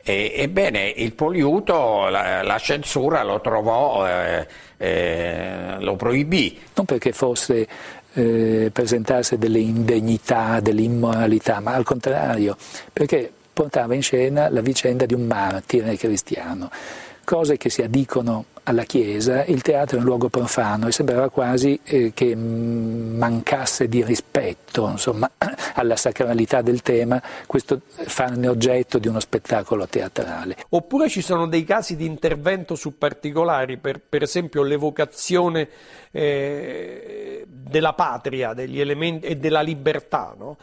E, 0.03 0.33
ebbene, 0.37 0.93
il 0.97 1.13
Poliuto, 1.13 2.09
la, 2.09 2.43
la 2.43 2.59
censura 2.59 3.23
lo 3.23 3.41
trovò, 3.41 4.07
eh, 4.07 4.47
eh, 4.79 5.77
lo 5.79 5.97
proibì. 5.97 6.59
Non 6.75 6.87
perché 6.87 7.13
fosse 7.13 7.67
eh, 8.15 8.71
presentasse 8.73 9.39
delle 9.39 9.59
indegnità, 9.59 10.61
delle 10.61 10.83
immoralità, 10.83 11.61
ma 11.61 11.75
al 11.75 11.85
contrario, 11.85 12.57
perché 12.93 13.31
portava 13.53 13.95
in 13.95 14.03
scena 14.03 14.49
la 14.49 14.61
vicenda 14.61 15.05
di 15.05 15.15
un 15.15 15.27
martire 15.27 15.97
cristiano, 15.97 16.71
cose 17.25 17.57
che 17.57 17.71
si 17.71 17.83
addicono 17.83 18.47
alla 18.69 18.85
Chiesa, 18.85 19.45
il 19.47 19.63
teatro 19.63 19.97
è 19.97 20.01
un 20.01 20.05
luogo 20.05 20.29
profano 20.29 20.89
e 20.89 20.93
sembrava 20.93 21.31
quasi 21.31 21.81
eh, 21.85 22.13
che 22.13 22.37
mancasse 22.37 23.89
di 23.89 24.05
rispetto 24.05 24.87
insomma, 24.87 25.31
alla 25.75 25.97
sacralità 25.97 26.61
del 26.61 26.83
tema 26.83 27.21
questo 27.47 27.81
farne 27.87 28.47
oggetto 28.47 28.99
di 28.99 29.09
uno 29.09 29.21
spettacolo 29.21 29.89
teatrale. 29.89 30.57
Oppure 30.69 31.09
ci 31.09 31.23
sono 31.23 31.47
dei 31.47 31.65
casi 31.65 31.97
di 31.97 32.05
intervento 32.05 32.75
su 32.75 32.99
particolari, 32.99 33.79
per, 33.79 34.03
per 34.07 34.23
esempio 34.23 34.63
l'evocazione 34.63 35.69
eh, 36.11 37.47
della 37.47 37.95
patria 37.95 38.53
degli 38.53 38.81
elementi, 38.81 39.29
e 39.29 39.37
della 39.37 39.63
libertà. 39.63 40.35
No? 40.39 40.59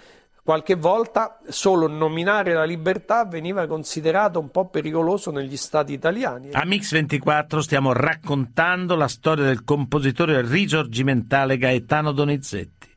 Qualche 0.46 0.76
volta 0.76 1.40
solo 1.48 1.88
nominare 1.88 2.54
la 2.54 2.66
libertà 2.66 3.26
veniva 3.26 3.66
considerato 3.66 4.40
un 4.40 4.52
po' 4.52 4.68
pericoloso 4.68 5.32
negli 5.32 5.58
stati 5.58 5.92
italiani. 5.92 6.50
A 6.52 6.64
Mix 6.66 6.92
24 6.92 7.64
stiamo 7.64 7.94
raccontando 7.94 8.94
la 8.94 9.08
storia 9.08 9.46
del 9.46 9.64
compositore 9.64 10.48
risorgimentale 10.48 11.58
Gaetano 11.58 12.12
Donizetti. 12.12 12.94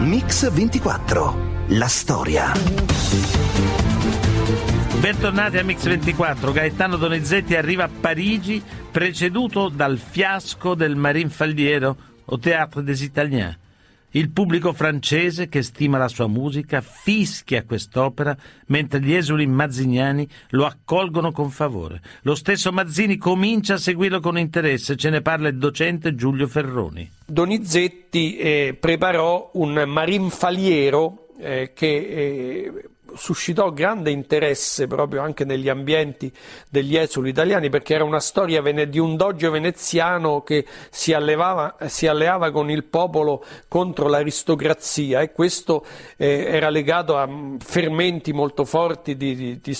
Mix 0.00 0.50
24, 0.50 1.36
la 1.68 1.86
storia. 1.86 2.52
Bentornati 5.00 5.58
a 5.58 5.64
Mix24. 5.64 6.52
Gaetano 6.52 6.96
Donizetti 6.96 7.56
arriva 7.56 7.84
a 7.84 7.88
Parigi 7.88 8.62
preceduto 8.90 9.68
dal 9.68 9.98
fiasco 9.98 10.74
del 10.74 10.96
Marine 10.96 11.30
Falliero 11.30 11.96
o 12.26 12.38
Théâtre 12.38 12.82
des 12.82 13.00
Italiens. 13.00 13.56
Il 14.14 14.30
pubblico 14.30 14.74
francese 14.74 15.48
che 15.48 15.62
stima 15.62 15.96
la 15.96 16.08
sua 16.08 16.26
musica 16.26 16.82
fischia 16.82 17.64
quest'opera 17.64 18.36
mentre 18.66 19.00
gli 19.00 19.14
esuli 19.14 19.46
mazziniani 19.46 20.28
lo 20.50 20.66
accolgono 20.66 21.32
con 21.32 21.50
favore. 21.50 22.02
Lo 22.22 22.34
stesso 22.34 22.70
Mazzini 22.72 23.16
comincia 23.16 23.74
a 23.74 23.78
seguirlo 23.78 24.20
con 24.20 24.38
interesse, 24.38 24.96
ce 24.96 25.08
ne 25.08 25.22
parla 25.22 25.48
il 25.48 25.56
docente 25.56 26.14
Giulio 26.14 26.46
Ferroni. 26.46 27.10
Donizetti 27.24 28.36
eh, 28.36 28.76
preparò 28.78 29.50
un 29.54 29.82
Marine 29.86 30.28
Faliero 30.28 31.28
eh, 31.40 31.72
che 31.74 31.86
eh, 31.86 32.90
suscitò 33.14 33.72
grande 33.72 34.10
interesse 34.10 34.86
proprio 34.86 35.22
anche 35.22 35.44
negli 35.44 35.68
ambienti 35.68 36.32
degli 36.68 36.96
esuli 36.96 37.30
italiani 37.30 37.68
perché 37.68 37.94
era 37.94 38.04
una 38.04 38.20
storia 38.20 38.60
di 38.62 38.98
un 38.98 39.16
doggio 39.16 39.50
veneziano 39.50 40.42
che 40.42 40.64
si, 40.90 41.12
allevava, 41.12 41.76
si 41.86 42.06
alleava 42.06 42.50
con 42.50 42.70
il 42.70 42.84
popolo 42.84 43.44
contro 43.68 44.08
l'aristocrazia 44.08 45.20
e 45.20 45.32
questo 45.32 45.84
eh, 46.16 46.44
era 46.46 46.70
legato 46.70 47.16
a 47.16 47.26
mm, 47.26 47.58
fermenti 47.58 48.32
molto 48.32 48.64
forti 48.64 49.16
di, 49.16 49.34
di, 49.34 49.60
di 49.60 49.74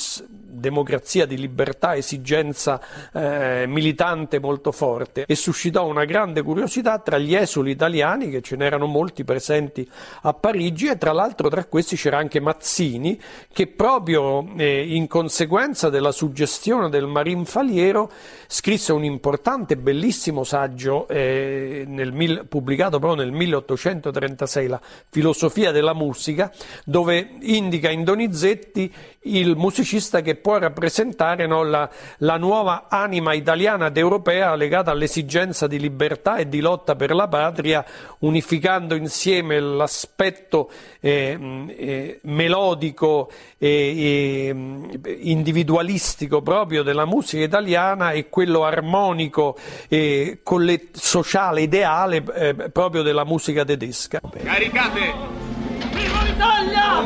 democrazia, 0.53 1.27
di 1.27 1.39
libertà, 1.39 1.97
esigenza 1.97 2.81
eh, 3.13 3.65
militante 3.67 4.39
molto 4.39 4.73
forte. 4.73 5.25
E 5.27 5.35
suscitò 5.35 5.87
una 5.87 6.05
grande 6.05 6.43
curiosità 6.43 6.99
tra 6.99 7.19
gli 7.19 7.35
esuli 7.35 7.71
italiani, 7.71 8.31
che 8.31 8.43
ce 8.43 8.57
n'erano 8.57 8.87
molti 8.87 9.25
presenti 9.25 9.89
a 10.23 10.35
Parigi, 10.35 10.89
e 10.89 10.99
tra 10.99 11.13
l'altro 11.13 11.49
tra 11.49 11.65
questi 11.65 11.97
c'era 11.97 12.19
anche 12.19 12.41
Mazzini, 12.41 13.19
che 13.53 13.67
proprio 13.67 14.47
eh, 14.57 14.95
in 14.95 15.07
conseguenza 15.07 15.89
della 15.89 16.13
suggestione 16.13 16.89
del 16.89 17.07
Marin 17.07 17.45
Faliero 17.45 18.11
scrisse 18.47 18.93
un 18.93 19.05
importante, 19.05 19.77
bellissimo 19.77 20.45
saggio 20.45 21.09
eh, 21.09 21.85
nel, 21.87 22.47
pubblicato 22.49 22.99
proprio 22.99 23.25
nel 23.25 23.33
1836, 23.33 24.67
La 24.69 24.81
filosofia 25.09 25.71
della 25.71 25.95
musica, 25.95 26.53
dove 26.85 27.37
indica 27.41 27.91
in 27.91 28.05
Donizetti 28.05 28.93
il 29.23 29.57
musicista 29.57 30.21
che 30.21 30.37
può 30.43 30.59
rappresentare 30.59 31.47
no, 31.47 31.63
la, 31.63 31.89
la, 32.19 32.37
nuova 32.37 32.89
anima 32.91 33.33
italiana 33.33 33.87
ed 33.87 33.97
europea 33.97 34.55
legata 34.55 34.91
all'esigenza 34.91 35.67
di 35.67 35.79
libertà 35.79 36.37
e 36.37 36.49
di 36.49 36.61
lotta 36.61 36.95
per 36.95 37.15
la 37.15 37.29
patria, 37.29 37.83
unificando 38.19 38.95
insieme 38.95 39.59
l'aspetto 39.59 40.71
eh, 41.01 41.67
eh, 41.69 42.21
melodico 42.25 43.31
e 43.57 44.55
individualistico 45.21 46.43
proprio 46.43 46.83
della 46.83 47.07
musica 47.07 47.45
italiana 47.45 48.11
e 48.11 48.29
quello 48.29 48.65
armonico 48.65 49.57
e 49.89 50.41
sociale 50.93 51.63
ideale 51.63 52.25
eh, 52.35 52.55
proprio 52.71 53.03
della 53.03 53.25
musica 53.25 53.65
tedesca. 53.65 54.21
Caricate! 54.43 55.15
Viva 55.93 56.23
l'Italia! 56.23 57.03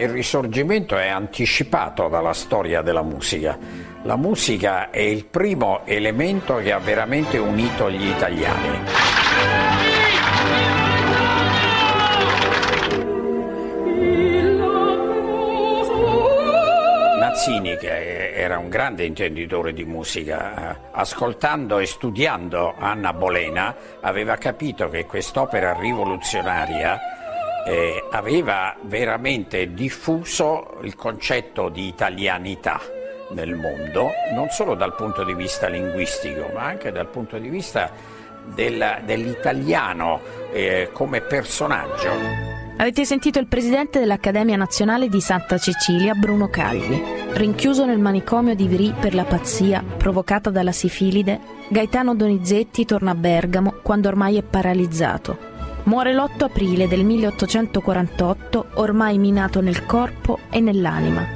Il 0.00 0.10
risorgimento 0.10 0.96
è 0.96 1.08
anticipato 1.08 2.06
dalla 2.06 2.32
storia 2.32 2.82
della 2.82 3.02
musica. 3.02 3.58
La 4.04 4.14
musica 4.14 4.90
è 4.90 5.00
il 5.00 5.24
primo 5.24 5.84
elemento 5.86 6.54
che 6.58 6.70
ha 6.70 6.78
veramente 6.78 7.36
unito 7.36 7.90
gli 7.90 8.06
italiani. 8.06 8.80
Mazzini, 17.18 17.76
che 17.76 18.34
era 18.34 18.58
un 18.58 18.68
grande 18.68 19.04
intenditore 19.04 19.72
di 19.72 19.84
musica, 19.84 20.90
ascoltando 20.92 21.80
e 21.80 21.86
studiando 21.86 22.76
Anna 22.78 23.12
Bolena, 23.12 23.74
aveva 24.00 24.36
capito 24.36 24.88
che 24.88 25.06
quest'opera 25.06 25.76
rivoluzionaria 25.76 27.17
eh, 27.68 28.04
aveva 28.10 28.74
veramente 28.82 29.74
diffuso 29.74 30.78
il 30.82 30.96
concetto 30.96 31.68
di 31.68 31.86
italianità 31.86 32.80
nel 33.30 33.54
mondo, 33.54 34.10
non 34.32 34.48
solo 34.48 34.74
dal 34.74 34.94
punto 34.94 35.22
di 35.22 35.34
vista 35.34 35.68
linguistico, 35.68 36.50
ma 36.54 36.64
anche 36.64 36.90
dal 36.90 37.08
punto 37.08 37.36
di 37.36 37.48
vista 37.50 37.90
del, 38.54 39.02
dell'italiano 39.04 40.20
eh, 40.50 40.88
come 40.92 41.20
personaggio. 41.20 42.56
Avete 42.78 43.04
sentito 43.04 43.38
il 43.38 43.48
presidente 43.48 43.98
dell'Accademia 43.98 44.56
Nazionale 44.56 45.08
di 45.08 45.20
Santa 45.20 45.58
Cecilia, 45.58 46.14
Bruno 46.14 46.48
Cagli. 46.48 47.02
Rinchiuso 47.32 47.84
nel 47.84 47.98
manicomio 47.98 48.54
di 48.54 48.68
Vri 48.68 48.94
per 48.98 49.14
la 49.14 49.24
pazzia 49.24 49.82
provocata 49.82 50.48
dalla 50.48 50.72
sifilide, 50.72 51.40
Gaetano 51.68 52.14
Donizetti 52.14 52.86
torna 52.86 53.10
a 53.10 53.16
Bergamo 53.16 53.74
quando 53.82 54.08
ormai 54.08 54.38
è 54.38 54.42
paralizzato. 54.42 55.47
Muore 55.88 56.12
l'8 56.12 56.44
aprile 56.44 56.86
del 56.86 57.02
1848, 57.02 58.66
ormai 58.74 59.16
minato 59.16 59.62
nel 59.62 59.86
corpo 59.86 60.38
e 60.50 60.60
nell'anima. 60.60 61.26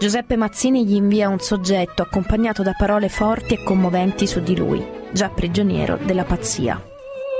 Giuseppe 0.00 0.34
Mazzini 0.34 0.84
gli 0.84 0.96
invia 0.96 1.28
un 1.28 1.38
soggetto 1.38 2.02
accompagnato 2.02 2.64
da 2.64 2.74
parole 2.76 3.08
forti 3.08 3.54
e 3.54 3.62
commoventi 3.62 4.26
su 4.26 4.40
di 4.40 4.56
lui, 4.56 4.84
già 5.12 5.28
prigioniero 5.28 6.00
della 6.02 6.24
pazzia. 6.24 6.82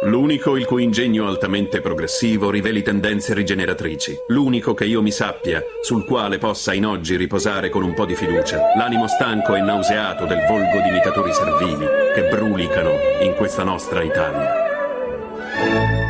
L'unico 0.04 0.56
il 0.56 0.66
cui 0.66 0.84
ingegno 0.84 1.26
altamente 1.26 1.80
progressivo 1.80 2.48
riveli 2.48 2.82
tendenze 2.82 3.34
rigeneratrici. 3.34 4.14
L'unico 4.28 4.72
che 4.72 4.84
io 4.84 5.02
mi 5.02 5.10
sappia, 5.10 5.60
sul 5.82 6.04
quale 6.04 6.38
possa 6.38 6.72
in 6.72 6.86
oggi 6.86 7.16
riposare 7.16 7.70
con 7.70 7.82
un 7.82 7.92
po' 7.92 8.06
di 8.06 8.14
fiducia, 8.14 8.60
l'animo 8.76 9.08
stanco 9.08 9.56
e 9.56 9.60
nauseato 9.62 10.26
del 10.26 10.46
volgo 10.46 10.80
di 10.80 10.90
imitatori 10.90 11.32
servili 11.32 11.84
che 12.14 12.28
brulicano 12.30 12.92
in 13.22 13.34
questa 13.34 13.64
nostra 13.64 14.04
Italia. 14.04 16.05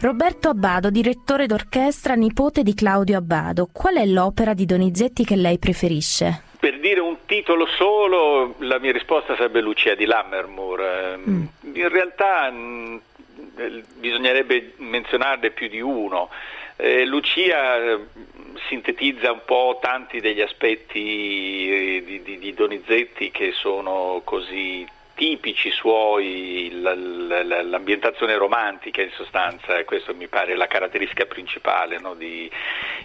Roberto 0.00 0.48
Abbado, 0.48 0.90
direttore 0.90 1.46
d'orchestra, 1.46 2.14
nipote 2.14 2.62
di 2.62 2.72
Claudio 2.72 3.16
Abbado. 3.16 3.68
Qual 3.72 3.96
è 3.96 4.06
l'opera 4.06 4.54
di 4.54 4.64
Donizetti 4.64 5.24
che 5.24 5.34
lei 5.34 5.58
preferisce? 5.58 6.44
Per 6.60 6.78
dire 6.78 7.00
un 7.00 7.16
titolo 7.26 7.66
solo, 7.66 8.54
la 8.58 8.78
mia 8.78 8.92
risposta 8.92 9.34
sarebbe 9.34 9.60
Lucia 9.60 9.96
di 9.96 10.04
Lammermoor. 10.04 11.18
Mm. 11.28 11.44
In 11.74 11.88
realtà 11.88 12.48
mh, 12.48 13.00
mm, 13.60 13.78
bisognerebbe 13.96 14.74
menzionarne 14.76 15.50
più 15.50 15.66
di 15.66 15.80
uno. 15.80 16.30
Eh, 16.76 17.04
Lucia 17.04 17.76
eh, 17.78 17.98
sintetizza 18.68 19.32
un 19.32 19.40
po' 19.44 19.80
tanti 19.82 20.20
degli 20.20 20.40
aspetti 20.40 21.70
eh, 21.70 22.04
di, 22.06 22.22
di, 22.22 22.38
di 22.38 22.54
Donizetti 22.54 23.32
che 23.32 23.50
sono 23.50 24.20
così 24.22 24.86
tipici 25.18 25.72
suoi, 25.72 26.70
l'ambientazione 26.80 28.36
romantica 28.36 29.02
in 29.02 29.10
sostanza, 29.16 29.82
questa 29.84 30.12
mi 30.12 30.28
pare 30.28 30.54
la 30.54 30.68
caratteristica 30.68 31.24
principale 31.24 31.98
no, 31.98 32.14
di, 32.14 32.48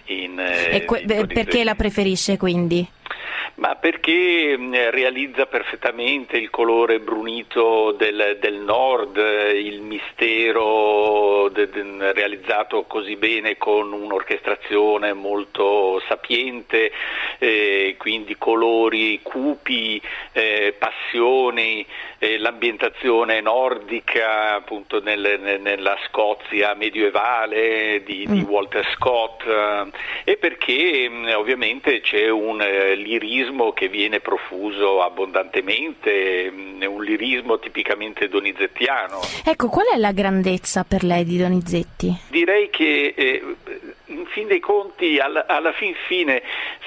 in, 0.04 0.40
que- 0.86 1.00
in 1.00 1.26
perché 1.26 1.64
la 1.64 1.74
preferisce 1.74 2.36
quindi? 2.36 2.88
Ma 3.56 3.76
perché 3.76 4.56
mm, 4.56 4.74
realizza 4.90 5.46
perfettamente 5.46 6.36
il 6.36 6.50
colore 6.50 7.00
brunito 7.00 7.92
del, 7.92 8.38
del 8.40 8.54
nord, 8.54 9.16
il 9.16 9.80
mistero 9.80 11.48
de, 11.52 11.68
de, 11.70 12.12
realizzato 12.12 12.82
così 12.84 13.16
bene 13.16 13.56
con 13.56 13.92
un'orchestrazione 13.92 15.12
molto 15.12 16.02
sapiente, 16.08 16.90
eh, 17.38 17.94
quindi 17.98 18.36
colori 18.36 19.20
cupi, 19.22 20.00
eh, 20.32 20.74
passioni, 20.78 21.86
eh, 22.18 22.38
l'ambientazione 22.38 23.40
nordica 23.40 24.54
appunto 24.54 25.00
nel, 25.00 25.38
nel, 25.40 25.60
nella 25.60 25.96
Scozia 26.06 26.74
medievale 26.74 28.02
di, 28.04 28.26
di 28.26 28.40
mm. 28.40 28.48
Walter 28.48 28.86
Scott 28.94 29.44
eh, 29.46 29.90
e 30.24 30.36
perché 30.36 31.08
mm, 31.08 31.28
ovviamente 31.34 32.00
c'è 32.00 32.28
un 32.28 32.60
eh, 32.62 32.94
lirismo 33.24 33.72
che 33.72 33.88
viene 33.88 34.20
profuso 34.20 35.02
abbondantemente, 35.02 36.50
mm, 36.50 36.82
un 36.82 37.02
lirismo 37.02 37.58
tipicamente 37.58 38.28
donizettiano. 38.28 39.20
Ecco, 39.44 39.68
qual 39.68 39.86
è 39.94 39.96
la 39.96 40.12
grandezza 40.12 40.84
per 40.84 41.02
lei 41.02 41.24
di 41.24 41.38
Donizetti? 41.38 42.16
Direi 42.28 42.68
che 42.70 43.14
eh, 43.16 43.42
in 44.06 44.26
fin 44.26 44.46
dei 44.46 44.60
conti, 44.60 45.18
alla, 45.18 45.46
alla, 45.46 45.72
fin 45.72 45.94
fine, 46.06 46.42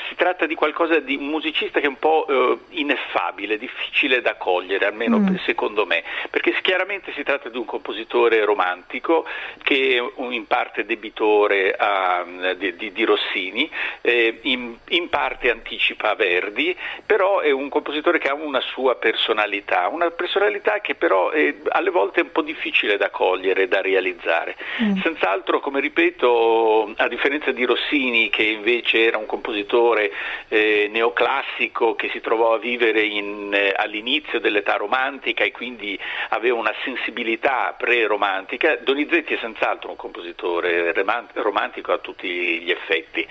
si 0.07 0.15
tratta 0.15 0.45
di 0.45 0.53
qualcosa 0.53 0.99
di 0.99 1.15
un 1.15 1.28
musicista 1.28 1.80
che 1.80 1.86
è 1.86 1.89
un 1.89 1.97
po' 1.97 2.28
eh, 2.28 2.80
ineffabile, 2.80 3.57
difficile 3.57 4.22
da 4.22 4.36
cogliere, 4.36 4.86
almeno 4.86 5.20
mm. 5.20 5.36
secondo 5.45 5.86
me, 5.86 6.03
perché 6.30 6.55
chiaramente 6.61 7.11
si 7.13 7.24
tratta 7.24 7.49
di 7.49 7.57
un 7.57 7.65
compositore 7.65 8.43
romantico 8.43 9.26
che 9.63 9.97
è 9.97 10.22
in 10.32 10.45
parte 10.45 10.86
debitore 10.86 11.74
a, 11.74 12.24
di, 12.55 12.76
di, 12.76 12.91
di, 12.91 13.03
Rossini, 13.03 13.70
eh, 14.01 14.39
in, 14.43 14.76
in, 14.89 15.09
parte 15.09 15.49
anticipa 15.49 16.13
Verdi, 16.15 16.76
però 17.05 17.39
è 17.39 17.51
un 17.51 17.70
compositore 17.70 18.20
che 18.20 18.28
ha 18.28 18.34
una 18.34 18.61
sua 18.61 18.95
personalità, 18.95 19.88
una 19.88 20.11
personalità 20.11 20.82
che 20.82 20.95
però 20.95 21.30
è 21.30 21.55
alle 21.70 21.89
volte 21.89 22.22
un 22.22 22.32
po' 22.32 22.41
difficile 22.41 22.97
da 22.97 23.09
cogliere, 23.09 23.68
da 23.68 23.82
realizzare. 23.82 24.55
Mm. 24.84 24.97
Senz'altro, 25.01 25.59
come 25.59 25.80
ripeto, 25.80 26.93
a 27.07 27.09
differenza 27.09 27.51
di 27.51 27.65
Rossini 27.65 28.29
che 28.29 28.43
invece 28.43 29.05
era 29.05 29.17
un 29.17 29.25
compositore 29.25 30.11
eh, 30.49 30.89
neoclassico 30.91 31.95
che 31.95 32.09
si 32.09 32.21
trovò 32.21 32.53
a 32.53 32.59
vivere 32.59 33.01
in, 33.01 33.51
eh, 33.53 33.73
all'inizio 33.75 34.39
dell'età 34.39 34.75
romantica 34.75 35.43
e 35.43 35.51
quindi 35.51 35.97
aveva 36.29 36.57
una 36.57 36.73
sensibilità 36.83 37.73
pre-romantica, 37.77 38.77
Donizetti 38.77 39.33
è 39.33 39.37
senz'altro 39.39 39.89
un 39.89 39.95
compositore 39.95 40.93
romantico 41.33 41.91
a 41.91 41.97
tutti 41.97 42.27
gli 42.27 42.71
effetti. 42.71 43.25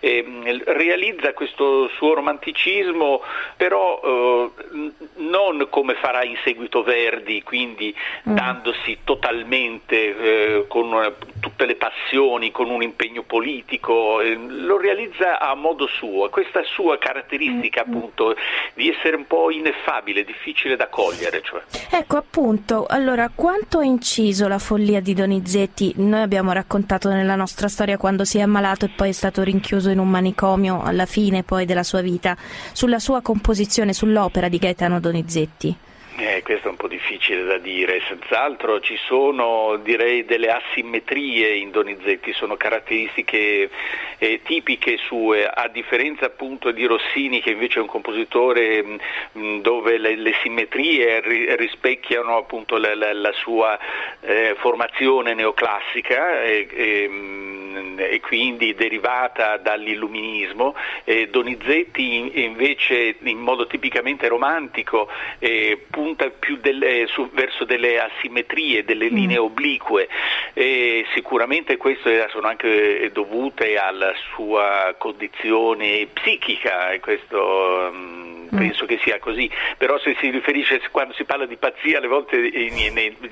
Eh, 0.00 0.62
realizza 0.64 1.32
questo 1.32 1.88
suo 1.88 2.14
romanticismo 2.14 3.22
però 3.56 4.00
eh, 4.02 4.92
non 5.16 5.66
come 5.70 5.94
farà 5.94 6.24
in 6.24 6.36
seguito 6.42 6.82
Verdi, 6.82 7.42
quindi 7.42 7.94
mm. 8.28 8.34
dandosi 8.34 8.98
totalmente 9.04 9.96
eh, 9.96 10.64
con 10.68 11.14
tutte 11.58 11.66
le 11.66 11.74
passioni, 11.74 12.52
con 12.52 12.70
un 12.70 12.82
impegno 12.82 13.24
politico, 13.24 14.20
eh, 14.20 14.36
lo 14.36 14.78
realizza 14.78 15.40
a 15.40 15.54
modo 15.56 15.88
suo, 15.88 16.28
questa 16.28 16.62
sua 16.62 16.98
caratteristica 16.98 17.84
mm-hmm. 17.84 17.96
appunto 17.96 18.36
di 18.74 18.88
essere 18.88 19.16
un 19.16 19.26
po' 19.26 19.50
ineffabile, 19.50 20.24
difficile 20.24 20.76
da 20.76 20.86
cogliere. 20.86 21.42
Cioè. 21.42 21.62
Ecco 21.90 22.16
appunto, 22.16 22.86
allora 22.88 23.28
quanto 23.34 23.80
ha 23.80 23.84
inciso 23.84 24.46
la 24.46 24.60
follia 24.60 25.00
di 25.00 25.14
Donizetti? 25.14 25.94
Noi 25.96 26.22
abbiamo 26.22 26.52
raccontato 26.52 27.08
nella 27.08 27.34
nostra 27.34 27.66
storia 27.66 27.96
quando 27.96 28.24
si 28.24 28.38
è 28.38 28.42
ammalato 28.42 28.84
e 28.84 28.90
poi 28.94 29.08
è 29.08 29.12
stato 29.12 29.42
rinchiuso 29.42 29.90
in 29.90 29.98
un 29.98 30.08
manicomio 30.08 30.82
alla 30.82 31.06
fine 31.06 31.42
poi 31.42 31.64
della 31.66 31.82
sua 31.82 32.02
vita, 32.02 32.36
sulla 32.72 33.00
sua 33.00 33.20
composizione, 33.20 33.92
sull'opera 33.92 34.48
di 34.48 34.58
Gaetano 34.58 35.00
Donizetti. 35.00 35.76
Eh, 36.20 36.42
questo 36.42 36.66
è 36.66 36.70
un 36.72 36.76
po' 36.76 36.88
difficile 36.88 37.44
da 37.44 37.58
dire, 37.58 38.02
senz'altro 38.08 38.80
ci 38.80 38.98
sono 39.06 39.76
direi 39.76 40.24
delle 40.24 40.48
asimmetrie 40.48 41.54
in 41.54 41.70
Donizetti, 41.70 42.32
sono 42.32 42.56
caratteristiche 42.56 43.70
eh, 44.18 44.40
tipiche 44.42 44.96
sue, 44.96 45.46
a 45.46 45.68
differenza 45.68 46.26
appunto 46.26 46.72
di 46.72 46.84
Rossini 46.86 47.40
che 47.40 47.50
invece 47.50 47.78
è 47.78 47.82
un 47.82 47.86
compositore 47.86 48.82
mh, 48.82 48.98
mm, 49.38 49.60
dove 49.60 49.96
le, 49.96 50.16
le 50.16 50.32
simmetrie 50.42 51.20
ri, 51.20 51.54
rispecchiano 51.54 52.36
appunto 52.36 52.78
la, 52.78 52.96
la, 52.96 53.12
la 53.12 53.32
sua 53.34 53.78
eh, 54.20 54.56
formazione 54.58 55.34
neoclassica. 55.34 56.42
E, 56.42 56.66
e, 56.68 57.08
mm, 57.08 57.96
quindi 58.20 58.74
derivata 58.74 59.56
dall'illuminismo, 59.56 60.74
Donizetti 61.30 62.42
invece 62.44 63.16
in 63.22 63.38
modo 63.38 63.66
tipicamente 63.66 64.28
romantico 64.28 65.08
eh, 65.38 65.84
punta 66.08 66.30
più 66.30 66.56
delle, 66.56 67.06
su, 67.08 67.28
verso 67.32 67.64
delle 67.64 68.00
asimmetrie, 68.00 68.84
delle 68.84 69.10
mm. 69.10 69.14
linee 69.14 69.38
oblique 69.38 70.08
e 70.54 71.04
sicuramente 71.14 71.76
queste 71.76 72.26
sono 72.30 72.48
anche 72.48 73.10
dovute 73.12 73.76
alla 73.76 74.14
sua 74.34 74.94
condizione 74.96 76.08
psichica 76.10 76.92
e 76.92 77.00
questo 77.00 77.90
um, 77.92 78.37
penso 78.56 78.86
che 78.86 78.98
sia 79.02 79.18
così, 79.18 79.50
però 79.76 79.98
se 79.98 80.16
si 80.20 80.30
riferisce, 80.30 80.80
quando 80.90 81.14
si 81.14 81.24
parla 81.24 81.46
di 81.46 81.56
pazzia, 81.56 81.98
alle 81.98 82.08
volte 82.08 82.50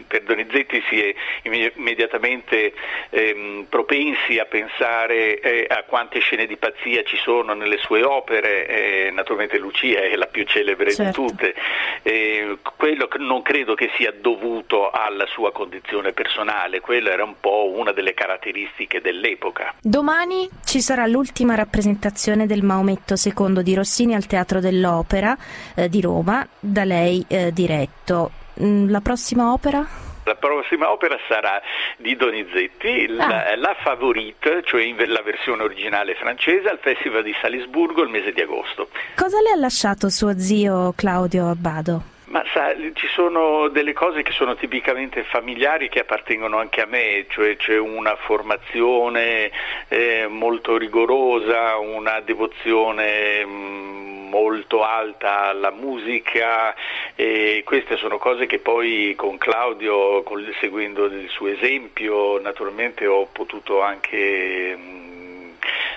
per 0.06 0.22
Donizetti 0.22 0.82
si 0.88 1.00
è 1.00 1.14
immediatamente 1.42 2.72
ehm, 3.10 3.66
propensi 3.68 4.38
a 4.38 4.44
pensare 4.44 5.40
eh, 5.40 5.66
a 5.68 5.84
quante 5.84 6.20
scene 6.20 6.46
di 6.46 6.56
pazzia 6.56 7.02
ci 7.04 7.16
sono 7.16 7.54
nelle 7.54 7.78
sue 7.78 8.02
opere, 8.02 8.66
eh, 8.66 9.10
naturalmente 9.10 9.58
Lucia 9.58 10.00
è 10.00 10.14
la 10.16 10.26
più 10.26 10.44
celebre 10.44 10.92
certo. 10.92 11.22
di 11.22 11.28
tutte, 11.28 11.54
eh, 12.02 12.58
quello 12.76 13.08
non 13.18 13.42
credo 13.42 13.74
che 13.74 13.90
sia 13.96 14.12
dovuto 14.12 14.90
alla 14.90 15.26
sua 15.26 15.52
condizione 15.52 16.12
personale, 16.12 16.80
quella 16.80 17.10
era 17.10 17.24
un 17.24 17.34
po' 17.40 17.70
una 17.74 17.92
delle 17.92 18.14
caratteristiche 18.14 19.00
dell'epoca. 19.00 19.74
Domani 19.80 20.48
ci 20.64 20.80
sarà 20.80 21.06
l'ultima 21.06 21.54
rappresentazione 21.54 22.46
del 22.46 22.62
Maometto 22.62 23.14
II 23.22 23.62
di 23.62 23.74
Rossini 23.74 24.14
al 24.14 24.26
Teatro 24.26 24.60
dell'Opera 24.60 25.05
opera 25.06 25.36
eh, 25.76 25.88
di 25.88 26.00
Roma 26.00 26.46
da 26.58 26.84
lei 26.84 27.24
eh, 27.28 27.52
diretto. 27.52 28.32
Mm, 28.60 28.90
la 28.90 29.00
prossima 29.00 29.52
opera? 29.52 29.86
La 30.24 30.34
prossima 30.34 30.90
opera 30.90 31.16
sarà 31.28 31.62
di 31.98 32.16
Donizetti, 32.16 33.06
la, 33.06 33.46
ah. 33.46 33.56
la 33.56 33.76
Favorite, 33.80 34.62
cioè 34.64 34.82
la 35.06 35.22
versione 35.22 35.62
originale 35.62 36.16
francese, 36.16 36.68
al 36.68 36.80
Festival 36.80 37.22
di 37.22 37.32
Salisburgo 37.40 38.02
il 38.02 38.08
mese 38.08 38.32
di 38.32 38.40
agosto. 38.40 38.88
Cosa 39.14 39.40
le 39.40 39.52
ha 39.52 39.56
lasciato 39.56 40.08
suo 40.08 40.36
zio 40.36 40.92
Claudio 40.96 41.48
Abbado? 41.48 42.14
Ma 42.36 42.44
sa, 42.52 42.74
ci 42.92 43.06
sono 43.06 43.68
delle 43.68 43.94
cose 43.94 44.20
che 44.20 44.32
sono 44.32 44.56
tipicamente 44.56 45.22
familiari 45.22 45.88
che 45.88 46.00
appartengono 46.00 46.58
anche 46.58 46.82
a 46.82 46.84
me, 46.84 47.24
cioè 47.30 47.56
c'è 47.56 47.78
una 47.78 48.14
formazione 48.14 49.50
eh, 49.88 50.26
molto 50.28 50.76
rigorosa, 50.76 51.78
una 51.78 52.20
devozione 52.20 53.42
mh, 53.42 53.48
mm, 53.48 54.28
molto 54.28 54.84
alta 54.84 55.44
alla 55.44 55.70
musica 55.70 56.74
e 57.14 57.62
queste 57.64 57.96
sono 57.96 58.18
cose 58.18 58.44
che 58.44 58.58
poi 58.58 59.14
con 59.16 59.38
Claudio, 59.38 60.22
con, 60.22 60.46
seguendo 60.60 61.06
il 61.06 61.30
suo 61.30 61.46
esempio, 61.46 62.38
naturalmente 62.38 63.06
ho 63.06 63.26
potuto 63.32 63.80
anche... 63.80 64.76
Mh, 64.76 64.80
mm, 64.82 65.15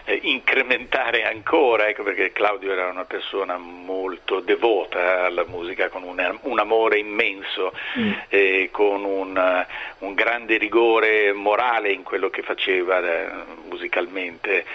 eh, 0.10 0.20
incrementare 0.24 1.24
ancora, 1.24 1.88
ecco 1.88 2.02
perché 2.02 2.32
Claudio 2.32 2.72
era 2.72 2.88
una 2.88 3.06
persona 3.06 3.58
molto 3.58 4.40
devota 4.40 5.26
alla 5.26 5.46
musica, 5.46 5.90
con 5.90 6.02
un, 6.02 6.40
un 6.42 6.60
amore 6.60 6.98
immenso, 6.98 7.72
mm. 8.00 8.12
eh, 8.30 8.70
con 8.72 9.04
un, 9.04 9.66
un, 10.00 10.14
grande 10.16 10.58
rigore 10.58 11.32
morale 11.32 11.92
in 11.92 12.02
quello 12.02 12.32
che 12.32 12.42
faceva 12.42 13.00
eh, 13.00 13.30
musicalmente. 13.70 14.66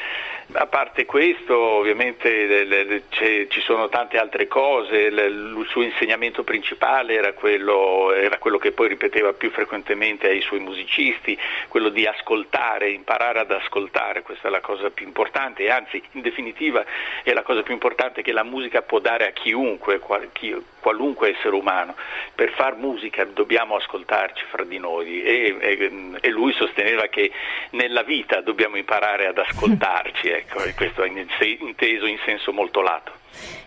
A 0.52 0.66
parte 0.66 1.06
questo, 1.06 1.58
ovviamente 1.58 3.02
ci 3.48 3.60
sono 3.62 3.88
tante 3.88 4.18
altre 4.18 4.46
cose, 4.46 4.96
il 4.96 5.66
suo 5.68 5.82
insegnamento 5.82 6.44
principale 6.44 7.14
era 7.14 7.32
quello, 7.32 8.12
era 8.12 8.38
quello, 8.38 8.58
che 8.58 8.72
poi 8.72 8.88
ripeteva 8.88 9.32
più 9.32 9.50
frequentemente 9.50 10.28
ai 10.28 10.42
suoi 10.42 10.60
musicisti, 10.60 11.36
quello 11.68 11.88
di 11.88 12.06
ascoltare, 12.06 12.90
imparare 12.90 13.40
ad 13.40 13.50
ascoltare, 13.50 14.22
questa 14.22 14.48
è 14.48 14.50
la 14.50 14.60
cosa 14.60 14.90
più 14.90 15.06
importante. 15.06 15.70
Anzi 15.70 16.02
in 16.12 16.20
definitiva 16.20 16.84
è 17.22 17.32
la 17.32 17.42
cosa 17.42 17.62
più 17.62 17.72
importante 17.72 18.22
che 18.22 18.32
la 18.32 18.44
musica 18.44 18.82
può 18.82 19.00
dare 19.00 19.26
a 19.26 19.32
chiunque, 19.32 19.98
qualunque 20.84 21.34
essere 21.34 21.56
umano. 21.56 21.94
Per 22.34 22.52
far 22.52 22.76
musica 22.76 23.24
dobbiamo 23.24 23.76
ascoltarci 23.76 24.44
fra 24.50 24.64
di 24.64 24.76
noi 24.78 25.22
e, 25.22 25.56
e, 25.58 25.90
e 26.20 26.28
lui 26.28 26.52
sosteneva 26.52 27.06
che 27.06 27.32
nella 27.70 28.02
vita 28.02 28.42
dobbiamo 28.42 28.76
imparare 28.76 29.26
ad 29.26 29.38
ascoltarci. 29.38 30.32
Ecco, 30.44 30.64
e 30.64 30.74
questo 30.74 31.04
è 31.04 31.08
inteso 31.08 32.06
in 32.06 32.18
senso 32.24 32.52
molto 32.52 32.82
lato. 32.82 33.12